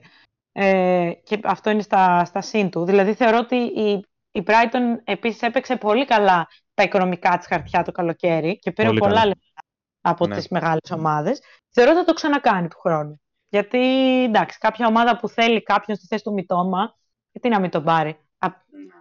Ε, 0.51 1.11
και 1.23 1.39
αυτό 1.43 1.69
είναι 1.69 1.81
στα, 1.81 2.25
στα 2.25 2.41
συν 2.41 2.69
του. 2.69 2.85
Δηλαδή, 2.85 3.13
θεωρώ 3.13 3.37
ότι 3.37 3.55
η, 3.55 4.05
η 4.31 4.43
Brighton 4.45 4.97
επίσης 5.03 5.41
έπαιξε 5.41 5.75
πολύ 5.75 6.05
καλά 6.05 6.47
τα 6.73 6.83
οικονομικά 6.83 7.37
της 7.37 7.47
χαρτιά 7.47 7.83
το 7.83 7.91
καλοκαίρι 7.91 8.59
και 8.59 8.71
πήρε 8.71 8.93
πολλά 8.93 9.25
λεπτά 9.25 9.61
από 10.01 10.27
ναι. 10.27 10.35
τις 10.35 10.47
μεγάλες 10.47 10.91
ομάδες, 10.91 11.41
θεωρώ 11.69 11.91
ότι 11.91 11.99
θα 11.99 12.05
το 12.05 12.13
ξανακάνει 12.13 12.67
του 12.67 12.79
χρόνου. 12.79 13.21
Γιατί, 13.49 13.79
εντάξει, 14.23 14.57
κάποια 14.57 14.87
ομάδα 14.87 15.17
που 15.17 15.29
θέλει 15.29 15.63
κάποιον 15.63 15.97
στη 15.97 16.07
θέση 16.07 16.23
του 16.23 16.33
μητώμα, 16.33 16.97
γιατί 17.31 17.49
να 17.49 17.59
μην 17.59 17.69
τον 17.69 17.83
πάρει, 17.83 18.19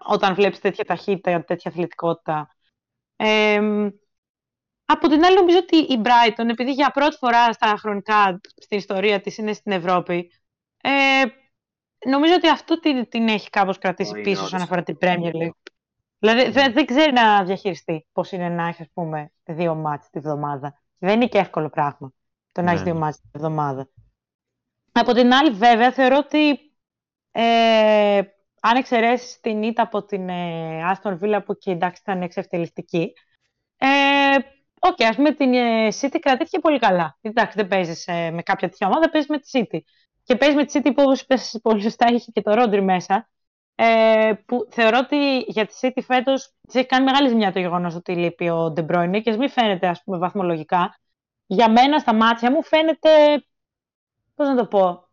όταν 0.06 0.34
βλέπεις 0.34 0.60
τέτοια 0.60 0.84
ταχύτητα, 0.84 1.44
τέτοια 1.44 1.70
αθλητικότητα. 1.70 2.56
Ε, 3.16 3.60
από 4.84 5.08
την 5.08 5.24
άλλη, 5.24 5.36
νομίζω 5.36 5.58
ότι 5.58 5.76
η 5.76 6.00
Brighton, 6.04 6.48
επειδή 6.48 6.72
για 6.72 6.90
πρώτη 6.90 7.16
φορά 7.16 7.52
στα 7.52 7.76
χρονικά 7.78 8.40
στην 8.56 8.78
ιστορία 8.78 9.20
της 9.20 9.38
είναι 9.38 9.52
στην 9.52 9.72
Ευρώπη, 9.72 10.32
ε, 10.82 11.22
νομίζω 12.06 12.34
ότι 12.34 12.48
αυτό 12.48 12.80
την, 12.80 13.08
την 13.08 13.28
έχει 13.28 13.50
κάπως 13.50 13.78
κρατήσει 13.78 14.20
πίσω 14.20 14.44
όσον 14.44 14.60
αφορά 14.60 14.82
την 14.82 14.98
Premier 15.00 15.32
League. 15.34 15.70
Δηλαδή 16.18 16.50
δεν, 16.50 16.72
δεν 16.72 16.86
ξέρει 16.86 17.12
να 17.12 17.44
διαχειριστεί 17.44 18.06
πώς 18.12 18.32
είναι 18.32 18.48
να 18.48 18.66
έχει, 18.66 18.82
ας 18.82 18.88
πούμε, 18.94 19.32
δύο 19.44 19.74
μάτς 19.74 20.10
τη 20.10 20.18
βδομάδα. 20.18 20.80
Δεν 20.98 21.14
είναι 21.14 21.26
και 21.26 21.38
εύκολο 21.38 21.68
πράγμα 21.68 22.12
το 22.52 22.62
να 22.62 22.70
έχεις 22.70 22.82
ναι. 22.82 22.90
δύο 22.90 23.00
μάτια 23.00 23.20
την 23.20 23.30
εβδομάδα. 23.32 23.88
Από 24.92 25.12
την 25.12 25.32
άλλη, 25.32 25.50
βέβαια, 25.50 25.92
θεωρώ 25.92 26.16
ότι 26.16 26.58
ε, 27.30 28.20
αν 28.60 28.76
εξαιρέσεις 28.76 29.40
την 29.40 29.62
ήττα 29.62 29.82
από 29.82 30.04
την 30.04 30.28
ε, 30.28 30.80
Aston 30.92 31.18
Villa 31.18 31.40
που 31.44 31.58
και 31.58 31.70
εντάξει 31.70 32.00
ήταν 32.04 32.22
εξευτελιστική, 32.22 33.12
ε, 33.76 33.86
OK, 34.80 34.96
okay, 34.96 35.04
ας 35.04 35.16
πούμε 35.16 35.32
την 35.32 35.54
ε, 35.54 35.88
City 36.00 36.18
κρατήθηκε 36.20 36.58
πολύ 36.58 36.78
καλά. 36.78 37.18
Εντάξει, 37.20 37.52
δεν 37.56 37.68
παίζεις 37.68 38.06
ε, 38.06 38.30
με 38.30 38.42
κάποια 38.42 38.68
τέτοια 38.68 38.86
ομάδα, 38.86 39.10
παίζεις 39.10 39.28
με 39.28 39.38
τη 39.38 39.48
City. 39.52 39.78
Και 40.28 40.36
παίζει 40.36 40.56
με 40.56 40.64
τη 40.64 40.78
City 40.78 40.94
που 40.94 41.02
όπως 41.02 41.20
είπες 41.20 41.58
πολύ 41.62 41.82
σωστά 41.82 42.06
έχει 42.08 42.32
και 42.32 42.42
το 42.42 42.54
Ρόντρι 42.54 42.82
μέσα. 42.82 43.28
Ε, 43.74 44.32
που 44.46 44.68
θεωρώ 44.70 44.98
ότι 44.98 45.38
για 45.38 45.66
τη 45.66 45.74
City 45.80 46.02
φέτος 46.02 46.54
της 46.66 46.74
έχει 46.74 46.86
κάνει 46.86 47.04
μεγάλη 47.04 47.28
ζημιά 47.28 47.52
το 47.52 47.58
γεγονός 47.58 47.94
ότι 47.94 48.16
λείπει 48.16 48.48
ο 48.48 48.72
De 48.76 48.86
Bruyne 48.86 49.20
και 49.22 49.36
μην 49.36 49.50
φαίνεται 49.50 49.86
ας 49.88 50.02
πούμε, 50.02 50.18
βαθμολογικά. 50.18 50.98
Για 51.46 51.70
μένα 51.70 51.98
στα 51.98 52.14
μάτια 52.14 52.50
μου 52.50 52.62
φαίνεται. 52.62 53.08
Πώς 54.34 54.48
να 54.48 54.56
το 54.56 54.66
πω. 54.66 55.08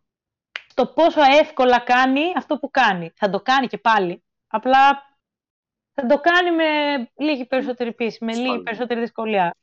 Το 0.74 0.88
πόσο 0.88 1.22
εύκολα 1.40 1.80
κάνει 1.80 2.22
αυτό 2.36 2.58
που 2.58 2.70
κάνει. 2.70 3.12
Θα 3.16 3.30
το 3.30 3.40
κάνει 3.40 3.68
και 3.68 3.78
πάλι. 3.78 4.24
Απλά 4.48 4.94
θα 5.94 6.06
το 6.06 6.20
κάνει 6.20 6.52
με 6.52 6.66
λίγη 7.16 7.46
περισσότερη 7.46 7.94
πίση, 7.94 8.26
με 8.26 8.36
λίγη 8.36 8.62
περισσότερη 8.62 9.00
δυσκολία. 9.00 9.56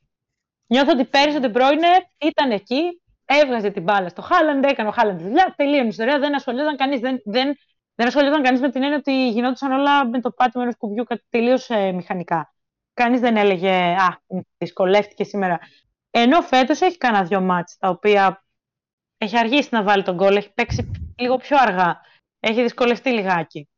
Νιώθω 0.67 0.91
ότι 0.91 1.05
πέρυσι 1.05 1.37
ο 1.37 1.39
De 1.43 1.57
Bruyne 1.57 2.01
ήταν 2.17 2.51
εκεί, 2.51 3.01
έβγαζε 3.25 3.69
την 3.69 3.83
μπάλα 3.83 4.09
στο 4.09 4.21
Χάλαντ, 4.21 4.63
έκανε 4.63 4.89
ο 4.89 4.91
Χάλαντ 4.91 5.17
τη 5.17 5.23
δουλειά, 5.23 5.53
τελείωνε 5.57 5.85
η 5.85 5.87
ιστορία, 5.87 6.19
δεν 6.19 6.35
ασχολιόταν 6.35 6.77
κανείς, 6.77 6.99
δεν, 6.99 7.21
δεν 7.25 7.55
δεν 7.95 8.07
ασχολιόταν 8.07 8.43
κανείς 8.43 8.59
με 8.59 8.71
την 8.71 8.83
έννοια 8.83 8.97
ότι 8.97 9.29
γινόντουσαν 9.29 9.71
όλα 9.71 10.07
με 10.07 10.21
το 10.21 10.31
πάτημα 10.31 10.63
ενό 10.63 10.75
κουμπιού 10.77 11.03
τελείω 11.29 11.57
ε, 11.67 11.91
μηχανικά. 11.91 12.53
Κανείς 12.93 13.19
δεν 13.19 13.37
έλεγε 13.37 13.71
Α, 13.75 14.21
δυσκολεύτηκε 14.57 15.23
σήμερα. 15.23 15.59
Ενώ 16.11 16.41
φέτος 16.41 16.81
έχει 16.81 16.97
κανένα 16.97 17.23
δυο 17.23 17.41
μάτς 17.41 17.77
τα 17.77 17.89
οποία 17.89 18.45
έχει 19.17 19.37
αργήσει 19.37 19.69
να 19.71 19.83
βάλει 19.83 20.03
το 20.03 20.17
γκολ, 20.17 20.37
έχει 20.37 20.53
παίξει 20.53 20.91
λίγο 21.17 21.37
πιο 21.37 21.57
αργά. 21.59 22.01
Έχει 22.39 22.61
δυσκολευτεί 22.61 23.09
λιγάκι. 23.09 23.69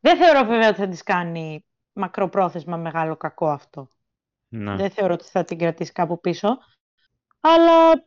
Δεν 0.00 0.16
θεωρώ 0.16 0.44
βέβαια 0.44 0.68
ότι 0.68 0.78
θα 0.78 0.88
της 0.88 1.02
κάνει 1.02 1.64
μακροπρόθεσμα 1.92 2.76
μεγάλο 2.76 3.16
κακό 3.16 3.48
αυτό. 3.48 3.88
Ναι. 4.48 4.76
Δεν 4.76 4.90
θεωρώ 4.90 5.12
ότι 5.12 5.24
θα 5.24 5.44
την 5.44 5.58
κρατήσει 5.58 5.92
κάπου 5.92 6.20
πίσω. 6.20 6.58
Αλλά 7.40 8.04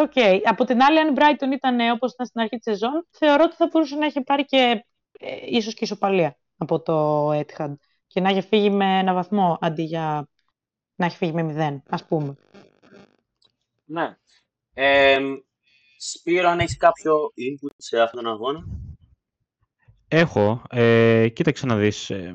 OK. 0.00 0.12
Okay. 0.14 0.40
Από 0.44 0.64
την 0.64 0.82
άλλη, 0.82 0.98
αν 0.98 1.08
η 1.08 1.16
Brighton 1.16 1.52
ήταν 1.52 1.90
όπως 1.90 2.12
ήταν 2.12 2.26
στην 2.26 2.40
αρχή 2.40 2.56
της 2.56 2.64
σεζόν, 2.64 3.06
θεωρώ 3.10 3.44
ότι 3.44 3.54
θα 3.54 3.68
μπορούσε 3.72 3.96
να 3.96 4.06
έχει 4.06 4.22
πάρει 4.22 4.44
και 4.44 4.84
ε, 5.18 5.36
ίσως 5.46 5.74
και 5.74 5.84
ισοπαλία 5.84 6.38
από 6.56 6.80
το 6.80 7.28
Etihad 7.32 7.74
και 8.06 8.20
να 8.20 8.28
έχει 8.28 8.40
φύγει 8.40 8.70
με 8.70 8.98
ένα 8.98 9.14
βαθμό 9.14 9.58
αντί 9.60 9.82
για 9.82 10.28
να 10.94 11.06
έχει 11.06 11.16
φύγει 11.16 11.32
με 11.32 11.42
μηδέν, 11.42 11.82
ας 11.88 12.04
πούμε. 12.04 12.34
Ναι. 13.84 14.16
Ε, 14.74 15.18
Σπύρο, 15.98 16.48
αν 16.48 16.58
έχεις 16.58 16.76
κάποιο 16.76 17.14
input 17.14 17.74
σε 17.76 18.00
αυτόν 18.00 18.22
τον 18.22 18.32
αγώνα; 18.32 18.64
Έχω. 20.08 20.62
Ε, 20.70 21.28
κοίταξε 21.28 21.66
να 21.66 21.76
δεις. 21.76 22.10
Ε, 22.10 22.34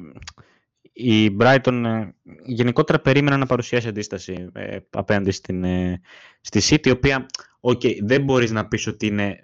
η 0.98 1.38
Brighton 1.40 1.84
ε, 1.86 2.10
γενικότερα 2.46 3.00
περίμενα 3.00 3.38
να 3.38 3.46
παρουσιάσει 3.46 3.88
αντίσταση 3.88 4.50
ε, 4.54 4.78
απέναντι 4.90 5.32
στην, 5.32 5.64
ε, 5.64 6.02
στη 6.42 6.62
City, 6.70 6.88
η 6.88 6.90
οποία 6.90 7.26
okay, 7.72 7.98
δεν 8.02 8.24
μπορείς 8.24 8.52
να 8.52 8.68
πεις 8.68 8.88
ότι, 8.88 9.08
είναι, 9.08 9.40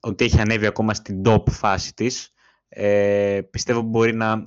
ότι 0.00 0.24
έχει 0.24 0.40
ανέβει 0.40 0.66
ακόμα 0.66 0.94
στην 0.94 1.22
top 1.24 1.42
φάση 1.50 1.94
της. 1.94 2.32
Ε, 2.68 3.40
πιστεύω 3.50 3.80
μπορεί 3.80 4.14
να, 4.14 4.42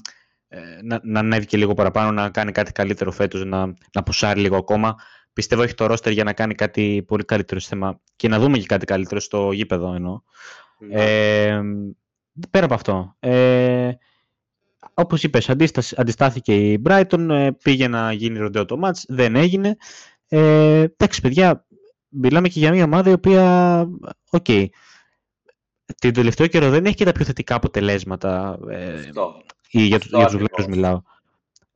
να, 0.84 1.00
να 1.04 1.20
ανέβει 1.20 1.46
και 1.46 1.58
λίγο 1.58 1.74
παραπάνω, 1.74 2.12
να 2.12 2.30
κάνει 2.30 2.52
κάτι 2.52 2.72
καλύτερο 2.72 3.12
φέτος, 3.12 3.46
να, 3.46 3.74
να 3.94 4.04
πουσάρει 4.04 4.40
λίγο 4.40 4.58
ακόμα. 4.58 4.96
Πιστεύω 5.34 5.62
έχει 5.62 5.74
το 5.74 5.86
ρόστερ 5.86 6.12
για 6.12 6.24
να 6.24 6.34
κάνει 6.34 6.56
κάτι 6.56 7.04
πολύ 7.08 7.26
καλύτερο 7.26 7.60
στο 7.60 7.70
θέμα 7.70 8.00
και 8.16 8.28
να 8.28 8.40
δούμε 8.40 8.58
και 8.58 8.66
κάτι 8.66 8.86
καλύτερο 8.86 9.20
στο 9.20 9.52
γήπεδο 9.52 9.94
εννοώ. 9.94 10.22
Ναι. 10.78 11.04
Ε, 11.04 11.62
πέρα 12.50 12.66
από 12.66 12.74
αυτό. 12.74 13.16
Ε, 13.20 13.92
όπως 14.94 15.24
είπες, 15.24 15.50
αντιστάθηκε 15.96 16.72
η 16.72 16.82
Brighton, 16.86 17.30
ε, 17.30 17.50
πήγε 17.64 17.88
να 17.88 18.12
γίνει 18.12 18.38
ροντέο 18.38 18.66
το 18.66 18.78
μάτς, 18.78 19.06
δεν 19.08 19.36
έγινε. 19.36 19.76
Ε, 20.28 20.80
εντάξει, 20.80 21.22
παιδιά, 21.22 21.66
μιλάμε 22.14 22.48
και 22.48 22.60
για 22.60 22.72
μια 22.72 22.84
ομάδα 22.84 23.10
η 23.10 23.14
οποία, 23.14 23.80
οκ, 24.30 24.46
okay, 24.48 24.66
την 26.00 26.14
τελευταίο 26.14 26.48
καιρό 26.48 26.70
δεν 26.70 26.86
έχει 26.86 26.96
και 26.96 27.06
τα 27.06 27.12
πιο 27.12 27.26
θετικά 27.26 27.56
αποτελέσματα. 27.56 28.60
Ε, 28.70 29.02
ή 29.70 29.82
για, 29.82 29.98
Αυτό 29.98 30.18
για 30.18 30.26
τους 30.26 30.36
Γλέκους 30.36 30.66
μιλάω. 30.66 31.02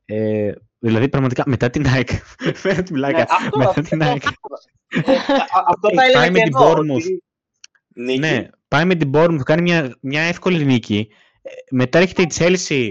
Ε, 0.04 0.52
δηλαδή, 0.78 1.08
πραγματικά, 1.08 1.42
μετά 1.46 1.70
την 1.70 1.84
Nike, 1.86 2.18
φέρε 2.54 2.82
τη 2.82 2.92
μιλάκα, 2.92 3.26
ναι, 3.56 3.64
μετά 3.66 3.80
την 3.80 4.00
Nike. 4.02 4.28
Αυτό 5.66 5.88
θα 5.94 6.04
έλεγα 6.04 6.28
και 6.28 6.50
εγώ. 6.58 6.74
Ναι, 8.18 8.48
πάει 8.68 8.84
με 8.84 8.94
την 8.94 9.10
Bournemouth, 9.14 9.42
κάνει 9.42 9.62
μια, 9.62 9.96
μια 10.00 10.22
εύκολη 10.22 10.64
νίκη 10.64 11.08
μετά 11.70 11.98
έρχεται 11.98 12.22
η 12.22 12.30
Chelsea 12.34 12.88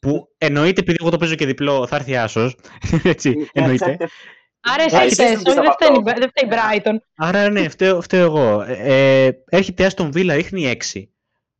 που 0.00 0.28
εννοείται 0.38 0.80
επειδή 0.80 0.98
εγώ 1.00 1.10
το 1.10 1.16
παίζω 1.16 1.34
και 1.34 1.46
διπλό 1.46 1.86
θα 1.86 1.96
έρθει 1.96 2.16
άσος. 2.16 2.56
Έτσι, 3.02 3.48
εννοείται. 3.52 3.96
Άρα 4.62 4.82
εσύ 4.82 5.14
θες, 5.14 5.42
δεν 5.42 6.30
φταίει 6.30 6.48
Brighton. 6.50 6.96
Άρα 7.16 7.50
ναι, 7.50 7.68
φταίω, 7.68 8.00
φταίω 8.00 8.24
εγώ. 8.24 8.60
Ε, 8.60 9.30
έρχεται 9.48 9.90
Aston 9.90 10.06
Villa, 10.06 10.32
ρίχνει 10.34 10.76
6. 10.92 11.02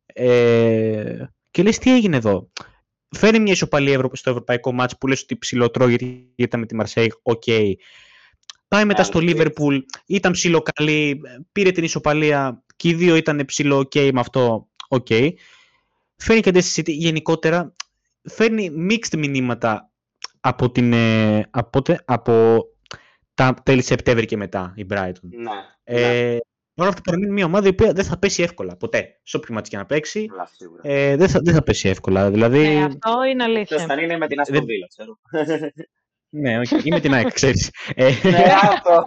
Ε, 0.05 1.25
και 1.51 1.63
λες 1.63 1.77
τι 1.77 1.93
έγινε 1.93 2.17
εδώ; 2.17 2.51
Φέρνει 3.17 3.39
μια 3.39 3.53
ισοπαλία 3.53 4.09
στο 4.11 4.29
ευρωπαϊκό 4.29 4.71
μάτς 4.71 4.97
που 4.97 5.07
λες 5.07 5.21
ότι 5.21 5.37
ψιλό 5.37 5.71
γιατί 5.87 6.31
ήταν 6.35 6.59
με 6.59 6.65
τη 6.65 6.75
Marseille, 6.81 7.07
OK. 7.21 7.43
Okay. 7.45 7.71
Πάει 8.67 8.85
μετά 8.85 9.03
στο 9.03 9.19
Liverpool, 9.23 9.79
ήταν 10.05 10.31
ψιλό 10.31 10.61
καλή, 10.61 11.21
πήρε 11.51 11.71
την 11.71 11.83
ισοπαλία 11.83 12.63
και 12.75 12.89
οι 12.89 12.93
δύο 12.93 13.15
ήταν 13.15 13.43
ψιλό 13.45 13.77
ok 13.77 14.09
με 14.13 14.19
αυτό, 14.19 14.67
OK. 14.87 15.05
Okay 15.09 15.29
φέρνει 16.23 16.41
και 16.41 16.63
City 16.75 16.91
γενικότερα 16.91 17.73
φέρνει 18.23 18.71
mixed 18.89 19.17
μηνύματα 19.17 19.89
από, 20.39 20.71
την, 20.71 20.93
ε, 20.93 21.47
από, 21.49 21.81
από 22.05 22.65
τα 23.33 23.53
τέλη 23.63 23.81
Σεπτέμβρη 23.81 24.25
και 24.25 24.37
μετά 24.37 24.73
η 24.75 24.85
Brighton. 24.89 25.29
Ναι, 25.29 25.51
ε, 25.83 26.31
ναι. 26.31 26.37
Όλα 26.75 26.89
αυτά 26.89 27.01
παραμένει 27.01 27.31
μια 27.31 27.45
ομάδα 27.45 27.65
η 27.65 27.69
οποία 27.69 27.93
δεν 27.93 28.05
θα 28.05 28.19
πέσει 28.19 28.43
εύκολα 28.43 28.77
ποτέ. 28.77 29.19
Σε 29.23 29.37
όποιο 29.37 29.53
μάτι 29.53 29.69
και 29.69 29.77
να 29.77 29.85
παίξει, 29.85 30.27
ε, 30.81 31.15
δεν, 31.15 31.29
θα, 31.29 31.39
δεν 31.43 31.53
θα 31.53 31.63
πέσει 31.63 31.89
εύκολα. 31.89 32.31
Δηλαδή, 32.31 32.65
ε, 32.65 32.83
αυτό 32.83 33.23
είναι 33.31 33.43
αλήθεια. 33.43 33.85
θα 33.85 34.01
είναι 34.01 34.17
με 34.17 34.27
την 34.27 34.39
Αστοβίλα, 34.39 34.87
ξέρω. 34.87 35.19
ναι, 36.41 36.59
όχι, 36.59 36.75
είμαι 36.83 36.99
την 36.99 37.13
ΑΕΚ, 37.13 37.33
ξέρεις. 37.33 37.71
Ε, 37.95 38.11
ναι, 38.23 38.43
αυτό. 38.61 39.03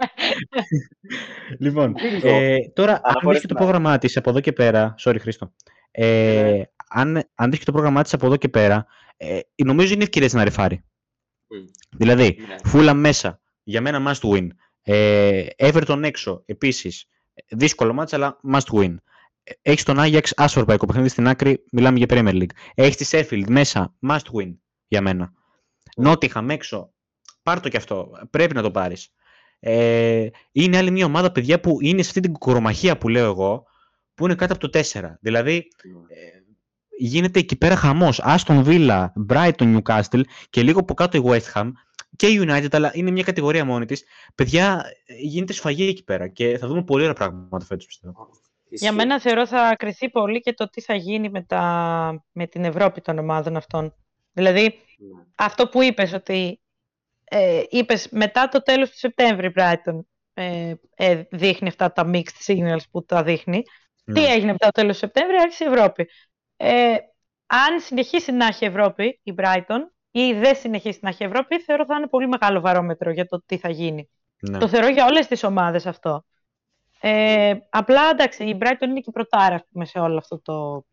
λοιπόν, 1.59 1.95
ε, 2.23 2.57
τώρα, 2.73 3.01
αν 3.03 3.31
δεις 3.31 3.41
το 3.41 3.53
πρόγραμμά 3.53 3.97
της 3.97 4.17
από 4.17 4.29
εδώ 4.29 4.39
και 4.39 4.51
πέρα, 4.51 4.95
sorry 4.99 5.17
Χρήστο, 5.19 5.53
ε, 5.91 6.41
ναι 6.41 6.63
αν, 6.87 7.29
αν 7.35 7.51
δεις 7.51 7.63
το 7.63 7.71
πρόγραμμά 7.71 8.03
της 8.03 8.13
από 8.13 8.25
εδώ 8.25 8.37
και 8.37 8.49
πέρα, 8.49 8.85
ε, 9.17 9.39
νομίζω 9.65 9.93
είναι 9.93 10.03
ευκαιρία 10.03 10.29
να 10.31 10.43
ρεφάρει. 10.43 10.83
Δηλαδή, 11.97 12.37
φούλα 12.63 12.93
μέσα, 12.93 13.41
για 13.67 13.81
μένα 13.81 14.13
must 14.13 14.29
win. 14.29 14.47
Ε, 14.81 15.45
Everton 15.57 16.01
έξω, 16.03 16.43
επίσης. 16.45 17.07
Δύσκολο 17.47 17.93
μάτσα, 17.93 18.15
αλλά 18.15 18.39
must 18.53 18.79
win. 18.79 18.95
Έχεις 19.61 19.83
τον 19.83 19.99
Άγιαξ 19.99 20.33
άσο 20.35 20.53
ευρωπαϊκό 20.53 20.85
παιχνίδι 20.85 21.09
στην 21.09 21.27
άκρη, 21.27 21.63
μιλάμε 21.71 21.97
για 21.97 22.07
Premier 22.09 22.33
League. 22.33 22.51
Έχεις 22.75 22.95
τη 22.95 23.07
Sheffield 23.11 23.47
μέσα, 23.47 23.93
must 24.07 24.31
win 24.33 24.55
για 24.87 25.01
μένα. 25.01 25.33
Νότιχαμ 25.95 26.49
έξω, 26.49 26.93
πάρ 27.43 27.59
το 27.59 27.69
κι 27.69 27.77
αυτό. 27.77 28.11
Πρέπει 28.29 28.53
να 28.53 28.61
το 28.61 28.71
πάρεις. 28.71 29.09
Ε, 29.59 30.27
είναι 30.51 30.77
άλλη 30.77 30.91
μια 30.91 31.05
ομάδα, 31.05 31.31
παιδιά, 31.31 31.59
που 31.59 31.77
είναι 31.81 32.01
σε 32.01 32.07
αυτή 32.07 32.19
την 32.19 32.33
κορομαχία 32.33 32.97
που 32.97 33.09
λέω 33.09 33.25
εγώ, 33.25 33.65
που 34.13 34.25
είναι 34.25 34.35
κάτω 34.35 34.53
από 34.53 34.67
το 34.67 34.79
4. 34.79 35.17
Δηλαδή, 35.21 35.67
ε, 36.07 36.36
γίνεται 36.97 37.39
εκεί 37.39 37.55
πέρα 37.55 37.75
χαμός. 37.75 38.19
Άστον 38.23 38.63
Villa, 38.67 39.07
Brighton, 39.29 39.77
Newcastle 39.77 40.21
και 40.49 40.63
λίγο 40.63 40.79
από 40.79 40.93
κάτω 40.93 41.17
η 41.17 41.21
West 41.25 41.53
Ham 41.53 41.71
και 42.15 42.27
η 42.27 42.39
United, 42.47 42.67
αλλά 42.71 42.91
είναι 42.93 43.11
μια 43.11 43.23
κατηγορία 43.23 43.65
μόνη 43.65 43.85
της. 43.85 44.03
Παιδιά, 44.35 44.85
γίνεται 45.19 45.53
σφαγή 45.53 45.87
εκεί 45.87 46.03
πέρα 46.03 46.27
και 46.27 46.57
θα 46.57 46.67
δούμε 46.67 46.83
πολύ 46.83 47.01
ωραία 47.01 47.13
πράγματα 47.13 47.65
φέτος 47.65 47.85
πιστεύω. 47.85 48.29
Για 48.69 48.91
μένα 48.91 49.19
θεωρώ 49.19 49.47
θα 49.47 49.75
κρυθεί 49.77 50.09
πολύ 50.09 50.39
και 50.39 50.53
το 50.53 50.69
τι 50.69 50.81
θα 50.81 50.95
γίνει 50.95 51.29
με, 51.29 51.41
τα... 51.41 52.23
με 52.31 52.47
την 52.47 52.63
Ευρώπη 52.63 53.01
των 53.01 53.17
ομάδων 53.19 53.55
αυτών. 53.55 53.95
Δηλαδή, 54.31 54.61
ναι. 54.61 55.23
αυτό 55.35 55.67
που 55.67 55.81
είπες 55.81 56.13
ότι 56.13 56.61
ε, 57.23 57.63
είπες 57.69 58.07
μετά 58.11 58.47
το 58.47 58.61
τέλος 58.61 58.89
του 58.89 58.97
Σεπτέμβρη 58.97 59.53
Brighton 59.55 59.99
ε, 60.33 60.73
ε, 60.95 61.23
δείχνει 61.31 61.67
αυτά 61.67 61.91
τα 61.91 62.09
mixed 62.13 62.45
signals 62.45 62.83
που 62.91 63.05
τα 63.05 63.23
δείχνει. 63.23 63.61
Τι 64.05 64.19
ναι. 64.19 64.27
έγινε 64.27 64.51
μετά 64.51 64.65
το 64.65 64.71
τέλος 64.71 64.91
του 64.91 64.99
Σεπτέμβρη, 64.99 65.35
άρχισε 65.35 65.63
η 65.63 65.67
Ευρώπη. 65.67 66.09
Ε, 66.57 66.95
αν 67.45 67.79
συνεχίσει 67.79 68.31
να 68.31 68.45
έχει 68.45 68.65
Ευρώπη 68.65 69.19
η 69.23 69.33
Brighton 69.37 69.79
ή 70.11 70.33
δεν 70.33 70.55
συνεχίσει 70.55 70.99
να 71.01 71.09
έχει 71.09 71.23
Ευρώπη, 71.23 71.59
θεωρώ 71.59 71.85
θα 71.85 71.95
είναι 71.95 72.07
πολύ 72.07 72.27
μεγάλο 72.27 72.59
βαρόμετρο 72.59 73.11
για 73.11 73.25
το 73.25 73.43
τι 73.45 73.57
θα 73.57 73.69
γίνει. 73.69 74.09
Ναι. 74.39 74.57
Το 74.57 74.67
θεωρώ 74.67 74.87
για 74.87 75.05
όλες 75.05 75.27
τις 75.27 75.43
ομάδες 75.43 75.85
αυτό. 75.85 76.25
Ε, 76.99 77.53
απλά 77.69 78.09
εντάξει, 78.09 78.43
η 78.43 78.57
Brighton 78.61 78.81
είναι 78.81 78.99
και 78.99 79.09
η 79.09 79.11
πρωτάρα 79.11 79.65
σε 79.81 79.99
όλο 79.99 80.17
αυτό 80.17 80.41
το 80.41 80.85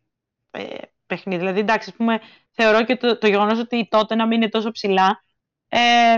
ε, 0.51 0.75
παιχνίδι. 1.05 1.39
Δηλαδή, 1.39 1.59
εντάξει, 1.59 1.95
πούμε, 1.95 2.19
θεωρώ 2.51 2.83
και 2.85 2.95
το, 2.95 3.17
το 3.17 3.27
γεγονός 3.27 3.59
ότι 3.59 3.87
τότε 3.87 4.15
να 4.15 4.27
μην 4.27 4.41
είναι 4.41 4.49
τόσο 4.49 4.71
ψηλά, 4.71 5.23
ε, 5.67 6.17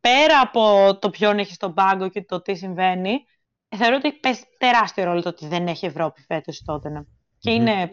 πέρα 0.00 0.40
από 0.40 0.96
το 0.98 1.10
ποιον 1.10 1.38
έχει 1.38 1.52
στον 1.52 1.74
πάγκο 1.74 2.08
και 2.08 2.24
το 2.24 2.42
τι 2.42 2.54
συμβαίνει, 2.54 3.24
θεωρώ 3.76 3.96
ότι 3.96 4.12
παίζει 4.12 4.42
τεράστιο 4.58 5.04
ρόλο 5.04 5.22
το 5.22 5.28
ότι 5.28 5.46
δεν 5.46 5.66
έχει 5.66 5.86
Ευρώπη 5.86 6.20
φέτος 6.20 6.62
τότε. 6.64 7.06
Και 7.38 7.50
είναι 7.50 7.90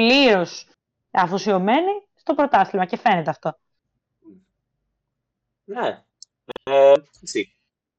πλήρως 0.00 0.66
αφοσιωμένη 1.10 2.02
στο 2.14 2.34
πρωτάθλημα 2.34 2.84
και 2.84 2.96
φαίνεται 2.96 3.30
αυτό. 3.30 3.58
Ναι. 5.64 6.04
Ε, 6.62 6.92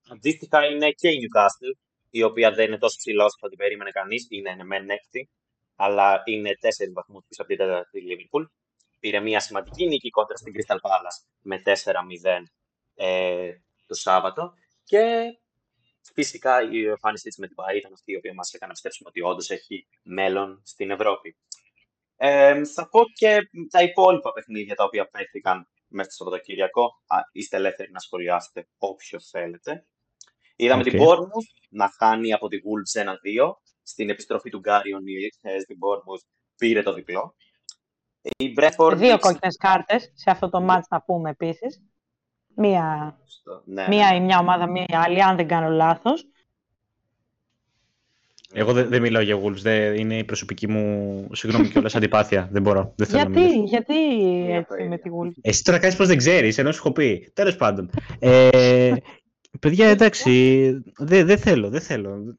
Αντίστοιχα 0.09 0.65
είναι 0.65 0.91
και 0.91 1.09
η 1.09 1.19
Newcastle, 1.21 1.79
η 2.09 2.23
οποία 2.23 2.51
δεν 2.51 2.67
είναι 2.67 2.77
τόσο 2.77 2.97
ψηλό 2.97 3.23
όσο 3.23 3.47
την 3.47 3.57
περίμενε 3.57 3.91
κανείς. 3.91 4.27
Είναι 4.29 4.53
ναι, 4.53 4.63
μεν 4.63 4.89
έκτη, 4.89 5.29
αλλά 5.75 6.21
είναι 6.25 6.57
τέσσερις 6.59 6.93
βαθμούς 6.93 7.23
πίσω 7.27 7.41
από 7.41 7.49
την 7.49 7.59
τέταρτη 7.59 8.03
Liverpool. 8.07 8.45
Πήρε 8.99 9.19
μια 9.19 9.39
σημαντική 9.39 9.87
νίκη 9.87 10.09
κόντρα 10.09 10.37
στην 10.37 10.53
Crystal 10.55 10.75
Palace 10.75 11.25
με 11.41 11.61
4-0 11.65 11.71
ε, 12.95 13.51
το 13.87 13.93
Σάββατο. 13.93 14.53
Και 14.83 15.03
φυσικά 16.13 16.61
η 16.71 16.85
εμφάνισή 16.85 17.27
της 17.27 17.37
με 17.37 17.47
την 17.47 17.55
ΠΑΗ 17.55 17.77
ήταν 17.77 17.93
αυτή 17.93 18.11
η 18.11 18.15
οποία 18.15 18.33
μας 18.33 18.53
έκανε 18.53 18.67
να 18.67 18.73
πιστέψουμε 18.73 19.09
ότι 19.09 19.21
όντως 19.21 19.49
έχει 19.49 19.87
μέλλον 20.03 20.61
στην 20.65 20.91
Ευρώπη. 20.91 21.35
Ε, 22.23 22.65
θα 22.65 22.89
πω 22.89 22.99
και 23.13 23.37
τα 23.69 23.81
υπόλοιπα 23.81 24.31
παιχνίδια 24.31 24.75
τα 24.75 24.83
οποία 24.83 25.09
παίχθηκαν 25.09 25.67
μέσα 25.87 26.09
στο 26.11 26.23
Σαββατοκύριακο. 26.23 26.91
Είστε 27.31 27.57
ελεύθεροι 27.57 27.91
να 27.91 27.99
σχολιάσετε 27.99 28.67
όποιο 28.77 29.19
θέλετε. 29.19 29.85
Είδαμε 30.55 30.83
την 30.83 30.99
Bournemouth 31.01 31.49
να 31.69 31.89
χάνει 31.97 32.33
από 32.33 32.47
τη 32.47 32.57
Wolves 32.57 33.03
1-2. 33.03 33.07
Στην 33.83 34.09
επιστροφή 34.09 34.49
του 34.49 34.59
Γκάριον 34.59 35.01
ε, 35.41 35.59
στην 35.59 35.77
Bournemouth 35.81 36.25
πήρε 36.57 36.81
το 36.81 36.93
διπλό. 36.93 37.35
Η 38.37 38.53
Bradford... 38.57 38.93
Δύο 38.95 39.19
κόκκινες 39.19 39.57
κάρτες 39.57 40.11
σε 40.15 40.29
αυτό 40.29 40.49
το 40.49 40.61
μάτς 40.61 40.87
να 40.89 41.01
πούμε 41.01 41.29
επίσης. 41.29 41.81
Μία, 42.55 43.17
ναι, 43.65 43.87
μία 43.87 44.09
ναι. 44.09 44.15
ή 44.15 44.19
μια 44.19 44.39
ομάδα, 44.39 44.69
μία 44.69 45.01
άλλη, 45.05 45.23
αν 45.23 45.35
δεν 45.35 45.47
κάνω 45.47 45.69
λάθος. 45.69 46.25
Εγώ 48.53 48.73
δεν, 48.73 48.89
δεν 48.89 49.01
μιλάω 49.01 49.21
για 49.21 49.41
Wolves. 49.41 49.57
Δεν, 49.61 49.95
είναι 49.95 50.17
η 50.17 50.23
προσωπική 50.23 50.67
μου 50.67 51.27
συγγνώμη 51.31 51.67
κιόλας 51.67 51.95
αντιπάθεια. 51.97 52.49
Δεν 52.51 52.61
μπορώ. 52.61 52.93
Δεν 52.95 53.07
θέλω 53.07 53.31
γιατί, 53.31 53.57
να 53.57 53.63
γιατί 53.63 53.93
έτσι 54.53 54.87
με 54.87 54.97
τη 54.97 55.09
Wolves; 55.09 55.39
Εσύ 55.41 55.63
τώρα 55.63 55.79
κάνεις 55.79 55.95
πως 55.95 56.07
δεν 56.07 56.17
ξέρεις, 56.17 56.57
ενώ 56.57 56.71
σου 56.71 56.77
έχω 56.83 56.91
πει. 56.91 57.31
Τέλος 57.33 57.55
πάντων. 57.55 57.89
Ε, 58.19 58.91
παιδιά, 59.59 59.87
εντάξει. 59.87 60.69
Δεν 60.97 61.25
δε 61.25 61.35
θέλω, 61.37 61.69
δεν 61.69 61.81
θέλω. 61.81 62.37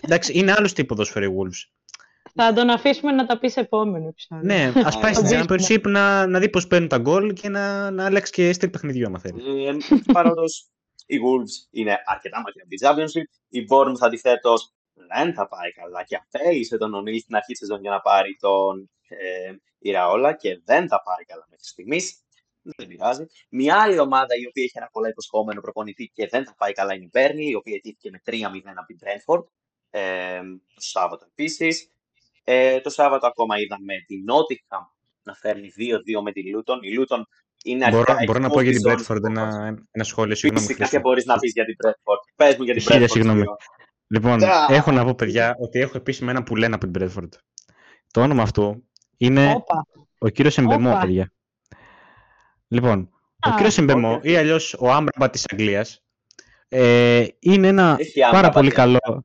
Εντάξει, 0.00 0.38
είναι 0.38 0.52
άλλος 0.52 0.72
τύπο 0.72 0.88
ποδόσφαιρο 0.88 1.24
οι 1.24 1.34
Wolves. 1.38 1.80
Θα 2.34 2.52
τον 2.52 2.70
αφήσουμε 2.70 3.12
να 3.12 3.26
τα 3.26 3.38
πει 3.38 3.52
επόμενο 3.54 4.08
επεισόδιο. 4.08 4.44
Ναι, 4.44 4.72
ας 4.84 4.98
πάει 4.98 5.12
στην 5.14 5.26
Championship 5.32 5.80
να, 5.82 6.26
να 6.26 6.38
δει 6.38 6.48
πώ 6.48 6.60
παίρνουν 6.68 6.88
τα 6.88 6.98
γκολ 6.98 7.32
και 7.32 7.48
να, 7.48 7.90
να 7.90 8.04
αλλάξει 8.04 8.32
και 8.32 8.52
στυλ 8.52 8.68
παιχνιδιού, 8.68 9.06
άμα 9.06 9.18
θέλει. 9.18 9.66
Ε, 9.66 9.76
Παρόντω, 10.12 10.44
οι 11.06 11.16
Wolves 11.16 11.68
είναι 11.70 11.96
αρκετά 12.04 12.40
μακριά 12.40 12.62
από 12.62 12.68
την 12.68 12.78
Championship. 12.88 13.26
Η 13.48 13.66
Bournemouth 13.70 14.00
αντιθέτως 14.00 14.72
δεν 15.14 15.34
θα 15.34 15.48
πάει 15.48 15.72
καλά 15.72 16.04
και 16.04 16.16
αφαίρεσε 16.16 16.76
τον 16.76 16.94
Ονίλ 16.94 17.18
στην 17.20 17.36
αρχή 17.36 17.52
της 17.52 17.58
σεζόν 17.58 17.80
για 17.80 17.90
να 17.90 18.00
πάρει 18.00 18.36
τον 18.40 18.90
ε, 19.08 19.54
Ιραόλα 19.78 20.32
και 20.32 20.60
δεν 20.64 20.88
θα 20.88 21.02
πάει 21.02 21.24
καλά 21.26 21.46
μέχρι 21.50 21.64
στιγμής. 21.64 22.24
Δεν 22.62 22.86
πειράζει. 22.86 23.24
Μια 23.48 23.80
άλλη 23.82 23.98
ομάδα 23.98 24.34
η 24.42 24.46
οποία 24.46 24.62
έχει 24.62 24.72
ένα 24.74 24.88
πολλά 24.92 25.08
υποσχόμενο 25.08 25.60
προπονητή 25.60 26.10
και 26.14 26.26
δεν 26.26 26.44
θα 26.44 26.54
πάει 26.58 26.72
καλά 26.72 26.94
είναι 26.94 27.04
η 27.04 27.08
Μπέρνλι, 27.12 27.50
η 27.50 27.54
οποία 27.54 27.80
τήθηκε 27.80 28.10
με 28.10 28.22
3-0 28.26 28.32
από 28.76 28.86
την 28.86 28.98
Brentford 29.02 29.44
ε, 29.90 30.40
το 30.74 30.80
Σάββατο 30.80 31.26
επίσης. 31.28 31.90
Ε, 32.44 32.80
το 32.80 32.90
Σάββατο 32.90 33.26
ακόμα 33.26 33.58
είδαμε 33.58 33.94
την 34.06 34.24
Νότιχαμ 34.24 34.84
να 35.22 35.34
φέρνει 35.34 35.72
2-2 36.18 36.22
με 36.22 36.32
τη 36.32 36.50
Λούτον. 36.50 36.78
Η 36.82 36.92
Λούτον 36.92 37.28
είναι 37.64 37.90
μπορώ, 37.90 38.14
μπορώ 38.26 38.38
να 38.38 38.48
πω 38.48 38.60
για 38.60 38.72
την 38.72 38.82
Brentford 38.86 39.24
ένα, 39.24 39.74
ένα 39.90 40.04
σχόλιο. 40.04 40.34
Συγγνώμη. 40.34 40.66
Φυσικά 40.66 40.88
και 40.88 40.98
μπορείς 40.98 41.24
να 41.24 41.38
πεις 41.38 41.52
για 41.52 41.64
την 41.64 41.76
Brentford. 41.84 42.20
Πες 42.36 42.56
μου 42.56 42.64
για 42.64 42.74
την 42.74 42.84
Brentford. 42.88 43.10
Συγγνώμη. 43.10 43.44
Λοιπόν, 44.12 44.40
έχω 44.68 44.90
να 44.90 45.04
πω, 45.04 45.14
παιδιά, 45.14 45.56
ότι 45.58 45.78
έχω 45.78 45.96
επίσημα 45.96 46.30
ένα 46.30 46.42
που 46.42 46.56
λένε 46.56 46.74
από 46.74 46.90
την 46.90 47.02
Brentford. 47.02 47.28
Το 48.10 48.20
όνομα 48.22 48.42
αυτού 48.42 48.88
είναι 49.16 49.52
Οπα. 49.56 49.86
ο 50.18 50.28
κύριος 50.28 50.58
Εμπεμό, 50.58 50.98
παιδιά. 51.00 51.32
Λοιπόν, 52.68 53.10
ο 53.46 53.50
κύριος 53.54 53.78
Εμπεμό 53.78 54.18
ή 54.22 54.36
αλλιώς 54.36 54.74
ο 54.78 54.90
Άμπραμπα 54.90 55.30
της 55.30 55.44
Αγγλίας 55.52 56.02
ε, 56.68 57.26
είναι 57.38 57.66
ένα 57.66 57.98
πάρα 58.30 58.48
πολύ 58.48 58.70
καλό. 58.70 59.24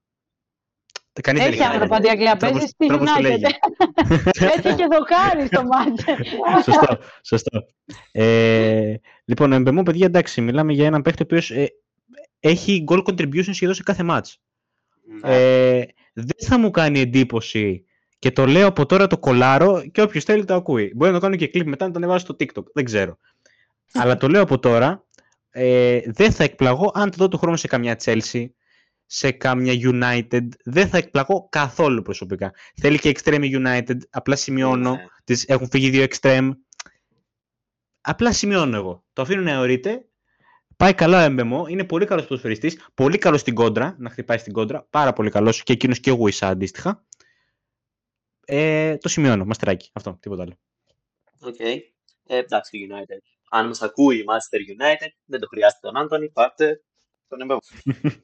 Κανείς 1.22 1.44
Έχει 1.44 1.64
Άμπραμπα 1.64 2.00
τη 2.00 2.10
Αγγλία, 2.10 2.38
παίζεις 2.38 2.70
στη 2.70 2.88
United. 2.90 3.50
Έτσι 4.56 4.76
και 4.76 4.88
δοκάρι 4.92 5.46
στο 5.46 5.64
μάτσο. 5.64 6.24
σωστό, 6.64 6.98
σωστό. 7.24 7.66
Ε, 8.12 8.96
λοιπόν, 9.26 9.52
ο 9.52 9.56
Εμπεμό, 9.56 9.84
παιδιά, 9.84 10.06
εντάξει, 10.06 10.42
μιλάμε 10.42 10.74
για 10.74 10.86
έναν 10.86 11.02
παίχτη 11.02 11.22
ο 11.22 11.26
οποίος 11.26 11.52
ε, 11.52 11.70
έχει 12.40 12.84
goal 12.88 13.04
contribution 13.04 13.50
σχεδόν 13.52 13.76
σε 13.76 13.84
κάθε 13.84 14.04
μάτς. 14.04 14.40
Ναι. 15.06 15.78
Ε, 15.78 15.86
δεν 16.14 16.48
θα 16.48 16.58
μου 16.58 16.72
κάνει 16.72 17.00
εντύπωση 17.00 17.86
και 18.20 18.32
το 18.32 18.46
λέω 18.46 18.68
από 18.68 18.86
τώρα 18.86 19.08
το 19.08 19.18
κολάρο 19.18 19.84
και 19.92 20.02
όποιος 20.02 20.24
θέλει 20.24 20.46
το 20.46 20.54
ακούει. 20.54 20.92
Μπορεί 20.96 21.12
να 21.12 21.18
το 21.18 21.24
κάνω 21.24 21.36
και 21.36 21.48
κλειπ 21.48 21.68
μετά 21.68 21.86
να 21.86 21.92
το 21.92 21.98
ανεβάσω 21.98 22.26
στο 22.26 22.36
TikTok. 22.40 22.64
Δεν 22.74 22.86
ξέρω. 22.86 23.18
Αλλά 24.02 24.18
το 24.18 24.28
λέω 24.28 24.42
από 24.42 24.60
τώρα. 24.60 25.06
Ε, 25.50 26.00
δεν 26.06 26.32
θα 26.32 26.44
εκπλαγώ 26.44 26.92
αν 26.94 27.10
το 27.10 27.18
δω 27.18 27.28
του 27.28 27.38
χρόνου 27.38 27.58
σε 27.58 27.68
καμιά 27.68 28.00
Chelsea, 28.04 28.46
σε 29.06 29.32
καμιά 29.32 29.74
United. 29.74 30.48
Δεν 30.64 30.88
θα 30.88 30.98
εκπλαγώ 30.98 31.48
καθόλου 31.50 32.02
προσωπικά. 32.02 32.54
Θέλει 32.76 33.00
και 33.00 33.16
Extreme 33.16 33.66
United. 33.66 33.98
Απλά 34.10 34.36
σημειώνω. 34.36 34.92
Ναι. 34.92 35.06
Τις, 35.24 35.46
έχουν 35.48 35.70
φύγει 35.70 35.90
δύο 35.90 36.06
Extreme. 36.10 36.50
Απλά 38.02 38.34
σημειώνω 38.34 38.76
εγώ. 38.76 39.04
Το 39.14 39.22
αφήνω 39.22 39.42
να 39.42 39.52
εωρείται. 39.52 40.06
Πάει 40.78 40.94
καλά 40.94 41.22
ο 41.22 41.24
Εμπεμό. 41.24 41.66
Είναι 41.68 41.84
πολύ 41.84 42.06
καλός 42.06 42.26
ποδοσφαιριστής. 42.28 42.88
Πολύ 42.94 43.18
καλός 43.18 43.40
στην 43.40 43.56
κόντρα. 43.56 43.96
Να 44.00 44.10
χτυπάει 44.10 44.38
στην 44.38 44.54
κόντρα. 44.54 44.88
Πάρα 44.90 45.14
πολύ 45.14 45.30
καλός. 45.30 45.64
Και 45.64 45.74
εκείνος 45.74 46.00
και 46.00 46.12
ο 46.12 46.16
Γουισά 46.16 46.48
αντίστοιχα. 46.48 47.06
Ε, 48.46 48.98
το 48.98 49.10
σημειώνω, 49.10 49.46
μαστεράκι. 49.46 49.90
Αυτό, 49.94 50.18
τίποτα 50.20 50.42
άλλο. 50.42 50.58
Οκ. 51.40 51.56
Okay. 51.60 51.80
Ε, 52.28 52.38
εντάξει, 52.38 52.88
United. 52.90 53.20
Αν 53.50 53.68
μας 53.68 53.82
ακούει 53.82 54.18
η 54.18 54.24
Master 54.28 54.58
United, 54.58 55.10
δεν 55.26 55.40
το 55.40 55.48
χρειάζεται 55.48 55.80
τον 55.82 55.98
Άντωνη, 55.98 56.30
πάρτε 56.30 56.84
τον 57.28 57.42
Εμπέμ. 57.42 57.58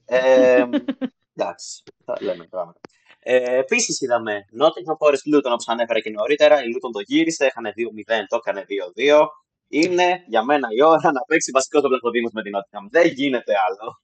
ε, 0.06 0.66
εντάξει, 1.36 1.84
θα 2.06 2.18
λέμε 2.22 2.48
πράγματα. 2.50 2.80
Ε, 3.20 3.58
Επίσης 3.58 4.02
είδαμε 4.02 4.46
Nottingham 4.62 5.08
Forest 5.08 5.36
Luton, 5.36 5.52
όπως 5.52 5.68
ανέφερα 5.68 6.00
και 6.00 6.10
νωρίτερα. 6.10 6.64
Η 6.64 6.66
Luton 6.68 6.90
το 6.92 7.00
γύρισε, 7.00 7.46
έχανε 7.46 7.74
2-0, 7.78 8.26
το 8.28 8.36
έκανε 8.36 8.66
2-2. 8.96 9.28
Είναι 9.74 10.24
για 10.28 10.44
μένα 10.44 10.68
η 10.78 10.84
ώρα 10.84 11.12
να 11.12 11.22
παίξει 11.28 11.52
βασικό 11.52 11.82
το 11.82 11.88
πλατοδήμο 11.88 12.30
με 12.34 12.42
την 12.42 12.52
Nottingham. 12.56 12.88
Δεν 12.90 13.08
γίνεται 13.08 13.54
άλλο. 13.68 14.02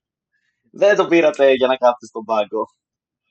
Δεν 0.71 0.95
το 0.95 1.07
πήρατε 1.07 1.53
για 1.53 1.67
να 1.67 1.77
κάθετε 1.77 2.05
στον 2.05 2.23
πάγκο. 2.23 2.65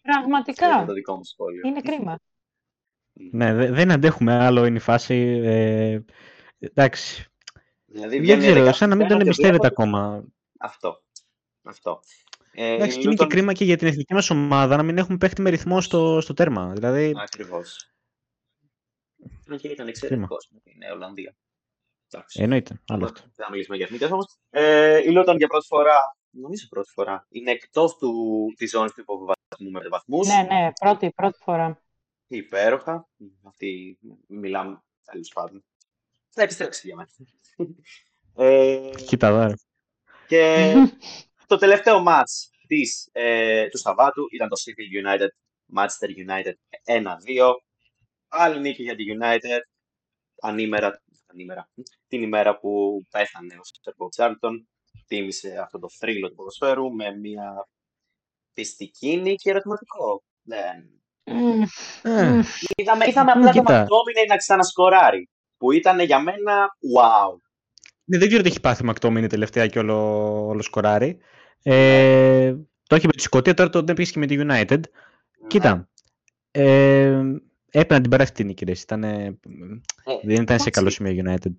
Πραγματικά. 0.02 0.76
Είναι 0.76 0.86
το 0.86 0.92
δικό 0.92 1.16
μου 1.16 1.24
σχόλιο. 1.24 1.60
Είναι 1.64 1.80
κρίμα. 1.80 2.18
Ναι, 3.30 3.54
δεν 3.54 3.90
αντέχουμε 3.90 4.44
άλλο 4.44 4.64
είναι 4.64 4.76
η 4.76 4.80
φάση. 4.80 5.14
Ε, 5.44 6.00
εντάξει. 6.58 7.24
Δηλαδή, 7.84 8.20
δεν 8.20 8.38
ξέρω, 8.38 8.72
σαν 8.72 8.88
να 8.88 8.94
μην 8.94 9.08
τον 9.08 9.20
εμπιστεύεται 9.20 9.66
ακόμα. 9.66 10.24
Αυτό. 10.58 11.02
Αυτό. 11.62 12.00
Ε, 12.52 12.74
εντάξει, 12.74 13.00
είναι 13.00 13.14
και 13.14 13.26
κρίμα 13.26 13.52
και 13.52 13.64
για 13.64 13.76
την 13.76 13.86
εθνική 13.86 14.14
μας 14.14 14.30
ομάδα 14.30 14.76
να 14.76 14.82
μην 14.82 14.98
έχουμε 14.98 15.16
παίχτη 15.16 15.42
με 15.42 15.50
ρυθμό 15.50 15.80
στο, 15.80 16.20
στο 16.20 16.34
τέρμα. 16.34 16.72
Δηλαδή... 16.72 17.12
Ακριβώς. 17.16 17.90
Και 19.60 19.68
ήταν 19.68 19.88
εξαιρετικός 19.88 20.48
με 20.50 20.60
την 20.60 20.72
Ολλανδία. 20.92 21.36
Εννοείται. 22.34 22.80
Άλλο 22.88 23.04
αυτό. 23.04 23.20
Δεν 23.20 23.32
θα 23.44 23.50
μιλήσουμε 23.50 23.76
για 23.76 23.84
εθνικές 23.84 24.10
όμως. 24.10 24.26
Ε, 24.50 24.98
η 24.98 25.10
Λότον 25.10 25.36
για 25.36 25.46
πρώτη 25.46 25.66
φορά, 25.66 25.98
νομίζω 26.30 26.66
πρώτη 26.68 26.90
φορά, 26.90 27.26
είναι 27.28 27.50
εκτός 27.50 27.96
της 28.56 28.70
ζώνης 28.70 28.92
του 28.92 29.00
υποβιβασμού 29.00 29.70
με 29.70 29.88
βαθμούς. 29.88 30.26
Ναι, 30.26 30.42
ναι, 30.42 30.72
πρώτη, 30.80 31.10
πρώτη 31.10 31.38
φορά 31.42 31.80
υπέροχα. 32.26 33.08
Αυτή 33.42 33.98
μιλάμε 34.26 34.82
τέλος 35.04 35.30
πάντων. 35.34 35.64
Θα 36.30 36.42
επιστρέψει 36.42 36.86
για 36.86 36.96
μένα. 36.96 37.08
ε, 38.36 38.90
Κοίτα 39.06 39.26
εδώ. 39.26 39.54
Και 40.26 40.72
το 41.46 41.56
τελευταίο 41.56 42.00
μάτς 42.02 42.50
της, 42.66 43.08
ε, 43.12 43.68
του 43.68 43.78
Σαββάτου 43.78 44.26
ήταν 44.32 44.48
το 44.48 44.56
City 44.64 45.06
United, 45.06 45.28
Manchester 45.76 46.08
United 46.28 46.52
1-2. 46.84 47.54
Άλλη 48.28 48.60
νίκη 48.60 48.82
για 48.82 48.94
τη 48.96 49.04
United, 49.20 49.60
ανήμερα, 50.40 51.02
ανήμερα, 51.36 51.68
την 52.08 52.22
ημέρα 52.22 52.58
που 52.58 53.02
πέθανε 53.10 53.54
ο 53.54 53.64
Σέρμπο 53.82 54.08
Τσάρλτον. 54.08 54.68
Τίμησε 55.06 55.58
αυτό 55.62 55.78
το 55.78 55.88
θρύλο 55.98 56.28
του 56.28 56.34
ποδοσφαίρου 56.34 56.92
με 56.92 57.16
μια 57.16 57.68
πιστική 58.54 59.16
νίκη 59.16 59.48
ερωτηματικό. 59.48 60.22
Δεν 60.42 60.96
ε. 62.02 62.42
Είδαμε, 62.76 63.04
είδαμε 63.08 63.30
απλά 63.30 63.52
το 63.52 63.62
Μακτόμινε 63.62 64.24
να 64.28 64.36
ξανασκοράρει. 64.36 65.28
Που 65.56 65.72
ήταν 65.72 66.00
για 66.00 66.20
μένα 66.20 66.68
wow. 66.96 67.36
Ναι, 68.04 68.18
δεν 68.18 68.28
ξέρω 68.28 68.42
τι 68.42 68.48
έχει 68.48 68.60
πάθει 68.60 68.82
ο 68.82 68.86
Μακτόμινε 68.86 69.26
τελευταία 69.26 69.66
και 69.66 69.78
όλο, 69.78 70.46
όλο 70.46 70.62
σκοράρει. 70.62 71.18
Ε, 71.62 72.54
το 72.82 72.94
έχει 72.94 73.06
με 73.06 73.12
τη 73.12 73.22
Σκοτία, 73.22 73.54
τώρα 73.54 73.70
το 73.70 73.82
δεν 73.82 73.94
και 73.94 74.18
με 74.18 74.26
τη 74.26 74.36
United. 74.38 74.80
Ναι. 74.80 75.46
Κοίτα. 75.46 75.88
Ε, 76.50 77.22
έπρεπε 77.78 77.94
να 77.94 78.00
την 78.00 78.10
περάσει 78.10 78.32
την 78.32 78.46
νίκη. 78.46 78.70
Ήταν, 78.70 79.04
ε, 79.04 79.38
δεν 80.22 80.42
ήταν 80.42 80.58
σε 80.58 80.70
καλό 80.70 80.90
σημείο 80.90 81.24
United. 81.24 81.56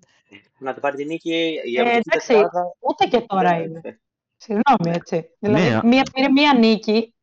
Να 0.58 0.72
την 0.72 0.82
πάρει 0.82 0.96
την 0.96 1.06
νίκη. 1.06 1.58
Η 1.64 1.76
ε, 1.76 1.80
εντάξει, 1.80 2.34
ούτε 2.80 3.06
και 3.10 3.20
τώρα 3.20 3.54
είναι. 3.54 3.80
Συγγνώμη, 4.36 4.96
έτσι. 4.96 5.28
Δηλαδή, 5.38 5.68
ναι, 5.68 5.80
μία, 5.82 6.02
πήρε 6.12 6.28
μία 6.28 6.54
νίκη 6.54 7.14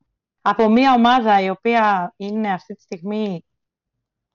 από 0.41 0.69
μια 0.69 0.93
ομάδα 0.93 1.41
η 1.41 1.49
οποία 1.49 2.13
είναι 2.17 2.51
αυτή 2.51 2.75
τη 2.75 2.81
στιγμή 2.81 3.45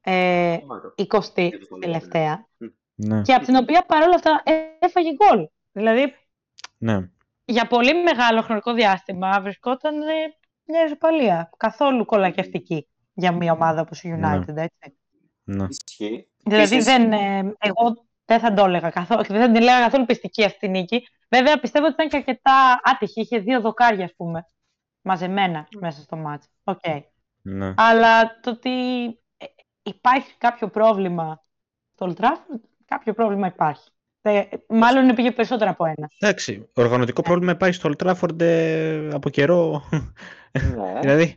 ε, 0.00 0.58
20η 0.96 1.50
τελευταία 1.80 2.48
ναι. 2.94 3.22
και 3.22 3.34
από 3.34 3.44
την 3.44 3.56
οποία 3.56 3.84
παρόλα 3.86 4.14
αυτά 4.14 4.42
έφαγε 4.78 5.10
γκολ. 5.14 5.48
Δηλαδή, 5.72 6.14
ναι. 6.78 7.10
για 7.44 7.66
πολύ 7.66 8.02
μεγάλο 8.02 8.42
χρονικό 8.42 8.72
διάστημα 8.72 9.40
βρισκόταν 9.40 10.02
ε, 10.02 10.36
μια 10.64 10.84
ισοπαλία. 10.84 11.50
Καθόλου 11.56 12.04
κολακευτική 12.04 12.89
για 13.20 13.32
μια 13.32 13.52
ομάδα 13.52 13.80
όπως 13.80 14.02
η 14.02 14.08
ναι. 14.08 14.36
United, 14.36 14.56
έτσι. 14.56 14.98
Ναι. 15.44 15.66
Δηλαδή, 16.44 16.80
δεν, 16.80 17.12
ε, 17.12 17.38
εγώ 17.58 18.06
δεν 18.24 18.40
θα 18.40 18.54
το 18.54 18.64
έλεγα 18.64 18.90
καθόλου, 18.90 19.22
δεν 19.22 19.40
θα 19.40 19.46
την 19.46 19.56
έλεγα 19.56 19.80
καθόλου 19.80 20.04
πιστική 20.04 20.44
αυτή 20.44 20.58
τη 20.58 20.68
νίκη. 20.68 21.08
Βέβαια, 21.28 21.60
πιστεύω 21.60 21.84
ότι 21.84 21.94
ήταν 21.94 22.08
και 22.08 22.16
αρκετά 22.16 22.80
άτυχη. 22.84 23.20
Είχε 23.20 23.38
δύο 23.38 23.60
δοκάρια, 23.60 24.04
ας 24.04 24.14
πούμε 24.16 24.46
μαζεμένα 25.02 25.68
μέσα 25.80 26.00
στο 26.00 26.16
μάτς. 26.16 26.46
Okay. 26.64 27.00
Ναι. 27.42 27.74
Αλλά 27.76 28.40
το 28.40 28.50
ότι 28.50 28.70
ε, 29.36 29.44
υπάρχει 29.82 30.34
κάποιο 30.38 30.68
πρόβλημα 30.68 31.44
στο 31.94 32.06
Old 32.06 32.24
Trafford, 32.24 32.60
κάποιο 32.84 33.12
πρόβλημα 33.12 33.46
υπάρχει. 33.46 33.88
Ε, 34.22 34.42
μάλλον 34.68 35.14
πήγε 35.14 35.30
περισσότερο 35.30 35.70
από 35.70 35.84
ένα. 35.84 36.10
Εντάξει, 36.18 36.68
οργανωτικό 36.74 37.22
πρόβλημα 37.22 37.52
υπάρχει 37.52 37.74
στο 37.74 37.90
Old 37.92 38.06
Trafford 38.06 38.40
ε, 38.40 39.08
από 39.12 39.30
καιρό. 39.30 39.82
Ναι. 40.52 41.00
δηλαδή... 41.00 41.36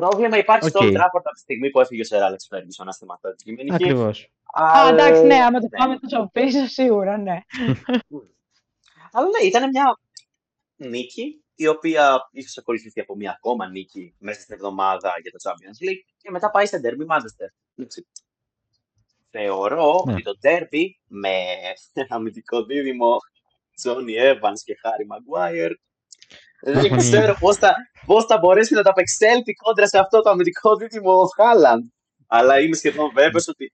Πρόβλημα 0.00 0.38
υπάρχει 0.38 0.66
okay. 0.66 0.70
στο 0.70 0.80
Old 0.82 0.92
Trafford 0.92 1.24
από 1.24 1.32
τη 1.32 1.40
στιγμή 1.40 1.70
που 1.70 1.80
έφυγε 1.80 2.00
ο 2.00 2.04
Σερ 2.04 2.22
Άλεξ 2.22 2.46
Φέργκισον 2.46 2.86
να 2.86 2.92
σταματά 2.92 3.34
τη 3.34 3.54
Ακριβώς. 3.72 4.30
Α, 4.52 4.88
εντάξει, 4.88 5.22
ναι, 5.22 5.34
άμα 5.34 5.60
το 5.60 5.68
πάμε 5.78 5.98
τόσο 5.98 6.30
πίσω, 6.32 6.66
σίγουρα, 6.66 7.16
ναι. 7.16 7.38
Αλλά 9.12 9.26
ναι, 9.26 9.46
ήταν 9.46 9.68
μια 9.68 9.98
νίκη 10.76 11.44
η 11.54 11.66
οποία 11.66 12.28
ίσως 12.30 12.58
ακολουθηθεί 12.58 13.00
από 13.00 13.16
μια 13.16 13.30
ακόμα 13.30 13.68
νίκη 13.68 14.14
μέσα 14.18 14.40
στην 14.40 14.54
εβδομάδα 14.54 15.14
για 15.22 15.30
το 15.30 15.38
Champions 15.42 15.88
League 15.88 16.02
και 16.22 16.30
μετά 16.30 16.50
πάει 16.50 16.66
στα 16.66 16.80
Derby 16.82 17.14
Manchester. 17.14 17.48
Θεωρώ 19.30 20.02
ναι. 20.06 20.12
ότι 20.12 20.22
το 20.22 20.32
Derby 20.42 20.84
με 21.06 21.34
αμυντικό 22.14 22.64
δίδυμο 22.64 23.16
Johnny 23.82 24.32
Evans 24.32 24.60
και 24.64 24.76
Harry 24.82 25.06
Maguire 25.12 25.72
δεν 26.62 26.96
ξέρω 26.96 27.36
πώς 27.40 27.56
θα, 27.56 27.74
πώς 28.06 28.24
θα 28.24 28.38
μπορέσει 28.38 28.74
να 28.74 28.82
τα 28.82 28.90
απεξέλθει 28.90 29.54
κόντρα 29.54 29.88
σε 29.88 29.98
αυτό 29.98 30.22
το 30.22 30.30
αμυντικό 30.30 30.76
δίδυμο 30.76 31.12
ο 31.12 31.26
Χάλαντ. 31.36 31.84
Αλλά 32.26 32.60
είμαι 32.60 32.76
σχεδόν 32.76 33.10
βέβαιος 33.14 33.48
ότι 33.48 33.70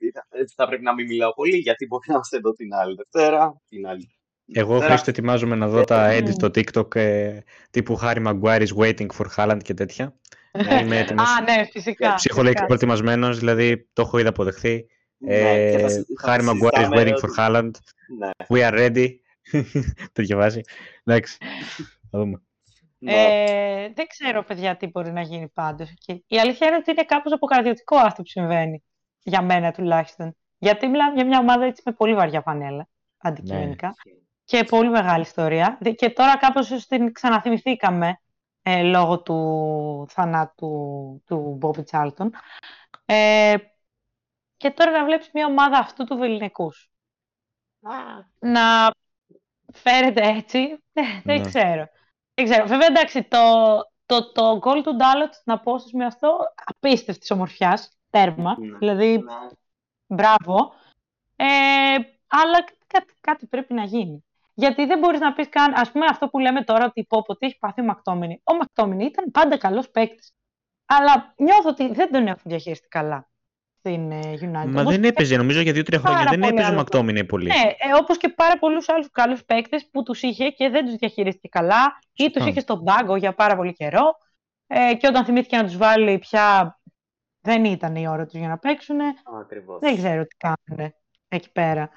θα 0.56 0.66
πρέπει 0.66 0.82
να 0.82 0.94
μην 0.94 1.06
μιλάω 1.06 1.32
πολύ 1.34 1.56
γιατί 1.56 1.86
μπορεί 1.86 2.04
να 2.06 2.14
είμαστε 2.14 2.36
εδώ 2.36 2.52
την 2.52 2.74
άλλη 2.74 2.94
Δευτέρα, 2.94 3.60
την 3.68 3.86
άλλη 3.86 4.14
εγώ 4.52 4.80
Χρήστο 4.80 5.10
ετοιμάζομαι 5.10 5.54
να 5.54 5.68
δω 5.68 5.84
τα 5.84 6.18
edit 6.18 6.32
στο 6.32 6.46
TikTok 6.46 6.96
ε, 6.96 7.38
τύπου 7.70 7.98
Harry 8.02 8.26
Maguire 8.26 8.66
is 8.66 8.76
waiting 8.76 9.06
for 9.18 9.26
Haaland 9.36 9.58
και 9.62 9.74
τέτοια. 9.74 10.14
Είμαι 10.80 10.98
έτοιμος. 10.98 11.28
Α, 11.28 11.42
ναι, 11.42 11.64
φυσικά. 11.70 12.14
Ψυχολογικά 12.14 12.64
προετοιμασμένος, 12.64 13.38
δηλαδή 13.38 13.88
το 13.92 14.02
έχω 14.02 14.18
ήδη 14.18 14.28
αποδεχθεί. 14.28 14.86
Χάρη 16.20 16.44
Maguire 16.48 16.90
is 16.90 16.98
waiting 16.98 17.14
for 17.14 17.28
Haaland. 17.38 17.70
Ναι. 18.18 18.30
We 18.48 18.70
are 18.70 18.74
ready. 18.74 19.08
Τέτοια 20.12 20.36
βάση. 20.36 20.60
Εντάξει. 21.04 21.36
Θα 22.10 22.18
δούμε. 22.18 22.42
Ε, 23.06 23.88
δεν 23.94 24.06
ξέρω, 24.06 24.44
παιδιά, 24.44 24.76
τι 24.76 24.86
μπορεί 24.86 25.12
να 25.12 25.20
γίνει 25.20 25.48
πάντως. 25.48 25.94
η 26.26 26.38
αλήθεια 26.38 26.66
είναι 26.66 26.76
ότι 26.76 26.90
είναι 26.90 27.04
κάπως 27.04 27.32
αποκαρδιωτικό 27.32 27.96
αυτό 27.96 28.22
που 28.22 28.28
συμβαίνει. 28.28 28.84
Για 29.22 29.42
μένα 29.42 29.72
τουλάχιστον. 29.72 30.36
Γιατί 30.58 30.86
μιλάμε 30.86 31.14
για 31.14 31.26
μια 31.26 31.38
ομάδα 31.38 31.64
έτσι 31.64 31.82
με 31.84 31.92
πολύ 31.92 32.14
βαριά 32.14 32.40
φανέλα, 32.40 32.88
αντικειμενικά. 33.18 33.86
Ναι. 33.86 34.12
Και 34.44 34.64
πολύ 34.64 34.88
μεγάλη 34.88 35.22
ιστορία. 35.22 35.78
Και 35.96 36.10
τώρα 36.10 36.36
κάπως 36.36 36.86
την 36.86 37.12
ξαναθυμηθήκαμε 37.12 38.20
ε, 38.62 38.82
λόγω 38.82 39.22
του 39.22 40.06
θανάτου 40.08 41.22
του 41.26 41.56
Μπόμπι 41.58 41.82
Τσάλτον. 41.82 42.32
Ε, 43.04 43.54
και 44.56 44.70
τώρα 44.70 44.90
να 44.90 45.04
βλέπεις 45.04 45.30
μια 45.32 45.46
ομάδα 45.46 45.78
αυτού 45.78 46.04
του 46.04 46.16
βεληνικούς. 46.16 46.90
Να 48.38 48.90
φέρεται 49.72 50.28
έτσι, 50.28 50.58
ε, 50.92 51.02
δεν 51.24 51.40
ναι. 51.40 51.46
ξέρω. 51.46 51.88
Δεν 52.34 52.44
ξέρω. 52.44 52.66
Βέβαια, 52.66 52.86
εντάξει, 52.86 53.22
το, 53.22 53.38
το, 54.06 54.32
το 54.32 54.60
goal 54.62 54.82
του 54.82 54.96
Ντάλοτ, 54.96 55.34
να 55.44 55.60
πω 55.60 55.78
στο 55.78 55.88
σημείο 55.88 56.06
αυτό, 56.06 56.38
απίστευτης 56.64 57.30
ομορφιάς. 57.30 57.98
Τέρμα. 58.10 58.56
Ναι. 58.58 58.78
Δηλαδή, 58.78 59.18
ναι. 59.18 59.34
μπράβο. 60.06 60.72
Ε, 61.36 61.44
αλλά 62.28 62.64
κάτι, 62.86 63.14
κάτι 63.20 63.46
πρέπει 63.46 63.74
να 63.74 63.84
γίνει. 63.84 64.24
Γιατί 64.54 64.86
δεν 64.86 64.98
μπορείς 64.98 65.20
να 65.20 65.32
πεις 65.32 65.48
καν, 65.48 65.72
ας 65.74 65.90
πούμε, 65.90 66.06
αυτό 66.06 66.28
που 66.28 66.38
λέμε 66.38 66.64
τώρα 66.64 66.84
ότι 66.84 67.04
πω, 67.04 67.36
τι 67.36 67.46
έχει 67.46 67.58
πάθει 67.58 67.80
ο 67.80 67.84
Μακτόμινι. 67.84 68.40
Ο 68.44 68.54
Μακτόμινι 68.54 69.04
ήταν 69.04 69.30
πάντα 69.30 69.58
καλός 69.58 69.90
παίκτης. 69.90 70.32
Αλλά 70.84 71.34
νιώθω 71.36 71.68
ότι 71.68 71.92
δεν 71.92 72.12
τον 72.12 72.26
έχουν 72.26 72.42
διαχειριστεί 72.44 72.88
καλά 72.88 73.28
στην 73.86 74.10
ε, 74.10 74.20
United. 74.40 74.68
Μα 74.68 74.82
δεν 74.82 75.04
έπαιζε, 75.04 75.36
νομίζω 75.36 75.60
για 75.60 75.72
δύο-τρία 75.72 75.98
χρόνια. 75.98 76.26
Δεν 76.30 76.42
έπαιζε 76.42 76.70
ο 76.70 76.74
Μακτόμινι 76.74 77.24
πολύ. 77.24 77.46
Ναι, 77.46 77.54
ε, 77.54 77.94
όπως 78.00 78.16
και 78.16 78.28
πάρα 78.28 78.58
πολλούς 78.58 78.88
άλλους 78.88 79.10
καλούς 79.10 79.44
παίκτες 79.44 79.88
που 79.90 80.02
τους 80.02 80.22
είχε 80.22 80.48
και 80.48 80.68
δεν 80.68 80.84
τους 80.84 80.94
διαχειρίστηκε 80.94 81.48
καλά 81.48 81.98
ή 82.12 82.30
τους 82.30 82.46
είχε 82.46 82.60
στον 82.60 82.84
πάγκο 82.84 83.16
για 83.16 83.34
πάρα 83.34 83.56
πολύ 83.56 83.72
καιρό. 83.72 84.18
Ε, 84.66 84.94
και 84.94 85.06
όταν 85.06 85.24
θυμήθηκε 85.24 85.56
να 85.56 85.64
τους 85.64 85.76
βάλει 85.76 86.18
πια 86.18 86.78
δεν 87.40 87.64
ήταν 87.64 87.96
η 87.96 88.08
ώρα 88.08 88.24
τους 88.24 88.38
για 88.38 88.48
να 88.48 88.58
παίξουν. 88.58 88.98
Ακριβώς. 89.40 89.78
Δεν 89.80 89.96
ξέρω 89.96 90.22
τι 90.22 90.36
κάνουν 90.36 90.92
εκεί 91.28 91.52
πέρα. 91.52 91.90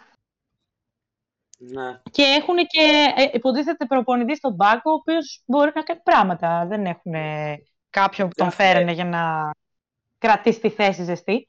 Ναι. 1.58 2.02
Και 2.12 2.24
έχουν 2.24 2.56
και 2.56 3.14
ε, 3.16 3.30
υποτίθεται 3.34 3.86
προπονητής 3.86 4.38
στον 4.38 4.56
πάγκο, 4.56 4.92
ο 4.92 4.94
οποίος 4.94 5.44
μπορεί 5.46 5.72
να 5.76 5.82
κάνει 5.82 6.00
πράγματα. 6.04 6.66
Δεν 6.68 6.86
έχουν 6.86 7.14
κάποιον 7.90 8.28
που 8.28 8.34
τον 8.36 8.52
φέρανε 8.52 8.92
για 8.92 9.06
να 9.06 9.52
κρατήσει 10.18 10.60
τη 10.60 10.70
θέση 10.70 11.04
ζεστή 11.04 11.48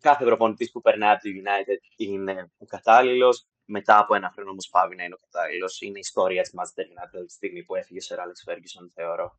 κάθε 0.00 0.24
προπονητής 0.24 0.70
που 0.70 0.80
περνάει 0.80 1.12
από 1.12 1.20
τη 1.20 1.42
United 1.42 1.78
είναι 1.96 2.50
ο 2.58 2.64
κατάλληλος. 2.64 3.44
Μετά 3.64 3.98
από 3.98 4.14
ένα 4.14 4.30
χρόνο 4.34 4.50
όμως 4.50 4.68
πάβει 4.68 4.96
να 4.96 5.04
είναι 5.04 5.14
ο 5.14 5.30
κατάλληλος. 5.30 5.80
Είναι 5.80 5.96
η 5.96 6.00
ιστορία 6.00 6.42
της 6.42 6.52
Manchester 6.56 6.82
United 6.82 7.24
τη 7.26 7.32
στιγμή 7.32 7.64
που 7.64 7.74
έφυγε 7.74 8.14
ο 8.14 8.16
Alex 8.16 8.50
Ferguson, 8.50 8.88
θεωρώ. 8.94 9.38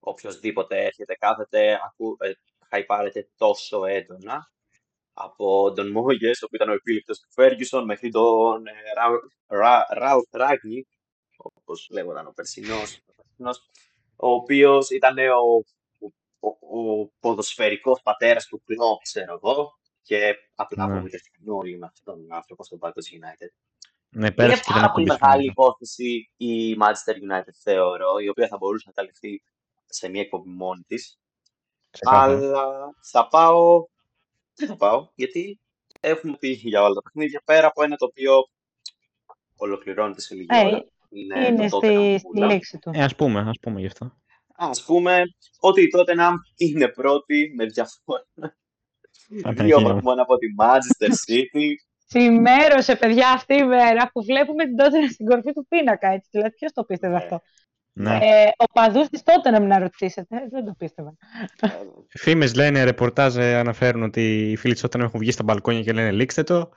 Οποιοδήποτε 0.00 0.84
έρχεται, 0.84 1.14
κάθεται, 1.14 1.80
ακού, 1.86 2.16
ε, 2.20 2.32
χαϊπάρεται 2.68 3.30
τόσο 3.36 3.84
έντονα 3.84 4.50
από 5.12 5.72
τον 5.72 5.90
Μόγε, 5.90 6.28
ο 6.28 6.30
οποίος 6.30 6.50
ήταν 6.50 6.68
ο 6.68 6.72
επίληπτο 6.72 7.12
του 7.12 7.28
Ferguson, 7.34 7.82
μέχρι 7.84 8.08
τον 8.10 8.66
ε, 8.66 8.72
Ράουθ 9.88 10.28
Ράγνι, 10.30 10.86
όπως 11.36 11.88
λέγονταν 11.90 12.26
ο 12.26 12.32
περσινός, 12.34 13.02
ο 14.16 14.28
οποίος 14.28 14.90
ήταν 14.90 15.18
ο 15.18 15.62
ο, 16.40 16.48
ο 16.48 17.06
ποδοσφαιρικός 17.20 18.00
πατέρας 18.02 18.46
του 18.46 18.62
Κλόπ, 18.64 19.02
ξέρω 19.02 19.40
εγώ, 19.42 19.78
και 20.02 20.34
απλά 20.54 20.86
ναι. 20.86 20.92
απομυθευτούν 20.92 21.54
όλοι 21.54 21.78
με 21.78 21.86
αυτόν 21.86 22.14
τον 22.14 22.32
άνθρωπο 22.32 22.64
στον 22.64 22.78
πάγκο 22.78 22.94
της 22.94 23.10
United. 23.12 23.48
Ναι, 24.08 24.32
πέρασε 24.32 24.62
είναι 24.68 24.78
πάρα 24.80 24.92
πολύ 24.92 25.06
μεγάλη 25.06 25.44
υπόθεση 25.44 26.30
η 26.36 26.76
Manchester 26.80 27.14
United, 27.14 27.54
θεωρώ, 27.62 28.18
η 28.18 28.28
οποία 28.28 28.48
θα 28.48 28.56
μπορούσε 28.56 28.84
να 28.86 28.92
καλυφθεί 28.92 29.42
σε 29.86 30.08
μια 30.08 30.20
εκπομπή 30.20 30.50
μόνη 30.50 30.82
της. 30.86 31.18
Αλλά 32.00 32.64
θα 33.02 33.28
πάω. 33.28 33.86
Δεν 34.54 34.68
θα 34.68 34.76
πάω, 34.76 35.08
γιατί 35.14 35.60
έχουμε 36.00 36.36
πει 36.36 36.48
για 36.48 36.82
όλα 36.82 36.94
τα 36.94 37.02
παιχνίδια 37.02 37.42
πέρα 37.44 37.66
από 37.66 37.82
ένα 37.82 37.96
το 37.96 38.04
οποίο 38.04 38.48
ολοκληρώνεται 39.56 40.20
σε 40.20 40.34
λίγη 40.34 40.46
ε, 40.50 40.66
ώρα. 40.66 40.84
Είναι, 41.08 41.46
είναι 41.46 41.68
στη, 41.68 42.18
στη 42.18 42.38
λέξη 42.38 42.78
του. 42.78 42.90
Ε, 42.94 43.02
ας 43.02 43.14
πούμε, 43.14 43.40
ας 43.40 43.58
πούμε 43.60 43.80
γι' 43.80 43.86
αυτό. 43.86 44.12
Ας 44.62 44.84
πούμε 44.84 45.22
ότι 45.60 45.82
η 45.82 45.90
Tottenham 45.96 46.32
είναι 46.56 46.88
πρώτη 46.88 47.52
με 47.56 47.64
διαφορά. 47.64 48.26
Δύο 49.64 49.80
βαθμών 49.80 50.18
από 50.18 50.36
τη 50.36 50.46
Manchester 50.60 51.08
City. 51.08 51.68
Σημέρωσε, 52.06 52.96
παιδιά, 52.96 53.28
αυτή 53.28 53.54
η 53.54 53.64
μέρα 53.64 54.10
που 54.12 54.24
βλέπουμε 54.24 54.64
την 54.64 54.74
Tottenham 54.78 55.12
στην 55.12 55.26
κορφή 55.26 55.52
του 55.52 55.66
πίνακα. 55.68 56.08
Έτσι. 56.08 56.28
Δηλαδή, 56.30 56.50
ποιος 56.50 56.72
το 56.72 56.84
πίστευε 56.84 57.12
ναι. 57.12 57.18
αυτό; 57.18 57.42
Ναι. 57.92 58.18
Ε, 58.22 58.48
ο 58.56 58.64
παδούς 58.72 59.08
της 59.08 59.22
Tottenham 59.24 59.62
να 59.62 59.78
ρωτήσετε. 59.78 60.36
Ε, 60.36 60.48
δεν 60.50 60.64
το 60.64 60.74
πίστευα. 60.78 61.16
Φήμες 62.08 62.54
λένε, 62.54 62.84
ρεπορτάζ 62.84 63.36
ε, 63.36 63.54
αναφέρουν 63.56 64.02
ότι 64.02 64.50
οι 64.50 64.56
φίλοι 64.56 64.74
της 64.74 64.84
Tottenham 64.86 65.00
έχουν 65.00 65.20
βγει 65.20 65.30
στα 65.30 65.42
μπαλκόνια 65.42 65.82
και 65.82 65.92
λένε 65.92 66.10
λήξτε 66.10 66.42
το. 66.42 66.70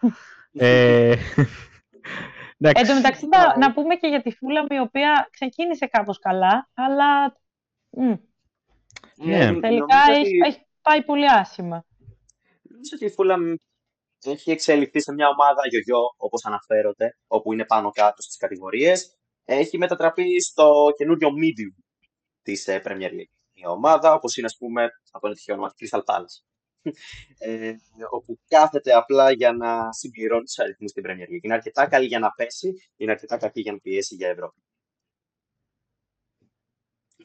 ε, 0.53 1.15
Εν 2.57 2.87
τω 2.87 2.93
μεταξύ, 2.93 3.27
να, 3.59 3.73
πούμε 3.73 3.95
και 3.95 4.07
για 4.07 4.21
τη 4.21 4.31
Φούλαμ 4.31 4.65
η 4.69 4.79
οποία 4.79 5.27
ξεκίνησε 5.31 5.85
κάπως 5.85 6.19
καλά, 6.19 6.69
αλλά 6.73 7.41
Mm. 7.97 8.19
Yeah. 9.25 9.57
Τελικά 9.61 9.97
έχει, 10.09 10.19
ότι... 10.19 10.37
έχει 10.47 10.65
πάει 10.81 11.03
πολύ 11.03 11.29
άσχημα. 11.29 11.85
Νομίζω 12.61 12.91
ότι 12.95 13.05
η 13.05 13.09
Φούλαμ 13.09 13.53
έχει 14.23 14.51
εξελιχθεί 14.51 15.01
σε 15.01 15.13
μια 15.13 15.27
ομάδα 15.27 15.61
γιογιό, 15.69 15.99
όπως 16.17 16.45
αναφέρονται, 16.45 17.17
όπου 17.27 17.53
είναι 17.53 17.65
πάνω 17.65 17.89
κάτω 17.89 18.21
στις 18.21 18.37
κατηγορίες. 18.37 19.17
Έχει 19.45 19.77
μετατραπεί 19.77 20.41
στο 20.41 20.93
καινούριο 20.97 21.29
medium 21.29 21.83
της 22.41 22.67
ε, 22.67 22.81
Premier 22.85 23.11
League. 23.11 23.33
Η 23.51 23.67
ομάδα, 23.67 24.13
όπως 24.13 24.37
είναι, 24.37 24.45
ας 24.45 24.57
πούμε, 24.57 24.87
από 25.11 25.27
ένα 25.27 25.35
τυχαίο 25.35 25.55
όνομα, 25.55 25.73
Crystal 25.79 26.03
Palace. 26.03 26.37
Ε, 27.37 27.73
όπου 28.11 28.39
κάθεται 28.47 28.93
απλά 28.93 29.31
για 29.31 29.51
να 29.51 29.91
συμπληρώνει 29.91 30.43
τους 30.43 30.59
αριθμούς 30.59 30.89
στην 30.89 31.03
Premier 31.05 31.29
League. 31.31 31.43
Είναι 31.43 31.53
αρκετά 31.53 31.87
καλή 31.87 32.05
για 32.05 32.19
να 32.19 32.29
πέσει, 32.29 32.73
είναι 32.95 33.11
αρκετά 33.11 33.37
κακή 33.37 33.61
για 33.61 33.71
να 33.71 33.79
πιέσει 33.79 34.15
για 34.15 34.29
Ευρώπη. 34.29 34.63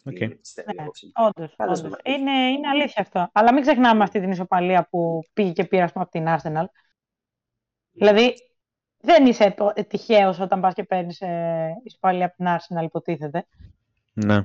Okay. 0.04 0.28
Ναι, 0.28 0.84
όντως, 1.12 1.92
Είναι, 2.04 2.32
είναι 2.32 2.68
αλήθεια 2.68 3.02
αυτό. 3.02 3.30
Αλλά 3.32 3.52
μην 3.52 3.62
ξεχνάμε 3.62 4.02
αυτή 4.02 4.20
την 4.20 4.30
ισοπαλία 4.30 4.88
που 4.90 5.22
πήγε 5.32 5.52
και 5.52 5.64
πήρε 5.64 5.84
από 5.94 6.10
την 6.10 6.24
Arsenal. 6.28 6.64
Δηλαδή, 7.92 8.34
δεν 9.00 9.26
είσαι 9.26 9.54
τυχαίος 9.88 10.40
όταν 10.40 10.60
πας 10.60 10.74
και 10.74 10.84
παίρνεις 10.84 11.20
ε, 11.20 11.80
ισοπαλία 11.84 12.26
από 12.26 12.36
την 12.36 12.46
Arsenal, 12.48 12.84
υποτίθεται. 12.84 13.46
Ναι. 14.12 14.36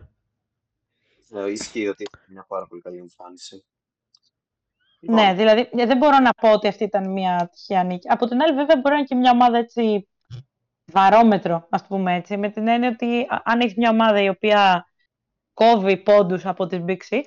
Ε, 1.34 1.52
ισχύει 1.52 1.88
ότι 1.88 2.04
είναι 2.04 2.24
μια 2.28 2.46
πάρα 2.48 2.68
πολύ 2.68 2.82
καλή 2.82 2.98
εμφάνιση. 2.98 3.66
Ναι, 5.00 5.22
λοιπόν. 5.22 5.36
δηλαδή 5.36 5.70
δεν 5.86 5.98
μπορώ 5.98 6.20
να 6.20 6.34
πω 6.34 6.52
ότι 6.52 6.68
αυτή 6.68 6.84
ήταν 6.84 7.12
μια 7.12 7.50
τυχαία 7.52 7.84
νίκη. 7.84 8.08
Από 8.10 8.28
την 8.28 8.42
άλλη, 8.42 8.56
βέβαια, 8.56 8.76
μπορεί 8.76 8.90
να 8.90 8.96
είναι 8.96 9.08
και 9.08 9.16
μια 9.16 9.32
ομάδα 9.32 9.58
έτσι 9.58 10.08
βαρόμετρο, 10.86 11.68
ας 11.70 11.88
πούμε 11.88 12.16
έτσι, 12.16 12.38
με 12.38 12.50
την 12.50 12.68
έννοια 12.68 12.90
ότι 12.90 13.28
αν 13.44 13.60
έχεις 13.60 13.76
μια 13.76 13.90
ομάδα 13.90 14.22
η 14.22 14.30
οποία 14.30 14.88
κόβει 15.54 15.98
πόντους 15.98 16.46
από 16.46 16.68
τις 16.68 16.80
Big 16.88 16.98
Six, 17.10 17.24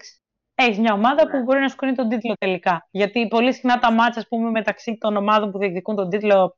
έχεις 0.55 0.79
μια 0.79 0.93
ομάδα 0.93 1.25
ναι. 1.25 1.31
που 1.31 1.43
μπορεί 1.43 1.61
να 1.61 1.69
σκονεί 1.69 1.95
τον 1.95 2.09
τίτλο 2.09 2.35
τελικά. 2.39 2.89
Γιατί 2.91 3.29
πολύ 3.29 3.53
συχνά 3.53 3.79
τα 3.79 3.93
μάτια 3.93 4.27
πούμε, 4.29 4.51
μεταξύ 4.51 4.97
των 5.01 5.17
ομάδων 5.17 5.51
που 5.51 5.59
διεκδικούν 5.59 5.97
τον 5.97 6.11
τίτλο 6.11 6.57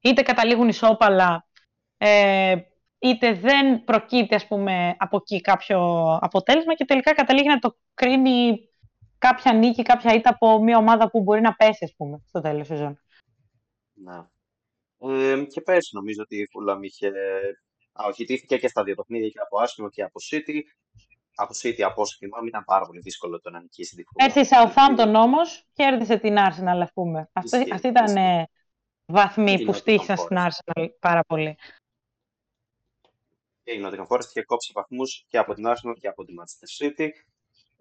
είτε 0.00 0.22
καταλήγουν 0.22 0.68
ισόπαλα, 0.68 1.46
ε, 1.96 2.56
είτε 2.98 3.32
δεν 3.32 3.84
προκύπτει 3.84 4.34
ας 4.34 4.46
πούμε, 4.46 4.96
από 4.98 5.16
εκεί 5.16 5.40
κάποιο 5.40 5.78
αποτέλεσμα 6.20 6.74
και 6.74 6.84
τελικά 6.84 7.14
καταλήγει 7.14 7.48
να 7.48 7.58
το 7.58 7.76
κρίνει 7.94 8.68
κάποια 9.18 9.52
νίκη, 9.52 9.82
κάποια 9.82 10.14
ήττα 10.14 10.30
από 10.30 10.62
μια 10.62 10.78
ομάδα 10.78 11.10
που 11.10 11.22
μπορεί 11.22 11.40
να 11.40 11.54
πέσει 11.54 11.84
ας 11.84 11.94
πούμε, 11.96 12.22
στο 12.26 12.40
τέλος 12.40 12.68
της 12.68 12.76
σεζόν. 12.76 13.00
Ναι. 13.92 14.26
Ε, 15.00 15.44
και 15.44 15.60
πέρσι 15.60 15.90
νομίζω 15.94 16.22
ότι 16.22 16.36
η 16.36 16.48
Φούλαμ 16.50 16.82
είχε 16.82 17.12
αχητήθηκε 18.06 18.58
και 18.58 18.68
στα 18.68 18.82
δύο 18.82 18.94
παιχνίδια 18.94 19.28
και 19.28 19.38
από 19.38 19.58
Άσχημο 19.58 19.88
και 19.88 20.02
από 20.02 20.20
City 20.30 20.60
από 21.40 21.54
City, 21.62 21.80
από 21.80 22.02
όσο 22.02 22.16
θυμάμαι, 22.16 22.48
ήταν 22.48 22.64
πάρα 22.64 22.86
πολύ 22.86 23.00
δύσκολο 23.00 23.40
το 23.40 23.50
να 23.50 23.60
νικήσει 23.60 23.96
τη 23.96 24.02
Fulham. 24.06 24.26
Έτσι, 24.26 24.40
η 24.40 24.46
Southampton 24.50 25.12
όμως 25.14 25.66
κέρδισε 25.72 26.18
την 26.18 26.36
Arsenal, 26.38 26.80
ας 26.82 26.92
πούμε. 26.92 27.30
Αυτή, 27.32 27.72
αυτή 27.72 27.88
ήταν 27.88 28.16
ε, 28.16 28.48
βαθμοί 29.06 29.64
που 29.64 29.72
στήχησαν 29.72 30.16
στην 30.16 30.36
Arsenal 30.40 30.88
πάρα 31.00 31.20
πολύ. 31.26 31.56
Και 33.62 33.72
η 33.72 33.82
Nottingham 33.84 34.06
Forest 34.06 34.24
είχε 34.28 34.42
κόψει 34.42 34.72
βαθμούς 34.74 35.24
και 35.28 35.38
από 35.38 35.54
την 35.54 35.64
Arsenal 35.66 35.94
και 36.00 36.08
από 36.08 36.24
τη 36.24 36.32
Manchester 36.38 36.86
City. 36.86 37.08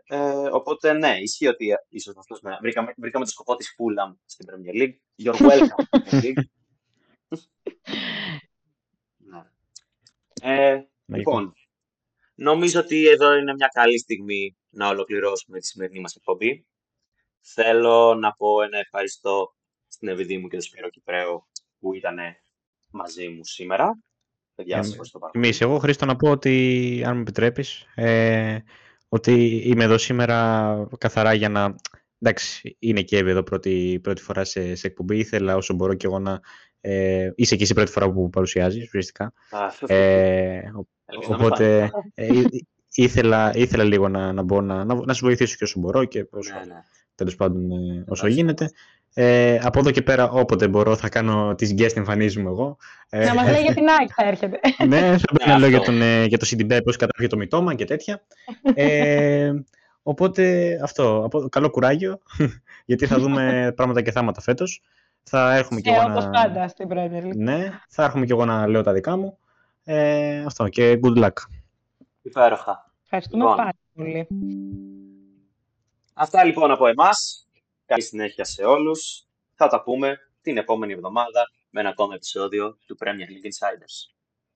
Ε, 0.09 0.49
οπότε 0.51 0.93
ναι, 0.93 1.15
ισχύει 1.19 1.47
ότι 1.47 1.67
ίσως 1.89 2.17
αυτός 2.17 2.41
βρήκαμε, 2.61 2.93
βρήκαμε 2.97 3.25
το 3.25 3.31
σκοπό 3.31 3.55
της 3.55 3.75
Fulham 3.77 4.15
στην 4.25 4.47
Premier 4.49 4.81
League. 4.81 4.95
You're 5.23 5.49
welcome, 5.49 5.85
Premier 5.89 6.21
League. 6.23 6.43
ναι. 10.43 10.71
Ε, 10.71 10.87
λοιπόν, 11.05 11.53
Νομίζω 12.39 12.79
ότι 12.79 13.07
εδώ 13.07 13.35
είναι 13.35 13.53
μια 13.53 13.67
καλή 13.73 13.99
στιγμή 13.99 14.57
να 14.69 14.87
ολοκληρώσουμε 14.87 15.59
τη 15.59 15.65
σημερινή 15.65 15.99
μας 15.99 16.15
εκπομπή. 16.15 16.65
Θέλω 17.41 18.15
να 18.15 18.31
πω 18.31 18.61
ένα 18.61 18.77
ευχαριστώ 18.77 19.55
στην 19.87 20.07
Εβιδή 20.07 20.37
μου 20.37 20.47
και 20.47 20.55
τον 20.55 20.65
Σπύρο 20.65 20.89
Κυπρέο 20.89 21.47
που 21.79 21.93
ήταν 21.93 22.17
μαζί 22.89 23.29
μου 23.29 23.45
σήμερα. 23.45 23.99
Παιδιά, 24.55 24.77
ε, 24.77 24.81
Εμείς, 25.31 25.61
εγώ 25.61 25.77
Χρήστο 25.77 26.05
να 26.05 26.15
πω 26.15 26.29
ότι, 26.29 27.03
αν 27.05 27.15
μου 27.15 27.21
επιτρέπεις, 27.21 27.85
ε, 27.95 28.57
ότι 29.09 29.61
είμαι 29.65 29.83
εδώ 29.83 29.97
σήμερα 29.97 30.87
καθαρά 30.97 31.33
για 31.33 31.49
να... 31.49 31.75
Εντάξει, 32.19 32.75
είναι 32.79 33.01
και 33.01 33.17
εδώ 33.17 33.43
πρώτη, 33.43 33.99
πρώτη 34.03 34.21
φορά 34.21 34.43
σε, 34.43 34.75
σε 34.75 34.87
εκπομπή. 34.87 35.17
Ήθελα 35.17 35.55
όσο 35.55 35.73
μπορώ 35.73 35.93
και 35.93 36.05
εγώ 36.05 36.19
να... 36.19 36.41
Ε, 36.89 37.31
είσαι 37.35 37.55
και 37.55 37.63
εσύ 37.63 37.73
πρώτη 37.73 37.91
φορά 37.91 38.11
που 38.11 38.29
παρουσιάζεις, 38.29 38.85
ουσιαστικά. 38.85 39.33
Ε, 39.87 40.59
οπότε 41.27 41.91
ε, 42.13 42.27
ήθελα, 42.93 43.51
ήθελα 43.55 43.83
λίγο 43.83 44.07
να, 44.09 44.33
να, 44.33 44.41
μπω, 44.41 44.61
να, 44.61 44.83
να, 44.85 44.95
να 45.05 45.13
σου 45.13 45.25
βοηθήσω 45.25 45.55
και 45.55 45.63
όσο 45.63 45.79
μπορώ 45.79 46.05
και 46.05 46.27
όσο, 46.29 46.53
ναι, 46.53 46.65
ναι. 46.65 46.81
τέλος 47.15 47.35
πάντων 47.35 47.71
ε, 47.71 48.03
όσο 48.07 48.27
γίνεται. 48.27 48.71
Ε, 49.13 49.59
από 49.61 49.79
εδώ 49.79 49.91
και 49.91 50.01
πέρα, 50.01 50.29
όποτε 50.29 50.67
μπορώ, 50.67 50.95
θα 50.95 51.09
κάνω 51.09 51.55
τις 51.55 51.73
guest 51.77 51.95
εμφανίσεις 51.95 52.37
μου 52.37 52.47
εγώ. 52.47 52.77
Ε, 53.09 53.25
να 53.25 53.33
μας 53.33 53.49
λέει 53.49 53.61
για 53.61 53.73
την 53.73 53.83
Nike 53.83 54.11
θα 54.15 54.27
έρχεται. 54.27 54.59
ναι, 54.87 55.17
θα 55.17 55.47
να 55.47 55.57
λέω 55.57 55.69
για, 55.69 55.79
τον, 55.79 56.01
ε, 56.01 56.25
για 56.25 56.37
το 56.37 56.47
CDB, 56.49 56.79
πώς 56.83 56.95
κατάφυγε 56.95 57.27
το 57.27 57.37
μητώμα 57.37 57.73
και 57.73 57.85
τέτοια. 57.85 58.21
Ε, 58.73 59.51
οπότε, 60.03 60.71
αυτό, 60.83 61.27
καλό 61.49 61.69
κουράγιο, 61.69 62.19
γιατί 62.85 63.05
θα 63.05 63.19
δούμε 63.19 63.71
πράγματα 63.75 64.01
και 64.01 64.11
θάματα 64.11 64.41
φέτος. 64.41 64.81
Θα 65.29 65.55
έρχομαι 65.55 65.81
και 65.81 65.89
εγώ 65.89 66.07
να... 66.07 66.29
πάντα 66.29 66.67
στην 66.67 66.87
Premier 66.91 67.31
Ναι, 67.35 67.79
θα 67.89 68.03
έρχομαι 68.03 68.25
και 68.25 68.31
εγώ 68.31 68.45
να 68.45 68.67
λέω 68.67 68.83
τα 68.83 68.93
δικά 68.93 69.17
μου. 69.17 69.37
Ε, 69.83 70.43
αυτό 70.45 70.67
και 70.67 70.99
good 71.03 71.23
luck. 71.23 71.33
Υπέροχα. 72.21 72.91
Ευχαριστούμε 73.03 73.43
λοιπόν. 73.43 73.57
πάρα 73.57 73.71
πολύ. 73.93 74.27
Αυτά 76.13 76.43
λοιπόν 76.43 76.71
από 76.71 76.87
εμάς. 76.87 77.47
Καλή 77.85 78.01
συνέχεια 78.01 78.45
σε 78.45 78.63
όλους. 78.63 79.27
Θα 79.53 79.67
τα 79.67 79.83
πούμε 79.83 80.17
την 80.41 80.57
επόμενη 80.57 80.93
εβδομάδα 80.93 81.51
με 81.69 81.79
ένα 81.79 81.89
ακόμα 81.89 82.13
επεισόδιο 82.13 82.77
του 82.85 82.97
Premier 82.99 83.29
League 83.31 83.45
Insiders. 83.45 84.16